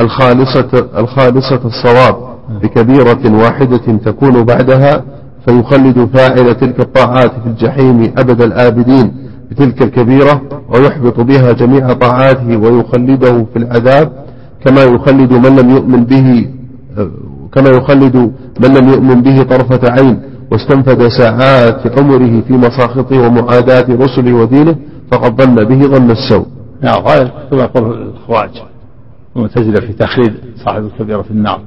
[0.00, 2.34] الخالصة الخالصة الصواب.
[2.62, 5.04] بكبيرة واحدة تكون بعدها
[5.46, 9.12] فيخلد فاعل تلك الطاعات في الجحيم أبد الآبدين
[9.50, 14.12] بتلك الكبيرة ويحبط بها جميع طاعاته ويخلده في العذاب
[14.64, 16.48] كما يخلد من لم يؤمن به
[17.52, 18.16] كما يخلد
[18.60, 20.20] من لم يؤمن به طرفة عين.
[20.52, 24.76] واستنفد ساعات عمره في مساخطه ومعاداة رسله ودينه
[25.12, 26.46] فقد ظن به ظن السوء.
[26.82, 28.62] نعم هذا كما يقول الخوارج
[29.36, 30.34] المعتزلة في تخليد
[30.64, 31.60] صاحب الكبيرة في النار.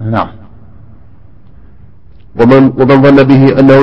[0.00, 0.28] نعم.
[2.40, 3.78] ومن ومن ظن به أنه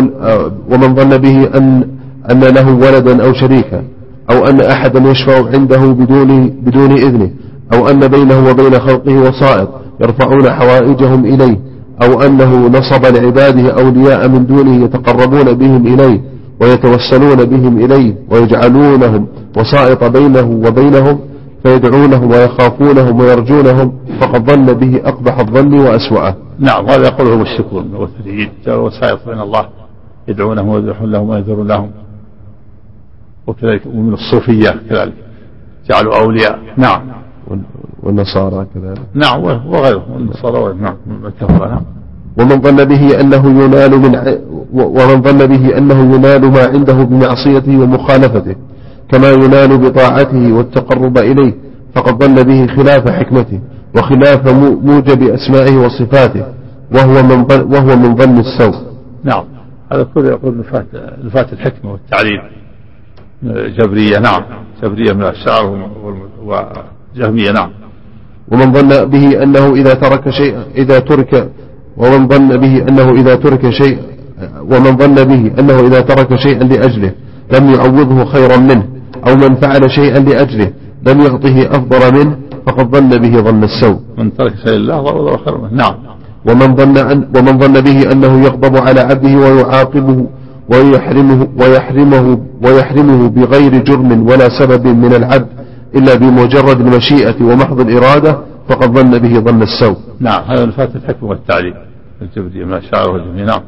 [0.72, 1.90] ومن ظن به أن
[2.32, 3.84] أن له ولدا أو شريكا
[4.32, 7.32] أو أن أحدا يشفع عنده بدون بدون إذنه
[7.74, 9.70] أو أن بينه وبين خلقه وسائط
[10.02, 11.60] يرفعون حوائجهم إليه
[12.04, 16.22] أو أنه نصب لعباده أولياء من دونه يتقربون بهم إليه
[16.62, 21.20] ويتوسلون بهم إليه ويجعلونهم وسائط بينه وبينهم
[21.64, 26.36] فيدعونهم ويخافونهم ويرجونهم فقد ظن به أقبح الظن وأسوأه.
[26.60, 28.08] نعم هذا يقوله المشركون
[28.66, 29.70] جعلوا وسائط بين الله
[30.28, 31.92] يدعونهم ويذبحون لهم ويذرون لهم.
[33.48, 35.14] وكذلك ومن الصوفية كذلك
[35.90, 36.60] جعلوا أولياء.
[36.78, 37.02] نعم.
[38.04, 39.02] والنصارى كذلك.
[39.14, 40.96] نعم وغيرهم النصارى نعم
[41.60, 41.82] نعم
[42.40, 44.38] ومن ظن به أنه ينال من ع-
[44.74, 48.56] ومن ظن به أنه ينال ما عنده بمعصيته ومخالفته
[49.12, 51.54] كما ينال بطاعته والتقرب إليه
[51.96, 53.60] فقد ظن به خلاف حكمته
[53.96, 56.46] وخلاف مو- موجب أسمائه وصفاته
[56.96, 58.76] وهو من ظن وهو من ظن السوء.
[59.24, 59.44] نعم.
[59.92, 60.86] هذا كله يقول نفاة
[61.24, 62.42] نفاة الحكمة والتعليل.
[63.80, 64.42] جبرية نعم.
[64.84, 65.90] جبرية من الأشعار
[66.46, 67.70] وجهمية نعم.
[68.52, 71.50] ومن ظن به أنه إذا ترك شيء إذا ترك
[71.98, 73.98] ومن ظن به أنه إذا ترك شيء
[74.72, 77.12] ومن ظن به أنه إذا ترك شيئا لأجله
[77.54, 78.84] لم يعوضه خيرا منه
[79.28, 80.70] أو من فعل شيئا لأجله
[81.08, 82.36] لم يعطه أفضل منه
[82.68, 84.00] فقد ظن به ظن السوء.
[84.18, 85.74] من ترك شيء الله ضرب خير منه.
[85.74, 85.96] نعم.
[86.48, 90.26] ومن ظن أن ومن ظن به أنه يغضب على عبده ويعاقبه
[90.70, 95.48] ويحرمه ويحرمه ويحرمه بغير جرم ولا سبب من العبد
[95.96, 98.38] إلا بمجرد المشيئة ومحض الإرادة
[98.70, 99.98] فقد ظن به ظن السوء.
[100.20, 101.74] نعم هذا نفاة الحكمة والتعليل.
[102.22, 103.62] الجبرية من الأشعار والجهمية نعم.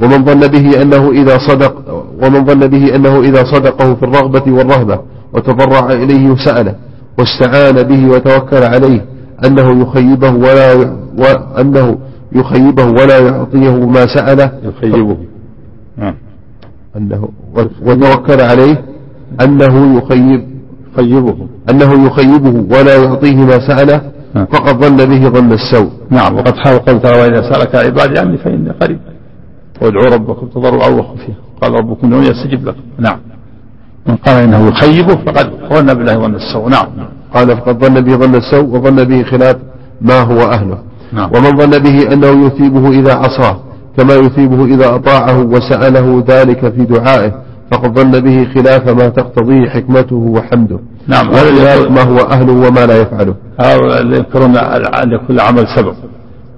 [0.00, 5.00] ومن ظن به أنه إذا صدق ومن ظن به أنه إذا صدقه في الرغبة والرهبة
[5.32, 6.74] وتضرع إليه سأله
[7.18, 9.04] واستعان به وتوكل عليه
[9.46, 10.74] أنه يخيبه ولا
[11.18, 11.98] وأنه
[12.32, 15.16] يخيبه ولا يعطيه ما سأله يخيبه.
[15.96, 16.14] نعم.
[16.96, 17.28] أنه
[17.82, 18.84] وتوكل عليه
[19.40, 20.55] أنه يخيب
[20.96, 21.36] يخيبه.
[21.70, 24.00] أنه يخيبه ولا يعطيه ما سأله
[24.34, 24.46] نعم.
[24.46, 25.90] فقد ظن به ظن السوء.
[26.10, 28.98] نعم وقد حاول قوله تعالى وإذا سألك عبادي عني فإني قريب.
[29.82, 32.80] وادعوا ربكم تضرعا وخفيا قال ربكم ادعوني يستجب لكم.
[32.98, 33.18] نعم.
[34.06, 36.68] من قال إنه يخيبه فقد ظن بالله ظن السوء.
[36.68, 36.86] نعم.
[37.34, 39.56] قال فقد ظن به ظن السوء وظن به خلاف
[40.00, 40.78] ما هو أهله.
[41.12, 41.30] نعم.
[41.34, 43.56] ومن ظن به أنه يثيبه إذا عصاه
[43.96, 47.32] كما يثيبه إذا أطاعه وسأله ذلك في دعائه.
[47.72, 50.78] فقد ظن به خلاف ما تقتضيه حكمته وحمده.
[51.08, 51.28] نعم.
[51.28, 53.34] وخلاف ما هو أهله وما لا يفعله.
[53.60, 55.94] هؤلاء اللي ينكرون أن لكل عمل سبب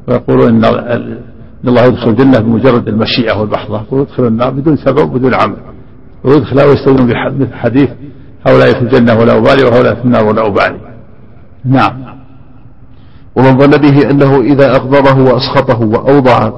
[0.08, 0.78] ويقولون إن ال-
[1.64, 5.56] إن الله يدخل الجنة بمجرد المشيئة واللحظة ويدخل النار بدون سبب وبدون عمل.
[6.24, 7.88] ويدخل ويستوون بح- بحديث
[8.46, 10.80] هؤلاء في الجنة ولا أبالي وهؤلاء في النار ولا أبالي.
[11.64, 11.92] نعم.
[13.36, 16.52] ومن ظن به أنه إذا أغضبه وأسخطه وأوضع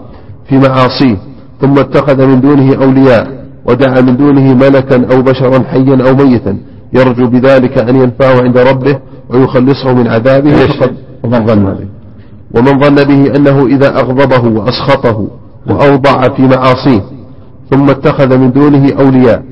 [0.48, 1.16] في معاصيه
[1.60, 6.58] ثم اتخذ من دونه أولياء ودعا من دونه ملكا أو بشرا حيا أو ميتا.
[6.92, 8.98] يرجو بذلك أن ينفعه عند ربه
[9.30, 10.54] ويخلصه من عذابه.
[11.24, 11.88] ومن ظن به.
[12.54, 15.28] ومن ظن به أنه إذا أغضبه وأسخطه
[15.66, 17.02] وأوضع في معاصيه
[17.70, 19.42] ثم اتخذ من دونه أولياء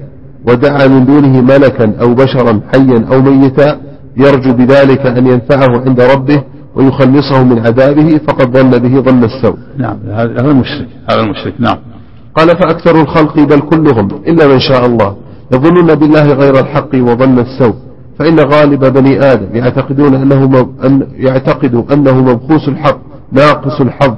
[0.48, 3.80] ودعا من دونه ملكا أو بشرا حيا أو ميتا
[4.16, 6.42] يرجو بذلك أن ينفعه عند ربه
[6.74, 9.56] ويخلصه من عذابه فقد ظن به ظن السوء.
[9.78, 11.76] نعم هذا المشرك هذا المشرك نعم.
[12.38, 15.16] قال فأكثر الخلق بل كلهم إلا من شاء الله.
[15.52, 17.74] يظنون بالله غير الحق وظن السوء.
[18.18, 20.68] فإن غالب بني آدم يعتقدون أنه.
[20.84, 22.98] أن يعتقد أنه مبخوس الحق
[23.32, 24.14] ناقص الحظ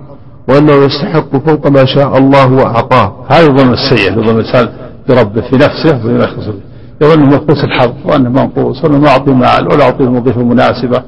[0.49, 3.13] وأنه يستحق فوق ما شاء الله وأعطاه.
[3.29, 4.69] هذا الظن السيء يظن الإنسان
[5.09, 6.55] بربه في نفسه به
[7.03, 11.03] يظن منقوص الحظ وأنه منقوص وأنه ما أعطي مال ولا أعطي الوظيفة المناسبة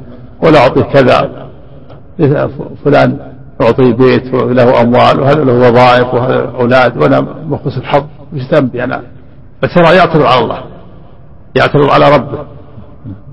[0.44, 1.48] ولا أعطي كذا.
[2.84, 3.31] فلان
[3.62, 9.02] أعطي بيت وله أموال وهذا له وظائف وهذا أولاد وأنا منقوص الحظ وش ذنبي أنا.
[9.62, 10.59] فترى يعترض على الله.
[11.56, 12.39] يعترض على ربه.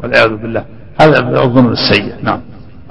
[0.03, 0.65] والعياذ بالله.
[1.01, 2.14] هذا الظن السيء.
[2.23, 2.39] نعم.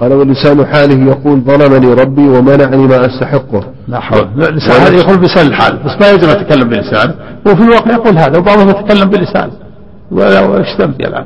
[0.01, 3.63] قال ولسان حاله يقول ظلمني ربي ومنعني ما أستحقه.
[3.87, 4.27] لا حول.
[4.35, 5.77] لسان هذا يقول بلسان الحال.
[5.77, 9.53] بس ما يجب أن يتكلم بلسانه وفي الواقع يقول هذا وبعضهم يتكلم بلسانه
[10.11, 11.25] وش ذنبي الآن؟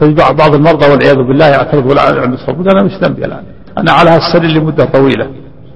[0.00, 3.42] طيب بعض المرضى والعياذ بالله يعترض ولا عنده صبر أنا مش ذنبي الآن.
[3.78, 5.30] أنا على هالسرير لمدة طويلة.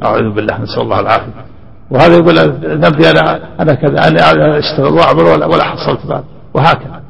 [0.04, 1.44] أعوذ بالله نسأل الله العافية.
[1.90, 2.36] وهذا يقول
[2.84, 7.00] ذنبي أنا أنا كذا أنا أشتغل وأعمل ولا, ولا حصلت بعد وهكذا.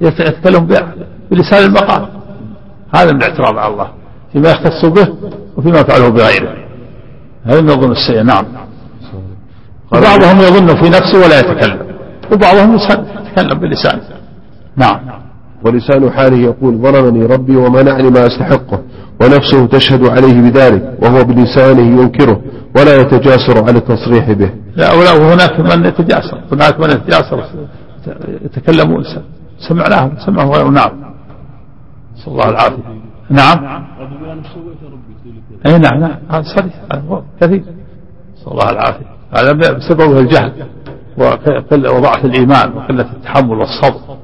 [0.00, 0.68] يتكلم
[1.30, 2.08] بلسان المقال
[2.94, 3.88] هذا من الاعتراض على الله.
[4.32, 5.14] فيما يختص به
[5.56, 6.54] وفيما يفعله بغيره.
[7.44, 8.44] هذا من الظن السيء؟ نعم.
[9.92, 11.78] وبعضهم يظن في نفسه ولا يتكلم.
[12.32, 14.02] وبعضهم يتكلم بلسانه.
[14.76, 15.00] نعم.
[15.64, 18.82] ولسان حاله يقول ظلمني ربي ومنعني ما أستحقه.
[19.22, 22.42] ونفسه تشهد عليه بذلك وهو بلسانه ينكره
[22.76, 24.50] ولا يتجاسر على التصريح به.
[24.76, 27.44] لا ولا وهناك من يتجاسر هناك من يتجاسر.
[28.44, 29.04] يتكلمون
[29.68, 30.92] سمعناهم سمعهم نعم.
[32.16, 32.82] نسأل الله العافية.
[33.30, 33.84] نعم.
[35.66, 36.16] اي نعم نعم.
[36.30, 36.74] هذا صريح
[37.40, 37.64] كثير.
[38.36, 39.06] نسأل الله العافية.
[39.36, 40.52] هذا بسببه الجهل
[41.96, 44.16] وضعف الإيمان وقلة التحمل والصبر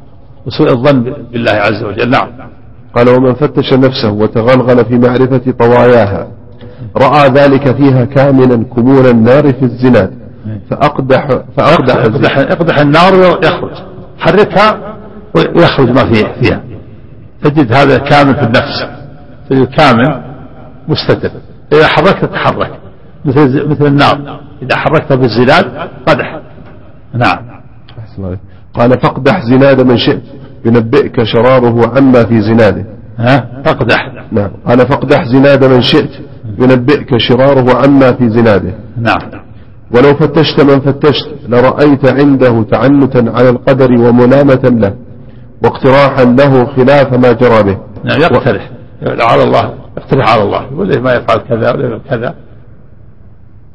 [0.47, 1.03] وسوء الظن
[1.33, 2.11] بالله عز وجل.
[2.11, 2.29] نعم.
[2.99, 6.29] قال ومن فتش نفسه وتغلغل في معرفة طواياها
[6.97, 10.11] رأى ذلك فيها كاملا كمون النار في الزناد
[10.71, 13.77] فأقدح فأقدح اقدح, أقدح النار ويخرج.
[14.19, 14.97] حركها
[15.35, 16.63] ويخرج ما فيه فيها.
[17.43, 18.87] تجد هذا كامل في النفس.
[19.51, 20.23] تجد كامل
[20.89, 21.31] مستتر.
[21.73, 22.71] إذا حركت تحرك.
[23.25, 24.41] مثل مثل النار.
[24.63, 26.41] إذا حركتها بالزلال قدح.
[27.15, 27.39] نعم.
[28.75, 30.23] قال فاقدح زناد من شئت.
[30.67, 32.87] ينبئك شراره عما في زناده.
[33.19, 33.99] ها؟ فاقدح
[34.33, 34.51] نعم.
[34.67, 36.11] قال فاقدح زناد من شئت.
[36.59, 38.75] ينبئك شراره عما في زناده.
[38.97, 39.19] نعم.
[39.95, 44.95] ولو فتشت من فتشت لرأيت عنده تعنتا على القدر وملامة له
[45.65, 47.79] واقتراحا له خلاف ما جرى به.
[48.05, 48.71] نعم يقترح.
[49.03, 49.75] على الله.
[49.99, 50.63] يقترح على الله.
[50.73, 52.35] يقول ليش ما يفعل كذا ولا كذا.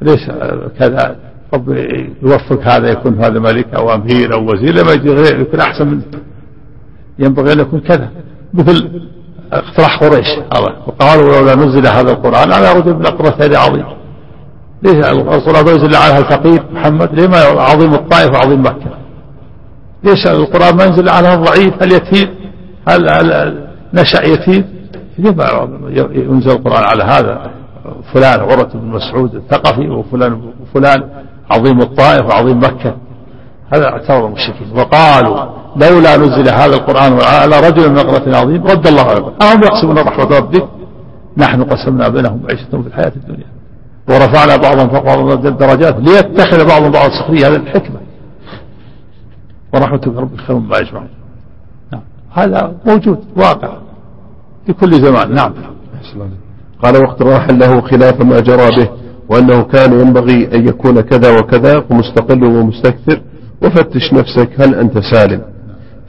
[0.01, 0.19] ليش
[0.79, 1.15] كذا.
[1.53, 1.69] رب
[2.23, 6.03] يوفق هذا يكون هذا ملك أو أمير أو وزير لما يجي غير يكون أحسن منه.
[7.19, 8.09] ينبغي أن يكون كذا.
[8.53, 9.01] مثل
[9.53, 10.27] اقتراح قريش.
[10.87, 13.85] وقالوا لولا نزل هذا القرآن على رجل من اقرتين عظيم.
[14.83, 17.13] ليش القرآن ينزل على الفقير محمد.
[17.13, 18.97] ليه ما عظيم الطائف وعظيم مكة؟
[20.03, 22.29] ليش القرآن ما ينزل على الضعيف؟ اليتيم
[22.87, 24.65] هل, هل نشأ يتيم؟
[25.17, 25.45] لما
[26.15, 27.51] ينزل القرآن على هذا؟
[28.13, 31.09] فلان عروة بن مسعود الثقفي وفلان وفلان
[31.51, 32.95] عظيم الطائف وعظيم مكة.
[33.73, 39.01] هذا اعترض المشركين وقالوا لولا نزل هذا القرآن على رجل من قرة عظيم رد الله
[39.01, 40.67] عليه أهم يقسمون رحمة ربك
[41.37, 43.47] نحن قسمنا بينهم معيشتهم في الحياة الدنيا.
[44.09, 47.47] ورفعنا بعضهم فوق بعض درجات ليتخذ بعضهم بعض سخرية.
[47.47, 47.99] هذا الحكمة.
[49.73, 51.09] ورحمة ربك خير مما يجمعون.
[51.93, 52.01] نعم.
[52.31, 53.77] هذا موجود واقع.
[54.65, 55.33] في كل زمان.
[55.33, 55.53] نعم.
[56.83, 58.89] قال واقتراحا له خلاف ما جرى به
[59.29, 63.21] وأنه كان ينبغي أن يكون كذا وكذا ومستقل ومستكثر
[63.63, 65.52] وفتش نفسك هل أنت سالم.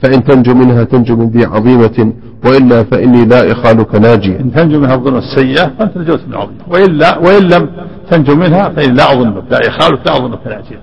[0.05, 2.13] فإن تنجو منها تنجو من ذي عظيمة
[2.45, 4.39] وإلا فإني لا إخالك ناجيا.
[4.39, 6.59] إن تنجو منها الظن السيئة فأنت نجوت من عظيمة.
[6.67, 7.69] وإلا وإن لم
[8.11, 10.79] تنجو منها فإني لا أظنك لا إخالك لا أظنك ناجيا.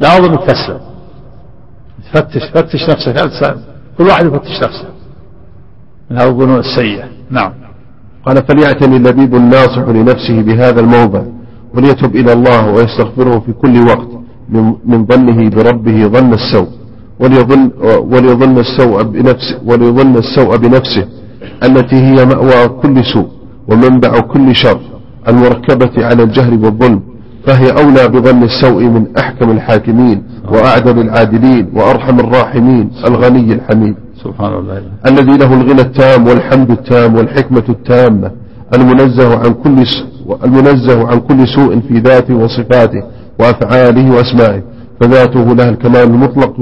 [0.00, 0.80] لا أظنك تسلم.
[2.12, 3.56] فتش فتش نفسك
[3.98, 4.88] كل واحد يفتش نفسه.
[6.10, 7.04] من هذه الظنون السيئة.
[7.30, 7.52] نعم.
[8.26, 11.22] قال فليعتني اللبيب الناصح لنفسه بهذا الموضع
[11.74, 14.08] وليتب إلى الله ويستغفره في كل وقت
[14.84, 16.77] من ظنه بربه ظن السوء.
[17.20, 17.70] وليظن,
[18.12, 21.06] وليظن السوء بنفسه وليظن السوء بنفسه
[21.64, 23.26] التي هي مأوى كل سوء
[23.68, 24.80] ومنبع كل شر
[25.28, 27.00] المركبة على الجهل والظلم
[27.46, 30.22] فهي أولى بظن السوء من أحكم الحاكمين
[30.52, 33.94] وأعدل العادلين وأرحم الراحمين الغني الحميد.
[34.24, 34.82] سبحان الله.
[35.06, 38.30] الذي له الغنى التام والحمد التام والحكمة التامة
[38.74, 39.84] المنزه عن كل
[40.44, 43.02] المنزه عن كل سوء في ذاته وصفاته
[43.40, 44.62] وأفعاله وأسمائه
[45.00, 46.54] فذاته لها الكمال المطلق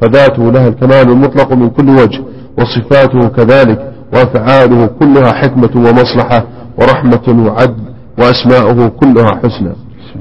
[0.00, 2.20] فذاته لها الكمال المطلق من كل وجه
[2.58, 6.46] وصفاته كذلك وأفعاله كلها حكمة ومصلحة
[6.78, 7.82] ورحمة وعدل
[8.18, 9.72] وأسماؤه كلها حسنى.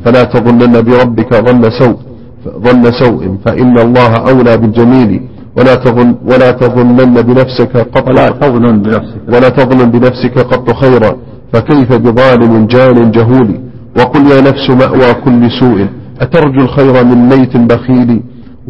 [0.06, 1.98] فلا تظنن بربك ظن سوء
[2.60, 5.22] ظن سوء فإن الله أولى بالجميل
[5.58, 9.22] ولا تظن ولا تظنن بنفسك قط ولا تظن بنفسك.
[9.28, 11.18] ولا تظن بنفسك قط خيرا
[11.54, 13.60] فكيف بظالم جان جهول؟
[13.98, 15.88] وقل يا نفس مأوى كل سوء
[16.22, 18.22] أترجو الخير من ميت بخيل؟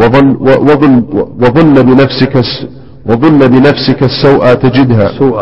[0.01, 1.03] وظن, وظن,
[1.41, 2.33] وظن بنفسك
[3.09, 5.19] وظن بنفسك السوء تجدها.
[5.19, 5.39] سوء.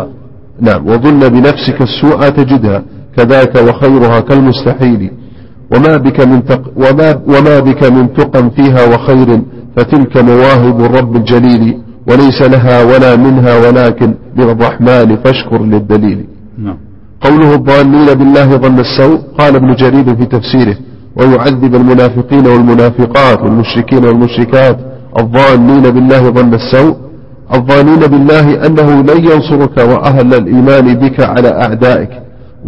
[0.61, 2.83] نعم وظن بنفسك السوء تجدها.
[3.17, 5.11] كذاك وخيرها كالمستحيل.
[5.75, 9.41] وما بك من تق وما, وما بك من تقى فيها وخير
[9.75, 11.77] فتلك مواهب الرب الجليل
[12.07, 16.25] وليس لها ولا منها ولكن من الرحمن فاشكر للدليل.
[16.57, 16.77] نعم.
[17.21, 20.77] قوله الظانين بالله ظن السوء قال ابن جرير في تفسيره
[21.17, 24.77] ويعذب المنافقين والمنافقات والمشركين والمشركات
[25.19, 26.95] الظانين بالله ظن السوء
[27.53, 32.09] الظانين بالله أنه لن ينصرك وأهل الإيمان بك على أعدائك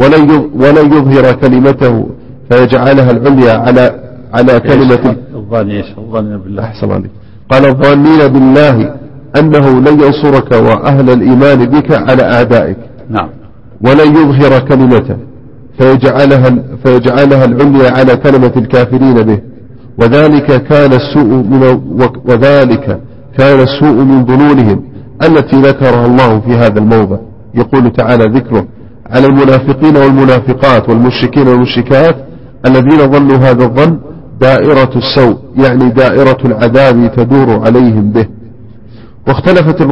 [0.00, 2.06] ولن ولن يظهر كلمته
[2.50, 5.16] فيجعلها العليا على على كلمة
[5.54, 6.62] إيش؟ الظن بالله.
[6.64, 7.10] أحسن عليك.
[7.50, 8.94] قال الظانين بالله
[9.38, 12.76] أنه لن ينصرك وأهل الإيمان بك على أعدائك.
[13.10, 13.28] نعم.
[13.80, 15.16] ولن يظهر كلمته.
[15.78, 19.38] فيجعلها, فيجعلها العليا على كلمة الكافرين به.
[19.98, 21.80] وذلك كان السوء من
[22.24, 23.00] وذلك
[23.38, 24.82] كان السوء من ظنونهم
[25.22, 27.16] التي ذكرها الله في هذا الموضع.
[27.54, 28.66] يقول تعالى ذكره
[29.10, 32.16] على المنافقين والمنافقات والمشركين والمشركات
[32.66, 33.98] الذين ظنوا هذا الظن
[34.40, 38.26] دائرة السوء يعني دائرة العذاب تدور عليهم به.
[39.28, 39.88] واختلفت,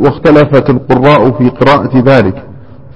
[0.00, 2.42] واختلفت القراء في قراءة ذلك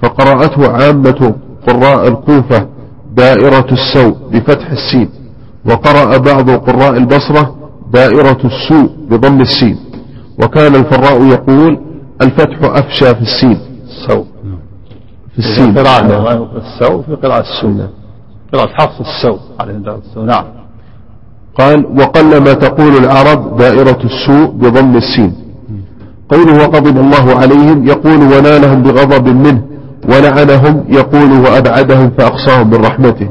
[0.01, 1.35] فقرأته عامة
[1.67, 2.67] قراء الكوفة
[3.15, 5.09] دائرة السوء بفتح السين
[5.65, 7.55] وقرأ بعض قراء البصرة
[7.93, 9.77] دائرة السوء بضم السين.
[10.43, 11.79] وكان الفراء يقول
[12.21, 13.59] الفتح أفشى في السين.
[13.87, 14.59] السوء نعم.
[15.33, 15.77] في السين.
[15.77, 17.87] قراءة السوء في قراءة السوء
[18.53, 20.45] قراءة حفص السوء عليه دائرة السوء نعم.
[21.59, 25.33] قال وقلما تقول العرب دائرة السوء بضم السين.
[26.29, 29.61] قوله وغضب الله عليهم يقول ونالهم بغضب منه.
[30.09, 33.29] ولعنهم يقول وأبعدهم فأقصاهم من رحمته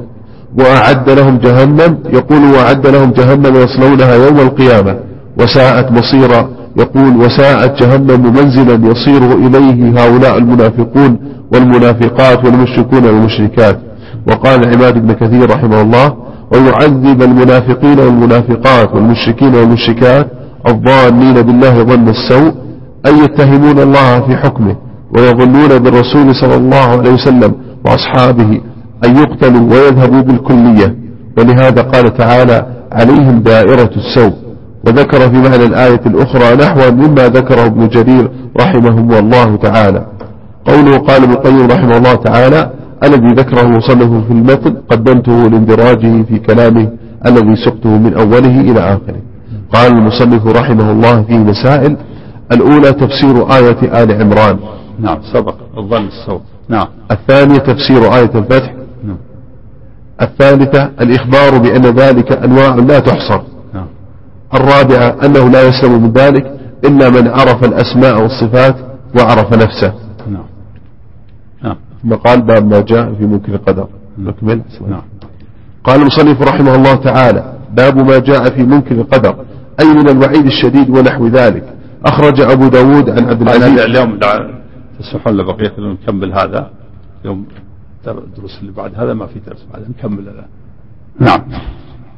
[0.59, 4.97] وأعد لهم جهنم يقول وأعد لهم جهنم يصلونها يوم القيامة
[5.41, 6.49] وساءت مصيرا
[6.79, 11.19] يقول وساءت جهنم منزلا يصير إليه هؤلاء المنافقون
[11.53, 13.79] والمنافقات والمشركون والمشركات.
[14.29, 16.17] وقال عماد بن كثير رحمه الله
[16.53, 20.27] ويعذب المنافقين والمنافقات والمشركين والمشركات
[20.69, 22.53] الظانين بالله ظن السوء
[23.07, 24.77] أن يتهمون الله في حكمه.
[25.17, 27.55] ويظنون بالرسول صلى الله عليه وسلم
[27.87, 28.61] وأصحابه
[29.05, 30.97] أن يقتلوا ويذهبوا بالكلية.
[31.39, 34.33] ولهذا قال تعالى عليهم دائرة السوء.
[34.87, 38.31] وذكر في معنى الآية الأخرى نحو مما ذكره ابن جرير
[38.61, 40.07] رحمه الله تعالى.
[40.65, 42.71] قوله قال ابن القيم رحمه الله تعالى
[43.05, 46.89] الذي ذكره المصنف في المتن قدمته لاندراجه في كلامه
[47.27, 49.21] الذي سقته من أوله إلى آخره.
[49.73, 51.97] قال المصنف رحمه الله فيه مسائل
[52.53, 54.59] الأولى تفسير آية آل عمران.
[54.99, 56.41] نعم سبق الظن السوء.
[56.69, 56.87] نعم.
[57.11, 58.75] الثانية تفسير آية الفتح.
[59.05, 59.17] نعم.
[60.23, 63.43] الثالثة الإخبار بأن ذلك أنواع لا تحصر.
[63.75, 63.87] نعم.
[64.55, 68.77] الرابعة أنه لا يسلم من ذلك إلا من عرف الأسماء والصفات
[69.17, 69.95] وعرف نفسه.
[70.31, 70.47] نعم.
[71.63, 71.77] نعم.
[72.03, 73.89] ثم قال باب ما جاء في منكر القدر.
[74.19, 75.03] نكمل نعم.
[75.85, 79.37] قال المصنف رحمه الله تعالى باب ما جاء في منكر القدر
[79.81, 81.65] أي من الوعيد الشديد ونحو ذلك.
[82.07, 83.79] أخرج أبو داود عن عبد العزيز.
[83.79, 84.19] اليوم
[84.99, 86.71] تسمحون لبقية نكمل هذا؟
[87.25, 87.47] يوم
[88.09, 90.47] الدروس اللي بعد هذا ما في درس بعد نكمل الآن.
[91.21, 91.41] نعم.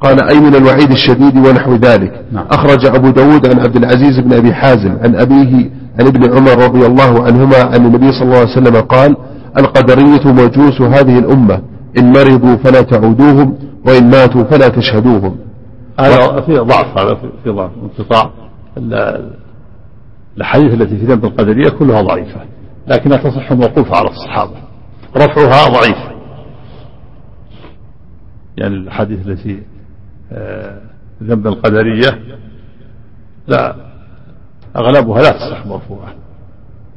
[0.00, 2.24] قال أي من الوعيد الشديد ونحو ذلك.
[2.32, 2.46] نعم.
[2.50, 5.70] أخرج أبو داود عن عبد العزيز بن أبي حازم عن أبيه
[6.00, 9.16] عن ابن عمر رضي الله عنهما عن النبي صلى الله عليه وسلم قال
[9.58, 11.62] القدرية مجوس هذه الأمة.
[11.98, 15.36] إن مرضوا فلا تعودوهم وإن ماتوا فلا تشهدوهم.
[16.00, 18.30] هذا في ضعف هذا في- ضعف انقطاع.
[18.76, 19.30] ال-
[20.36, 22.40] الأحاديث التي في ذنب القدرية كلها ضعيفة.
[22.86, 24.56] لكنها تصح موقوفة على الصحابة.
[25.16, 26.16] رفعها ضعيف.
[28.56, 29.62] يعني الأحاديث التي
[30.32, 30.80] آه،
[31.22, 32.18] ذنب القدرية
[33.48, 33.76] لا
[34.76, 36.14] أغلبها لا تصح مرفوعة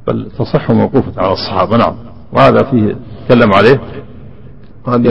[0.07, 1.77] بل تصح موقوفة على الصحابة.
[1.77, 1.95] نعم.
[2.33, 2.95] وهذا فيه
[3.27, 3.81] تكلم عليه
[4.85, 5.01] قال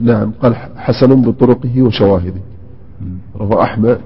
[0.00, 2.40] نعم قال حسن بطرقه وشواهده.
[3.36, 4.00] رواه أحمد.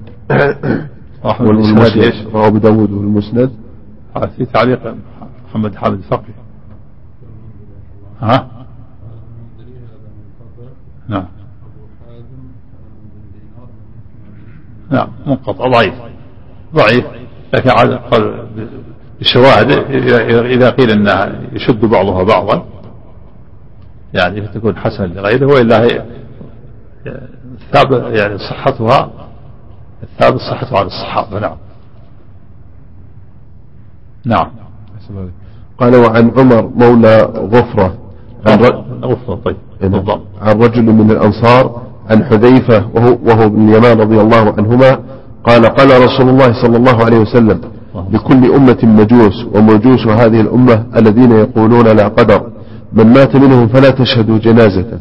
[1.25, 3.51] أحمد والمسند؟ رواه أبو داود والمسند.
[4.37, 4.95] في تعليق.
[5.53, 6.33] محمد حامد الفقي
[8.21, 8.49] ها؟
[11.07, 11.25] نعم.
[14.91, 15.93] نعم منقطع ضعيف.
[16.75, 17.05] ضعيف
[17.53, 18.47] لكن قال
[19.19, 19.71] بالشواهد
[20.59, 22.65] إذا- قيل أنها يشد بعضها بعضا
[24.13, 26.05] يعني فتكون حسن لغيره وإلا هي
[27.73, 29.11] ثابت يعني صحتها
[30.03, 31.57] الثابت صحتها على الصحابة نعم.
[34.25, 34.51] نعم.
[35.83, 37.17] قال وعن عمر مولى
[37.53, 37.93] غفرة.
[38.47, 39.91] عن ر- غفرة طيب نعم.
[39.91, 40.21] بالضبط.
[40.41, 44.99] عن رجل من الأنصار عن حذيفة وهو, وهو بن اليمان رضي الله عنهما
[45.43, 47.59] قال قال رسول الله صلى الله عليه وسلم
[48.11, 52.41] لكل أمة مجوس ومجوس هذه الأمة الذين يقولون لا قدر.
[52.93, 54.97] من مات منهم فلا تشهدوا جنازته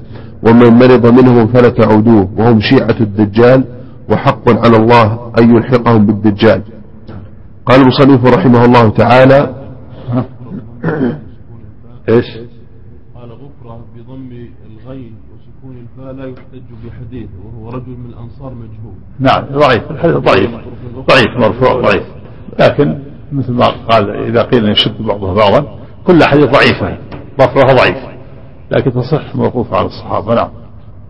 [0.46, 3.64] ومن مرض منهم فلا تعودوه وهم شيعة الدجال
[4.10, 6.62] وحق على الله أن يلحقهم بالدجال.
[7.66, 9.50] قال المصنف رحمه الله تعالى
[12.08, 12.26] إيش؟
[13.14, 14.30] قال غفرة بضم
[14.70, 18.94] الغين وسكون الفاء لا يحتج بحديث وهو رجل من الأنصار مجهول.
[19.18, 19.90] نعم ضعيف.
[19.90, 20.50] الحديث ضعيف.
[21.10, 22.06] ضعيف مرفوع ضعيف.
[22.60, 22.98] لكن
[23.32, 26.98] مثل ما قال إذا قيل يشد بعضها بعضا كل حديث ضعيفة
[27.38, 28.12] ضفرها ضعيف.
[28.70, 30.34] لكن تصح موقوفة على الصحابة.
[30.34, 30.50] نعم.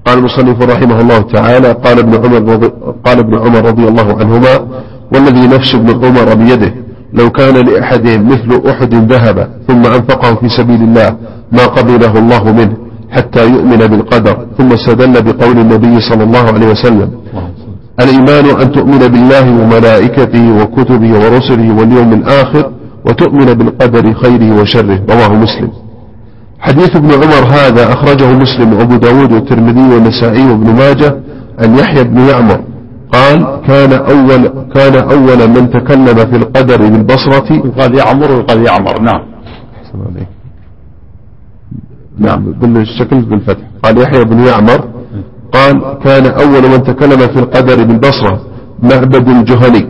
[0.06, 2.66] قال المصنف رحمه الله تعالى قال ابن عمر رضي
[3.04, 4.82] قال ابن عمر رضي الله عنهما
[5.14, 6.81] والذي نفس ابن عمر بيده
[7.14, 11.16] لو كان لأحدهم مثل أحد ذهب ثم أنفقه في سبيل الله
[11.52, 12.76] ما قبله الله منه
[13.10, 17.10] حتى يؤمن بالقدر ثم استدل بقول النبي صلى الله عليه وسلم
[18.01, 22.72] الإيمان أن تؤمن بالله وملائكته وكتبه ورسله واليوم الآخر
[23.06, 25.01] وتؤمن بالقدر خيره وشره.
[25.10, 25.68] رواه مسلم.
[26.60, 31.16] حديث ابن عمر هذا أخرجه مسلم وأبو داود والترمذي والنسائي وابن ماجه
[31.59, 32.60] عن يحيى بن يعمر
[33.12, 37.52] قال كان أول كان أول من تكلم في القدر بالبصرة.
[37.52, 39.01] يقال يعمر ويقال يعمر.
[39.01, 39.22] نعم.
[42.18, 43.64] نعم بالشكل بالفتح.
[43.82, 44.80] قال يحيى بن يعمر
[45.52, 48.40] قال كان أول من تكلم في القدر بالبصرة
[48.82, 49.86] معبد الجهني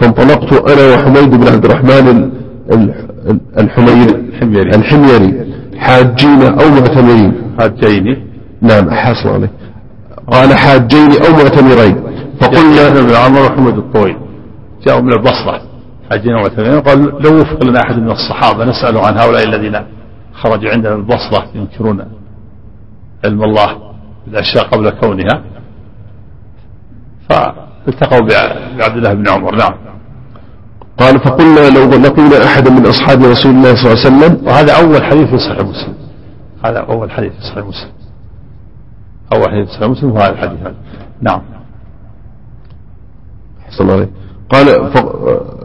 [0.00, 2.30] فانطلقت أنا وحميد بن عبد الرحمن ال-
[2.72, 2.94] ال-
[3.30, 4.30] ال- الحميري.
[4.76, 5.52] الحميري.
[5.78, 7.32] حاجين أو معتمرين.
[7.60, 8.26] هاتين
[8.62, 9.50] نعم حاصل عليه.
[10.32, 11.96] قال حاجين أو معتمرين.
[12.40, 14.16] فقلنا بن عمر وحمد الطويل.
[14.86, 15.60] جاءوا من البصرة.
[16.10, 19.80] حاجين وثمانين قال لو وفق لنا أحد من الصحابة نسأل عن هؤلاء الذين
[20.32, 22.04] خرجوا عندنا من البصرة ينكرون
[23.24, 23.76] علم الله
[24.26, 25.42] بالأشياء قبل كونها.
[27.28, 29.54] فالتقوا بع- بعبد الله بن عمر.
[29.56, 29.74] نعم.
[30.98, 34.46] قال فقلنا لو لقينا أحدا من أصحاب رسول الله صلى الله عليه وسلم.
[34.46, 35.94] وهذا أول حديث في صحيح مسلم.
[36.64, 37.92] هذا أول حديث في صحيح مسلم.
[39.34, 40.60] أول حديث في صحيح مسلم وهذا الحديث.
[40.60, 40.74] هذا
[41.22, 41.40] نعم.
[43.70, 44.08] أحسن عليه
[44.50, 44.66] قال.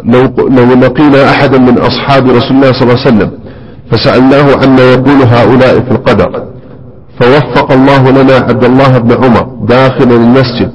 [0.04, 0.48] لو...
[0.50, 3.32] لو لقينا أحدا من أصحاب رسول الله صلى الله عليه وسلم
[3.92, 6.48] فسألناه عما يقول هؤلاء في القدر.
[7.20, 10.72] فوفق الله لنا عبد الله بن عمر داخل المسجد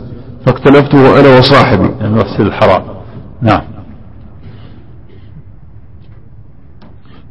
[0.47, 1.90] فاكتنفته أنا وصاحبي.
[2.01, 2.82] المسجد الحرام.
[3.43, 3.61] نعم.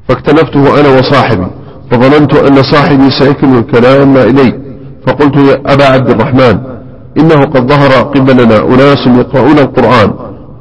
[0.08, 1.48] فاكتنفته أنا وصاحبي
[1.92, 4.60] فظننت أن صاحبي سيكل الكلام إلي.
[5.08, 6.79] فقلت يا أبا عبد الرحمن
[7.18, 10.14] إنه قد ظهر قبلنا أناس يقرؤون القرآن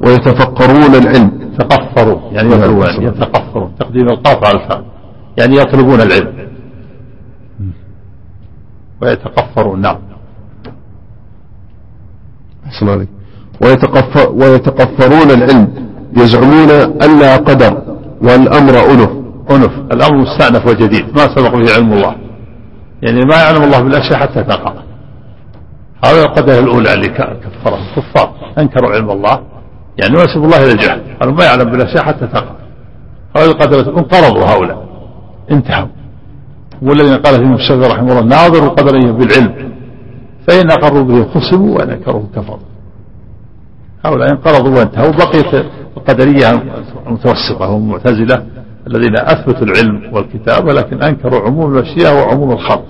[0.05, 1.31] ويتفقرون العلم.
[1.59, 2.49] تقفروا يعني.
[2.49, 4.83] يطلبون يتقفرون تقديم القاف على الفاء
[5.37, 6.33] يعني يطلبون العلم.
[9.01, 9.97] ويتقفرون نعم.
[12.65, 13.09] أحسن عليك
[13.63, 15.89] ويتقف ويتقفرون العلم.
[16.17, 16.69] يزعمون
[17.03, 17.81] أن لا قدر
[18.21, 19.09] والأمر أنف.
[19.51, 19.71] أنف.
[19.91, 21.05] الأمر مستأنف وجديد.
[21.15, 22.15] ما سبق به علم الله.
[23.01, 24.73] يعني ما يعلم الله بالأشياء حتى تقع.
[26.05, 29.41] هذا القدر الأولى اللي كفرهم الكفار أنكروا علم الله
[29.97, 32.55] يعني نسب الله إلى الجهل قالوا ما يعلم بالأشياء حتى تقع
[33.37, 34.89] هذه القدر انقرضوا هؤلاء
[35.51, 35.87] انتهوا.
[36.81, 39.71] والذين قال فيهم الشافعي رحمه الله ناظروا قدرهم بالعلم
[40.47, 42.59] فإن أقروا به خصموا وإن أنكروا كفروا.
[44.05, 45.65] هؤلاء انقرضوا وانتهوا بقيت
[45.97, 46.49] القدرية
[47.07, 48.45] المتوسطة هم المعتزلة
[48.87, 52.85] الذين أثبتوا العلم والكتاب ولكن أنكروا عموم الأشياء وعموم الخلق.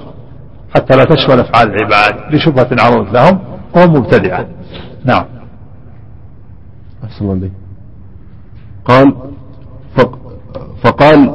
[0.76, 3.40] حتى لا تشمل أفعال العباد لشبهة عرضت لهم
[3.76, 4.46] وهم مبتدعة.
[5.06, 5.26] نعم.
[7.04, 7.52] أحسن عليك
[8.86, 9.16] قال
[9.96, 10.20] فق
[10.84, 11.32] فقال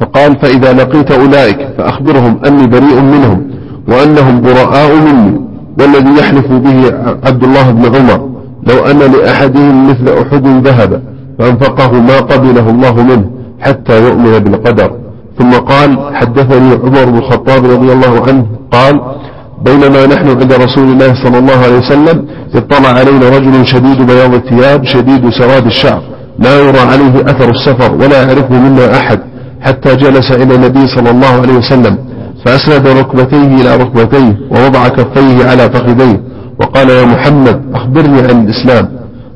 [0.00, 3.50] فقال فإذا لقيت أولئك فأخبرهم أني بريء منهم
[3.88, 5.40] وأنهم براء مني
[5.78, 6.86] والذي يحلف به
[7.28, 8.34] عبد الله بن عمر.
[8.66, 11.02] لو أن لأحدهم مثل أحد ذهب
[11.38, 13.30] فأنفقه ما قبله الله منه
[13.60, 15.03] حتى يؤمن بالقدر.
[15.38, 19.00] ثم قال حدثني عمر بن الخطاب رضي الله عنه قال
[19.64, 24.84] بينما نحن عند رسول الله صلى الله عليه وسلم اطلع علينا رجل شديد بياض الثياب
[24.84, 26.02] شديد سواد الشعر
[26.38, 29.20] لا يرى عليه أثر السفر ولا يعرفه منا أحد
[29.60, 31.98] حتى جلس إلى النبي صلى الله عليه وسلم
[32.44, 36.20] فأسند ركبتيه إلى ركبتيه ووضع كفيه على فخذيه
[36.60, 38.88] وقال يا محمد أخبرني عن الإسلام.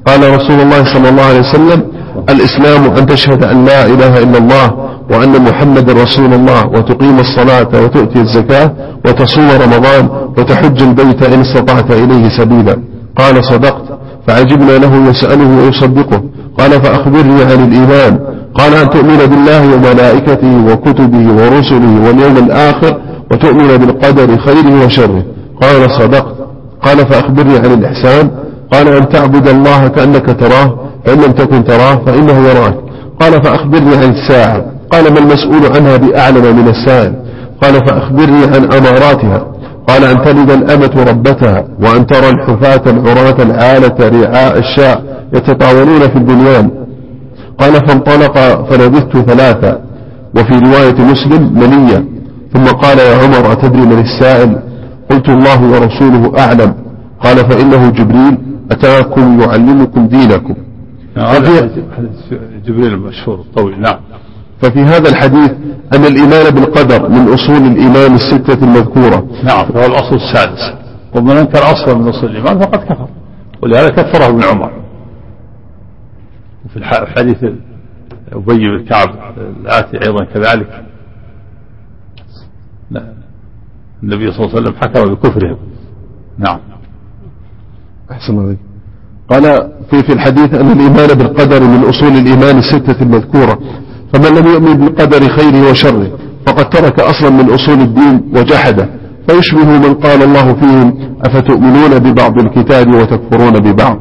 [0.06, 1.82] قال رسول الله صلى الله عليه وسلم
[2.30, 4.74] الإسلام أن تشهد أن لا إله إلا الله
[5.10, 8.72] وأن محمد رسول الله وتقيم الصلاة وتؤتي الزكاة
[9.04, 10.08] وتصوم رمضان
[10.38, 12.76] وتحج البيت إن استطعت إليه سبيلا.
[13.16, 13.98] قال صدقت.
[14.26, 16.22] فعجبنا له يسأله ويصدقه
[16.58, 18.18] قال فأخبرني عن الإيمان.
[18.54, 23.00] قال أن تؤمن بالله وملائكته وكتبه ورسله واليوم الآخر
[23.30, 25.22] وتؤمن بالقدر خيره وشره.
[25.62, 26.34] قال صدقت.
[26.82, 28.30] قال فأخبرني عن الإحسان.
[28.72, 30.87] قال أن تعبد الله كأنك تراه.
[31.04, 32.74] فإن لم تكن تراه فإنه يراك.
[33.20, 34.64] قال فأخبرني عن الساعة.
[34.90, 37.14] قال ما المسؤول عنها بأعلم من السائل
[37.62, 39.46] قال فأخبرني عن أماراتها.
[39.88, 45.02] قال أن تلد الأمة ربتها وأن ترى الحفاة العراة العالة رعاء الشاء
[45.34, 46.70] يتطاولون في البنيان.
[47.58, 48.38] قال فانطلق
[48.70, 49.78] فلبثت ثلاثة
[50.36, 52.04] وفي رواية مسلم منية.
[52.54, 54.58] ثم قال يا عمر أتدري من السائل؟
[55.10, 56.74] قلت الله ورسوله أعلم.
[57.24, 58.38] قال فإنه جبريل
[58.70, 60.54] أتاكم يعلمكم دينكم.
[61.18, 61.66] هذا
[62.64, 64.00] جبريل المشهور الطويل نعم.
[64.62, 65.50] ففي هذا الحديث
[65.94, 69.28] أن الإيمان بالقدر من أصول الإيمان الستة المذكورة.
[69.44, 70.78] نعم وهو الأصل السادس.
[71.14, 73.08] ومن أنكر أصلا من أصول الإيمان فقد كفر.
[73.62, 74.72] ولهذا كفره ابن عمر.
[76.66, 77.44] وفي الحديث
[78.32, 79.08] أبي بن كعب
[79.38, 80.84] الآتي أيضا كذلك.
[84.02, 85.58] النبي صلى الله عليه وسلم حكم بكفرهم.
[86.38, 86.60] نعم.
[88.10, 88.58] أحسن عليك
[89.30, 89.42] قال
[89.90, 93.58] في في الحديث أن الإيمان بالقدر من أصول الإيمان الستة المذكورة.
[94.12, 96.08] فمن لم يؤمن بالقدر خيره وشره
[96.46, 98.88] فقد ترك أصلا من أصول الدين وجحده.
[99.28, 100.94] فيشبه من قال الله فيهم
[101.26, 103.96] أفتؤمنون ببعض الكتاب وتكفرون ببعض؟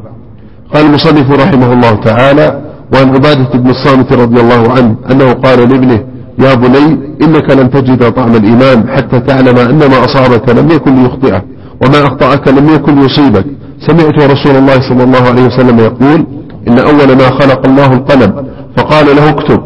[0.74, 2.62] قال المصنف رحمه الله تعالى
[2.94, 6.00] وعن عبادة بن الصامت رضي الله عنه أنه قال لابنه
[6.38, 6.86] يا بني
[7.22, 11.42] إنك لن تجد طعم الإيمان حتى تعلم أن ما أصابك لم يكن ليخطئك
[11.82, 13.46] وما أخطأك لم يكن يصيبك.
[13.86, 16.26] سمعت رسول الله صلى الله عليه وسلم يقول
[16.68, 18.46] إن أول ما خلق الله القلم
[18.76, 19.60] فقال له اكتب.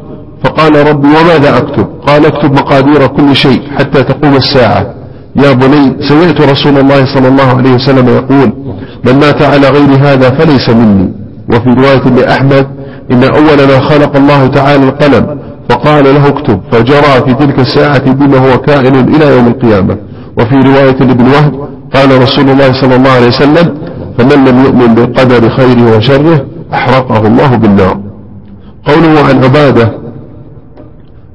[0.44, 4.94] فقال ربي وماذا أكتب؟ قال اكتب مقادير كل شيء حتى تقوم الساعة.
[5.36, 8.52] يا بني سمعت رسول الله صلى الله عليه وسلم يقول
[9.06, 11.12] من مات على غير هذا فليس مني.
[11.50, 12.66] وفي رواية لأحمد
[13.12, 16.60] إن أول ما خلق الله تعالى القلم فقال له اكتب.
[16.72, 19.96] فجرى في تلك الساعة بما هو كائن إلى يوم القيامة.
[20.38, 21.54] وفي رواية لابن وهب
[21.94, 23.81] قال رسول الله صلى الله عليه وسلم
[24.18, 28.00] فمن لم يؤمن بالقدر خيره وشره أحرقه الله بالنار.
[28.86, 29.92] قوله عن عبادة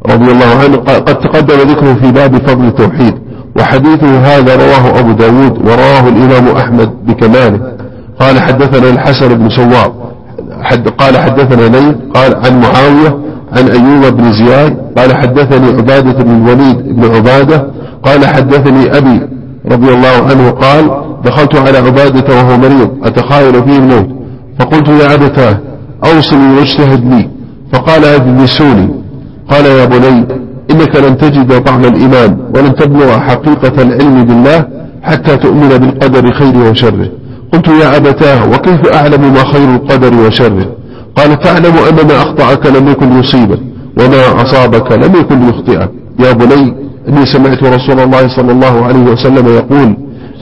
[0.05, 3.13] رضي الله عنه قد تقدم ذكره في باب فضل التوحيد
[3.59, 7.59] وحديثه هذا رواه أبو داود ورواه الإمام أحمد بكماله.
[8.19, 9.93] قال حدثنا الحسن بن سوار
[10.61, 13.17] حد قال حدثنا ليل قال عن معاوية
[13.57, 17.67] عن أيوب بن زياد قال حدثني عبادة بن الوليد بن عبادة
[18.03, 19.21] قال حدثني أبي
[19.65, 20.91] رضي الله عنه قال
[21.25, 24.07] دخلت على عبادة وهو مريض أتخايل فيه الموت.
[24.59, 25.59] فقلت يا أبتاه
[26.05, 27.29] أوصني واجتهد لي.
[27.73, 28.89] فقال أجلسوني.
[29.49, 30.27] قال يا بني
[30.71, 34.65] إنك لن تجد طعم الإيمان ولن تبلغ حقيقة العلم بالله
[35.03, 37.09] حتى تؤمن بالقدر خيره وشره.
[37.53, 40.65] قلت يا أبتاه وكيف أعلم ما خير القدر وشره؟
[41.15, 43.59] قال تعلم أن ما أخطأك لم يكن يصيبك
[43.99, 45.89] وما أصابك لم يكن يخطئك.
[46.19, 46.73] يا بني
[47.09, 49.97] إني سمعت رسول الله صلى الله عليه وسلم يقول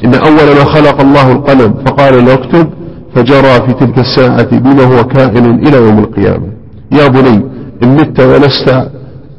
[0.06, 2.70] إن أول ما خلق الله القلم فقال له اكتب
[3.16, 6.48] فجرى في تلك الساعة بما هو كائن إلى يوم القيامة.
[6.92, 7.46] يا بني
[7.84, 8.70] إن مت ولست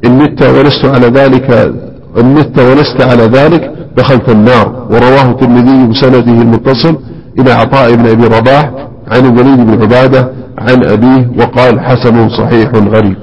[0.05, 1.51] إن مت ولست على ذلك
[2.19, 4.87] إن مت ولست على ذلك دخلت النار.
[4.91, 6.97] ورواه الترمذي بسنده المتصل
[7.39, 8.71] إلى عطاء بن أبي رباح
[9.07, 13.15] عن الوليد بن عبادة عن أبيه وقال حسن صحيح غريب.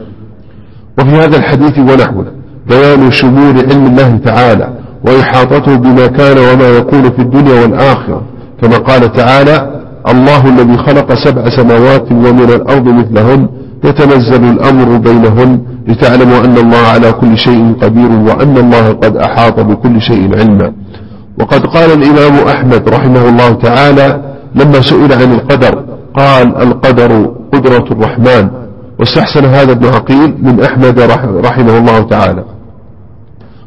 [0.99, 2.27] وفي هذا الحديث ونحوه
[2.69, 4.69] بيان شمول علم الله تعالى
[5.05, 8.23] وإحاطته بما كان وما يكون في الدنيا والآخرة.
[8.63, 13.49] كما قال تعالى الله الذي خلق سبع سماوات ومن الأرض مثلهن
[13.85, 20.01] يتنزل الأمر بينهن لتعلموا أن الله على كل شيء قدير وأن الله قد أحاط بكل
[20.01, 20.73] شيء علما.
[21.41, 24.23] وقد قال الإمام أحمد رحمه الله تعالى
[24.55, 25.85] لما سئل عن القدر
[26.17, 28.49] قال القدر قدرة الرحمن.
[28.99, 31.01] واستحسن هذا ابن عقيل من أحمد
[31.45, 32.45] رحمه الله تعالى.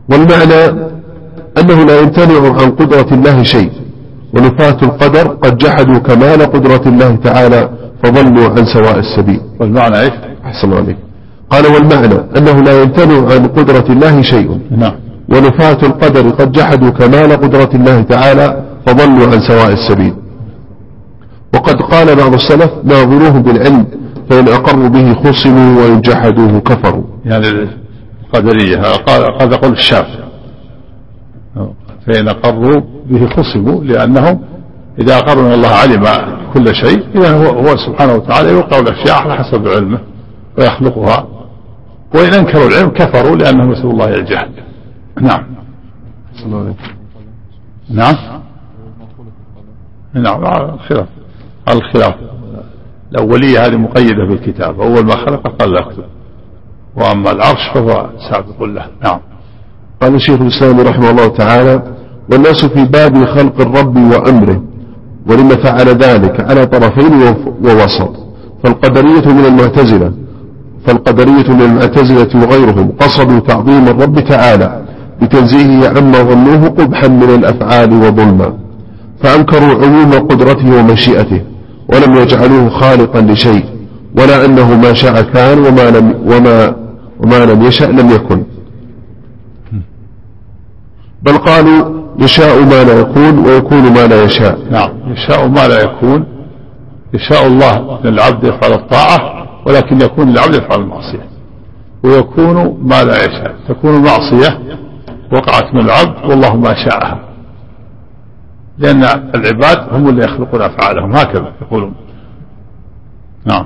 [0.10, 0.88] والمعنى
[1.60, 3.72] أنه لا يمتنع عن قدرة الله شيء
[4.34, 7.70] ونفاة القدر قد جحدوا كمال قدرة الله تعالى
[8.04, 9.42] فضلوا عن سواء السبيل.
[9.60, 10.12] والمعنى إيش؟
[10.46, 10.98] أحسن عليك.
[11.50, 14.60] قال والمعنى أنه لا يمتنع عن قدرة الله شيء.
[14.72, 14.94] نعم.
[15.30, 20.14] ونفاة القدر قد جحدوا كمال قدرة الله تعالى فضلوا عن سواء السبيل.
[21.54, 23.86] وقد قال بعض السلف ناظروه بالعلم
[24.30, 27.04] فإن أقروا به خصموا وإن جحدوه كفروا.
[27.26, 27.48] يعني
[28.26, 30.28] القدرية قال قد يقول الشافعي
[32.08, 34.42] فإن أقروا به خصموا لأنهم
[35.00, 36.04] إذا أقروا أن الله علم
[36.54, 40.00] كل شيء إذا هو, هو سبحانه وتعالى يوقع الأشياء على حسب علمه
[40.58, 41.28] ويخلقها.
[42.16, 44.50] وإن أنكروا العلم كفروا لأنهم يسأل الله الجهل
[45.22, 45.46] نعم.
[47.90, 48.16] نعم.
[50.14, 51.08] نعم الخلاف.
[51.68, 52.16] الخلاف.
[53.12, 54.82] الأولية هذه مقيدة بالكتاب.
[54.82, 56.04] أول ما خلق قال لا أكتب.
[56.96, 58.86] وأما العرش فهو سابق له.
[59.04, 59.20] نعم.
[60.02, 61.82] قال الشيخ الإسلام رحمه الله تعالى
[62.32, 64.62] والناس في باب خلق الرب وأمره
[65.30, 67.22] ولما فعل ذلك على طرفين
[67.64, 68.12] ووسط
[68.64, 70.12] فالقدرية من المعتزلة
[70.86, 74.82] فالقدرية من المعتزلة وغيرهم قصدوا تعظيم الرب تعالى
[75.22, 78.54] بتنزيهه عما ظنوه قبحا من الأفعال وظلما
[79.24, 81.42] فأنكروا عموم قدرته ومشيئته
[81.94, 83.66] ولم يجعلوه خالقا لشيء
[84.18, 86.76] ولا أنه ما شاء كان وما لم, وما
[87.24, 88.44] وما لم يشأ لم يكن.
[91.22, 94.60] بل قالوا يشاء ما لا يكون ويكون ما لا يشاء.
[94.72, 94.90] نعم.
[95.08, 96.26] يشاء ما لا يكون.
[97.14, 101.30] يشاء الله أن العبد يفعل الطاعة ولكن يكون العبد يفعل المعصية.
[102.04, 103.56] ويكون ما لا يشاء.
[103.68, 104.60] تكون معصية
[105.34, 107.20] وقعت من العبد والله ما شاءها.
[108.78, 109.04] لأن
[109.36, 111.16] العباد هم اللي يخلقون أفعالهم.
[111.16, 111.94] هكذا يقولون.
[113.46, 113.66] نعم.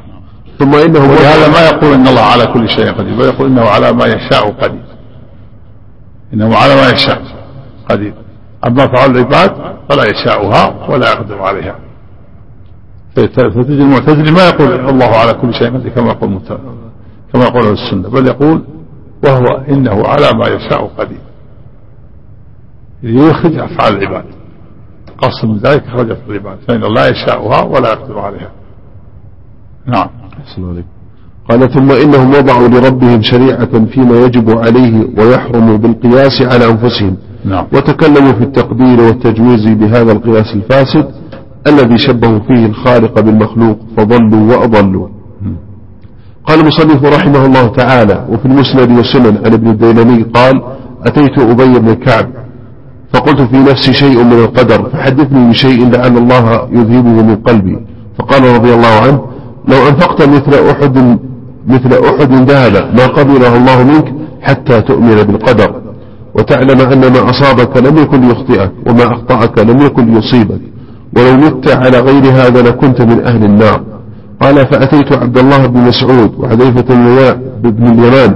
[0.59, 3.93] ثم إنه ولهذا ما يقول إن الله على كل شيء قدير بل يقول إنه على
[3.93, 4.85] ما يشاء قدير.
[6.33, 7.30] إنه على ما يشاء.
[7.91, 8.13] قدير
[8.67, 9.51] أما أفعال العباد
[9.89, 11.75] فلا يشاءها ولا يقدر عليها.
[13.15, 16.39] فتجد المعتزلي ما يقول الله على كل شيء كما يقول
[17.33, 18.63] كما يقول السنة بل يقول
[19.25, 21.21] وهو إنه على ما يشاء قدير.
[23.03, 24.25] يخرج أفعال العباد.
[25.17, 26.57] قصد من ذلك خرج أفعال العباد.
[26.67, 28.51] فإن الله يشاءها ولا يقدر عليها.
[29.85, 30.09] نعم.
[31.49, 37.17] قال ثم إنهم وضعوا لربهم شريعة فيما يجب عليه ويحرم بالقياس على أنفسهم.
[37.45, 37.65] نعم.
[37.73, 41.05] وتكلموا في التقدير والتجويز بهذا القياس الفاسد
[41.67, 45.07] الذي شبهوا فيه الخالق بالمخلوق فضلوا وأضلوا.
[46.45, 50.61] قال المصنف رحمه الله تعالى وفي المسند والسنن عن ابن الديلمي قال
[51.05, 52.27] أتيت أبي بن كعب
[53.13, 57.79] فقلت في نفسي شيء من القدر فحدثني بشيء لعل الله يذهبه من قلبي.
[58.17, 59.21] فقال رضي الله عنه
[59.67, 61.19] لو أنفقت مثل أحد
[61.67, 65.90] مثل أحد ذهب ما قبله الله منك حتى تؤمن بالقدر.
[66.35, 70.61] وتعلم أن ما أصابك لم يكن ليخطئك وما أخطأك لم يكن ليصيبك
[71.17, 73.81] ولو مت على غير هذا لكنت من أهل النار.
[74.41, 76.95] قال فأتيت عبد الله بن مسعود وحذيفة
[77.63, 78.35] بن اليمان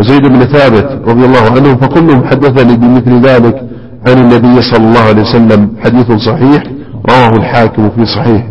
[0.00, 3.62] وزيد بن ثابت رضي الله عنهم فكلهم حدثني بمثل ذلك
[4.06, 5.68] عن النبي صلى الله عليه وسلم.
[5.84, 6.62] حديث صحيح
[7.10, 8.46] رواه الحاكم في صحيح.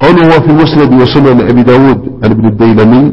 [0.00, 3.12] قوله في مسند وسنن أبي داود عن ابن الديلمي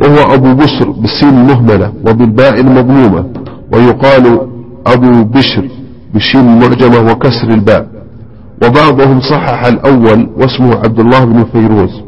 [0.00, 3.24] وهو أبو بسر بالسين المهملة وبالباء المضمومة
[3.72, 4.40] ويقال
[4.86, 5.68] أبو بشر
[6.14, 7.86] بالشين المعجمة وكسر الباء.
[8.64, 12.02] وبعضهم صحح الأول واسمه عبد الله بن فيروز.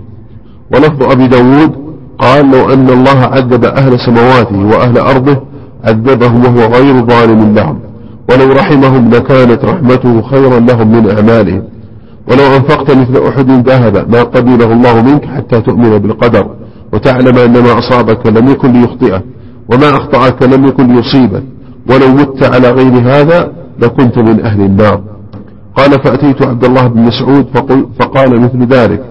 [0.74, 1.72] ولفظ أبي داود
[2.18, 5.36] قال لو أن الله عذب أهل سمواته وأهل أرضه
[5.84, 7.78] عذبهم وهو غير ظالم لهم.
[8.30, 11.62] ولو رحمهم لكانت رحمته خيرا لهم من أعمالهم.
[12.28, 16.46] ولو أنفقت مثل أحد ذهب ما قبله الله منك حتى تؤمن بالقدر.
[16.92, 19.22] وتعلم أن ما أصابك لم يكن ليخطئك
[19.68, 21.42] وما أخطأك لم يكن ليصيبك.
[21.90, 25.02] ولو مت على غير هذا لكنت من أهل النار.
[25.76, 27.46] قال فأتيت عبد الله بن مسعود
[28.00, 29.04] فقال مثل ذلك.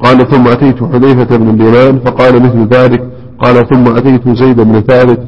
[0.00, 3.02] قال ثم أتيت حذيفة بن اليمان فقال مثل ذلك.
[3.38, 5.20] قال ثم أتيت زيد بن ثابت.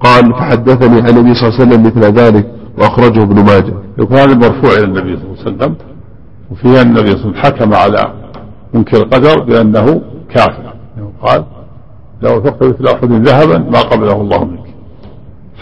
[0.00, 2.46] قال فحدثني عن النبي صلى الله عليه وسلم مثل ذلك
[2.78, 3.74] وأخرجه ابن ماجه.
[3.98, 5.74] وكان مرفوع إلى النبي صلى الله عليه وسلم.
[6.50, 8.12] وفيها النبي صلى الله عليه وسلم حكم على
[8.74, 10.00] منكر القدر بأنه
[10.34, 10.72] كافر.
[11.22, 11.44] قال
[12.22, 14.55] لو فقت مثل أحد ذهبا ما قبله الله منك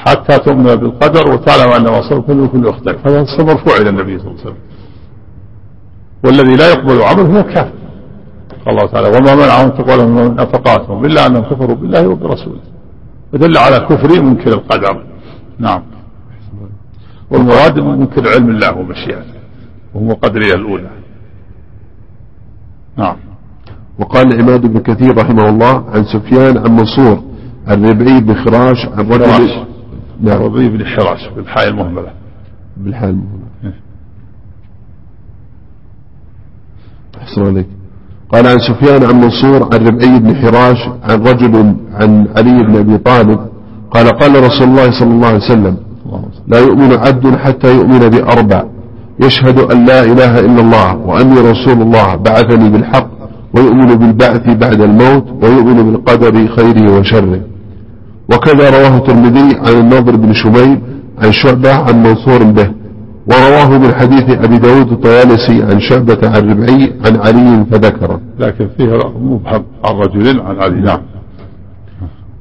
[0.07, 4.29] حتى تؤمن بالقدر وتعلم أن ما صار كله كله يختلف هذا مرفوع إلى النبي صلى
[4.29, 4.63] الله عليه وسلم.
[6.25, 7.73] والذي لا يقبل عمله هو كافر
[8.67, 12.61] قال الله تعالى وما منعهم تقبل من نفقاتهم إلا أنهم كفروا بالله وبرسوله.
[13.33, 15.05] ودل على كفر منكر القدر.
[15.59, 15.83] نعم.
[17.31, 19.35] والمراد منكر علم الله ومشيئته
[19.95, 20.91] وهم قدرية الأولى.
[22.97, 23.17] نعم.
[23.99, 27.23] وقال العماد بن كثير رحمه الله عن سفيان عن منصور
[27.69, 29.65] عن ربعي بن خراش عن رجل
[30.21, 32.13] نعم ربعي بن حراش بالحاء المهملة.
[32.77, 33.45] بالحاء المهملة.
[33.65, 33.75] إيه.
[37.23, 37.67] أحسن عليك.
[38.33, 42.99] قال عن سفيان عن منصور عن ربعي بن حراش عن رجل عن علي بن أبي
[42.99, 43.41] طالب
[43.91, 45.77] قال قال رسول الله صلى الله عليه وسلم
[46.49, 48.65] لا يؤمن عبد حتى يؤمن بأربع.
[49.21, 53.09] يشهد أن لا إله إلا الله وأني رسول الله بعثني بالحق
[53.57, 57.41] ويؤمن بالبعث بعد الموت ويؤمن بالقدر خيره وشره.
[58.33, 60.79] وكذا رواه الترمذي عن الناظر بن شميل
[61.23, 62.71] عن شعبة عن منصور به.
[63.27, 68.87] ورواه من حديث أبي داود الطيالسي عن شعبة عن ربعي عن علي فذكره لكن فيه
[69.21, 71.01] مبهم عن رجل عن علي نعم.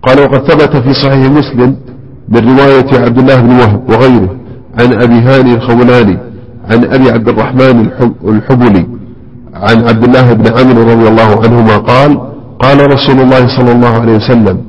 [0.04, 1.76] قال وقد ثبت في صحيح مسلم
[2.30, 4.36] من رواية عبد الله بن وهب وغيره
[4.80, 6.18] عن أبي هاني الخولاني
[6.70, 7.90] عن أبي عبد الرحمن
[8.24, 8.88] الحبلي
[9.54, 14.16] عن عبد الله بن عمرو رضي الله عنهما قال قال رسول الله صلى الله عليه
[14.16, 14.62] وسلم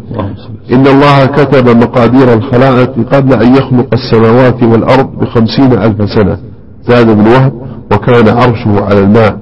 [0.73, 6.39] إن الله كتب مقادير الخلائق قبل أن يخلق السماوات والأرض بخمسين ألف سنة.
[6.89, 7.53] زاد بن وهب
[7.93, 9.39] وكان عرشه على الماء.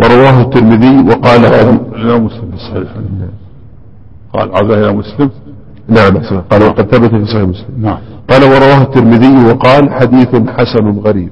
[0.00, 2.88] ورواه الترمذي وقال الإمام مسلم الصحيح
[4.34, 5.30] قال عبد إلى مسلم.
[5.88, 6.42] نعم.
[6.50, 7.74] قال وقد ثبت في صحيح مسلم.
[7.80, 7.98] نعم.
[8.30, 11.30] قال ورواه الترمذي وقال حديث حسن غريب.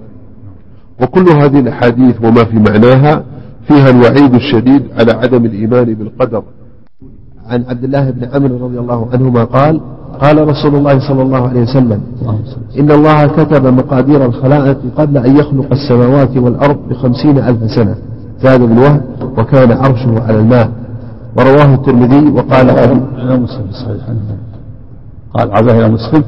[1.00, 3.24] وكل هذه الأحاديث وما في معناها
[3.68, 6.42] فيها الوعيد الشديد على عدم الإيمان بالقدر.
[7.46, 9.80] عن عبد الله بن عمرو رضي الله عنهما قال
[10.20, 12.00] قال رسول الله صلى الله عليه وسلم
[12.78, 17.96] إن الله كتب مقادير الخلائق قبل أن يخلق السماوات والأرض بخمسين ألف سنة.
[18.42, 19.02] زاد بن وهب
[19.38, 20.70] وكان عرشه على الماء.
[21.36, 24.02] ورواه الترمذي وقال الإمام مسلم في الصحيح
[25.34, 26.22] قال عبد إلى مسلم.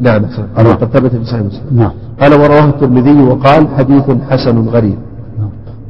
[0.00, 0.22] نعم.
[0.56, 1.62] قال وقد ثبت في صحيح مسلم.
[1.70, 1.90] نعم.
[2.20, 4.94] قال ورواه الترمذي وقال حديث حسن غريب.
[4.94, 5.05] نعم.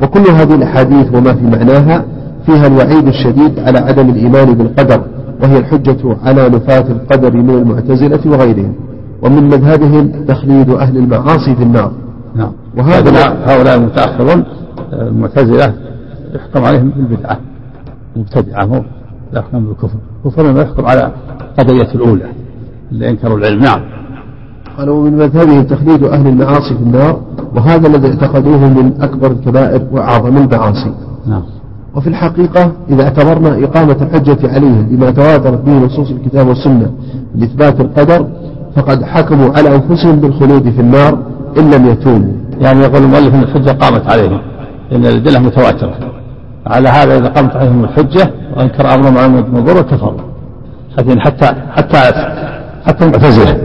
[0.02, 2.05] وكل هذه الأحاديث وما في معناها
[2.47, 5.02] فيها الوعيد الشديد على عدم الإيمان بالقدر
[5.43, 8.74] وهي الحجة على نفاة القدر من المعتزلة وغيرهم.
[9.23, 11.93] ومن مذهبهم تخليد أهل المعاصي في النار.
[12.35, 12.52] نعم.
[12.77, 13.10] وهذا
[13.47, 14.44] هؤلاء المتأخرون
[14.93, 15.74] آه، المعتزلة
[16.35, 17.39] يحكم عليهم بالبدعة
[18.16, 18.85] مبتدعة
[19.32, 19.98] لا يحكم بالكفر.
[20.24, 21.12] كفر ما يحكم على
[21.59, 22.27] قضية الأولى
[22.93, 23.60] اللي أنكروا العلم.
[23.62, 23.81] نعم.
[24.78, 27.20] قال ومن مذهبهم تخليد أهل المعاصي في النار
[27.55, 30.93] وهذا الذي اعتقدوه من أكبر الكبائر وأعظم المعاصي.
[31.27, 31.43] نعم.
[31.94, 36.90] وفي الحقيقة إذا اعتبرنا إقامة الحجة عليه بما تواترت به نصوص الكتاب والسنة
[37.35, 38.27] لإثبات القدر
[38.77, 41.19] فقد حكموا على أنفسهم بالخلود في النار
[41.59, 42.32] إن لم يتوبوا.
[42.61, 44.40] يعني يقول المؤلف أن الحجة قامت عليهم
[44.90, 45.94] لأن الأدلة متواترة.
[46.66, 50.20] على هذا إذا قامت عليهم الحجة وأنكر أمر معلوم بالنظر كفروا
[50.98, 51.98] لكن حتى حتى
[52.86, 53.59] حتى المعتزلة.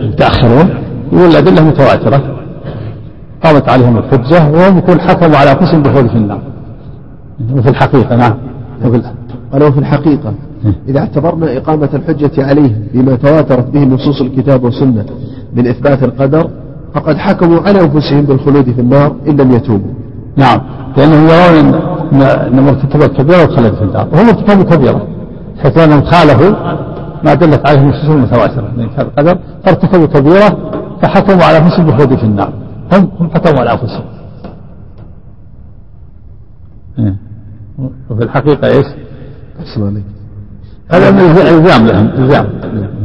[0.00, 0.70] المتأخرون
[1.12, 2.36] يقول الأدلة متواترة.
[3.44, 6.40] قامت عليهم الحجة وهم يكون حكموا على أنفسهم بالخلود في النار.
[7.54, 8.34] وفي الحقيقة نعم.
[9.52, 10.34] قال وفي الحقيقة
[10.88, 15.04] إذا اعتبرنا إقامة الحجة عليه بما تواترت به نصوص الكتاب والسنة
[15.56, 16.50] من إثبات القدر
[16.94, 19.92] فقد حكموا على أنفسهم بالخلود في النار إن لم يتوبوا.
[20.36, 20.60] نعم.
[20.96, 21.74] لأنهم يرون
[22.12, 24.08] أن أن مرتكب كبيرة وخلد في النار.
[24.12, 25.06] وهم ارتكبوا كبيرة
[25.62, 26.54] حيث أنهم خالفوا
[27.24, 30.70] ما دلت عليه النصوص المتواترة من كان القدر فارتكبوا كبيرة
[31.02, 32.52] فحكموا على أنفسهم بالخلود في النار.
[32.92, 34.04] هم هم حكموا على أنفسهم.
[36.98, 37.16] إيه.
[38.10, 38.86] وفي الحقيقة إيش؟
[39.60, 40.04] أحسن عليك
[40.90, 42.46] هذا من الزام لهم إلزام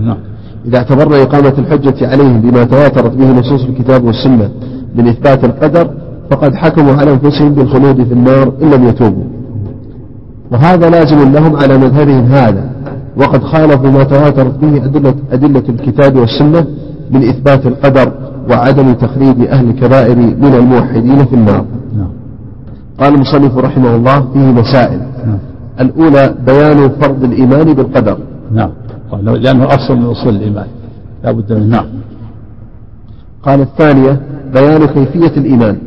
[0.01, 0.17] نعم.
[0.65, 4.49] إذا اعتبرنا إقامة الحجة عليهم بما تواترت به نصوص الكتاب والسنة
[4.95, 5.89] من إثبات القدر
[6.31, 9.23] فقد حكموا على أنفسهم بالخلود في النار إن لم يتوبوا.
[10.51, 12.69] وهذا لازم لهم على مذهبهم هذا.
[13.17, 16.67] وقد خالفوا ما تواترت به أدلة, أدلة الكتاب والسنة
[17.11, 18.11] من إثبات القدر
[18.49, 21.65] وعدم تخليد أهل الكبائر من الموحدين في النار.
[21.97, 22.09] نعم.
[22.99, 24.99] قال المصنف رحمه الله فيه مسائل.
[24.99, 25.39] نعم.
[25.79, 28.17] الأولى بيان فرض الإيمان بالقدر.
[28.51, 28.69] نعم.
[29.21, 30.67] لأنه أصل من أصول الإيمان.
[31.23, 31.65] لا بد منه.
[31.65, 31.85] نعم.
[33.43, 34.21] قال الثانية
[34.53, 35.77] بيان كيفية الإيمان.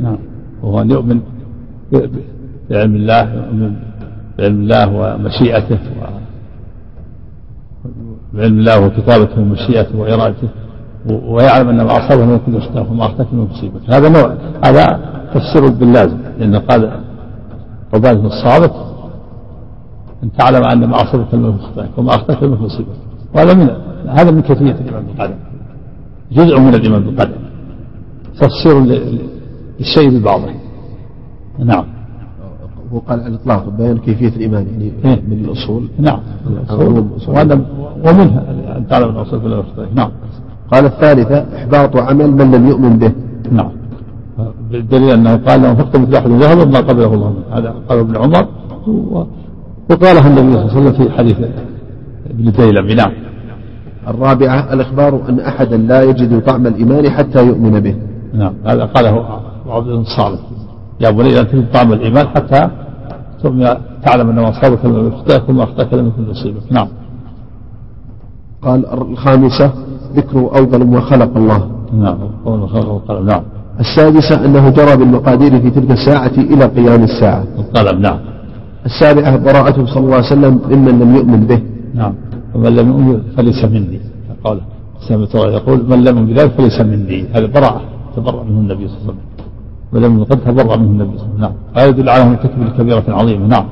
[0.00, 0.18] نعم.
[0.62, 1.20] وهو أن يؤمن
[2.70, 3.72] بعلم الله يؤمن
[4.38, 5.78] بعلم الله ومشيئته.
[8.38, 10.48] بعلم الله وكتابته ومشيئته وإرادته
[11.06, 14.34] ويعلم أن ما أصابه من كل يخطئه وما أخطأه من مصيبة هذا نوع
[14.64, 15.00] هذا
[15.34, 17.00] تفسير باللازم لأن قال
[17.94, 18.74] عبادة الصابت
[20.22, 22.92] أن تعلم أن ما أصابك من يخطئك وما أخطأك من مصيبة
[23.34, 23.70] وهذا من
[24.08, 25.34] هذا من كيفية الإيمان بالقدر
[26.32, 27.36] جزء من الإيمان بالقدر
[28.40, 30.48] تفسير للشيء ببعضه.
[31.58, 31.84] نعم.
[32.92, 35.22] هو قال على الإطلاق بيان كيفية الإيمان يعني.
[35.28, 35.88] من الأصول.
[35.98, 36.18] نعم.
[36.50, 37.04] الأصول.
[37.28, 37.54] وهذا
[38.04, 38.44] ومنها
[38.76, 40.10] أن تعلم أصابك من يخطئك نعم.
[40.72, 43.12] قال الثالثة إحباط عمل من لم يؤمن به.
[43.52, 43.70] نعم.
[44.70, 47.34] بالدليل أنه قال لو انفقت مثل أحد ذهب ما قبله الله.
[47.52, 48.46] هذا قال ابن عمر.
[48.88, 49.24] و-
[49.90, 51.36] وقاله النبي صلى الله عليه وسلم في حديث
[52.30, 53.12] ابن الديلمي نعم.
[54.08, 57.96] الرابعة الإخبار أن أحدا لا يجد طعم الإيمان حتى يؤمن به.
[58.34, 58.52] نعم.
[58.66, 59.24] هذا قاله
[59.66, 60.40] عبد بن صالح
[61.00, 62.68] يا بني لا تجد طعم الإيمان حتى
[63.42, 63.68] ثم
[64.04, 66.88] تعلم أن ما أصابك من يخطئك وما أخطأك لم يكن يصيبك نعم.
[68.62, 69.72] قال الخامسة
[70.16, 71.70] ذكر أوضل ما خلق الله.
[71.92, 73.42] نعم خلق القلم نعم.
[73.80, 77.44] السادسة أنه جرى بالمقادير في تلك الساعة إلى قيام الساعة.
[77.58, 78.18] القلم نعم.
[78.86, 81.60] السابعة براءته صلى الله عليه وسلم ممن لم يؤمن به.
[81.94, 82.14] نعم.
[82.54, 84.00] ومن لم يؤمن فليس مني.
[84.44, 84.60] قال
[85.08, 87.26] سمعت الله يقول من لم يؤمن بذلك فليس مني.
[87.34, 87.80] هذه براءة
[88.16, 89.27] تبرأ منه النبي صلى الله عليه وسلم.
[89.92, 91.40] من لم يؤمن قد تبرأ منه النبي صلى الله عليه وسلم.
[91.40, 91.52] نعم.
[91.76, 93.64] هذا يدل على مرتكب كبيرة عظيمة نعم.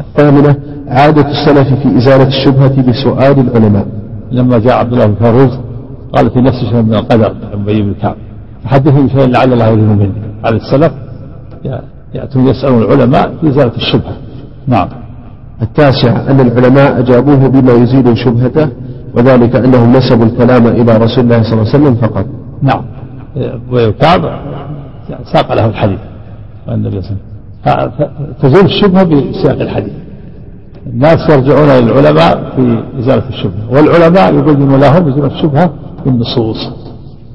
[0.00, 0.56] الثامنة
[0.88, 3.86] عادة السلف في إزالة الشبهة بسؤال العلماء.
[4.32, 5.58] لما جاء عبد الله بن فاروز
[6.12, 8.16] قال في نفس شيء من القدر عن بن كعب.
[8.64, 10.12] فحدثني بشيء لعل الله يريد مني.
[10.44, 10.92] على السلف
[12.14, 14.16] يأتون يسألون العلماء في إزالة الشبهة.
[14.66, 14.88] نعم.
[15.62, 18.68] التاسع أن العلماء أجابوه بما يزيل شبهته
[19.14, 22.26] وذلك أنهم نسبوا الكلام إلى رسول الله صلى الله عليه وسلم فقط.
[22.62, 22.82] نعم.
[23.72, 24.20] وكعب
[25.32, 25.98] ساق له الحديث
[26.68, 28.34] النبي صلى الله عليه وسلم.
[28.42, 29.92] تزول الشبهة بسياق الحديث.
[30.86, 33.70] الناس يرجعون إلى العلماء في إزالة الشبهة.
[33.70, 35.70] والعلماء يبين لهم إزالة الشبهة
[36.04, 36.56] بالنصوص.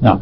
[0.02, 0.20] نعم.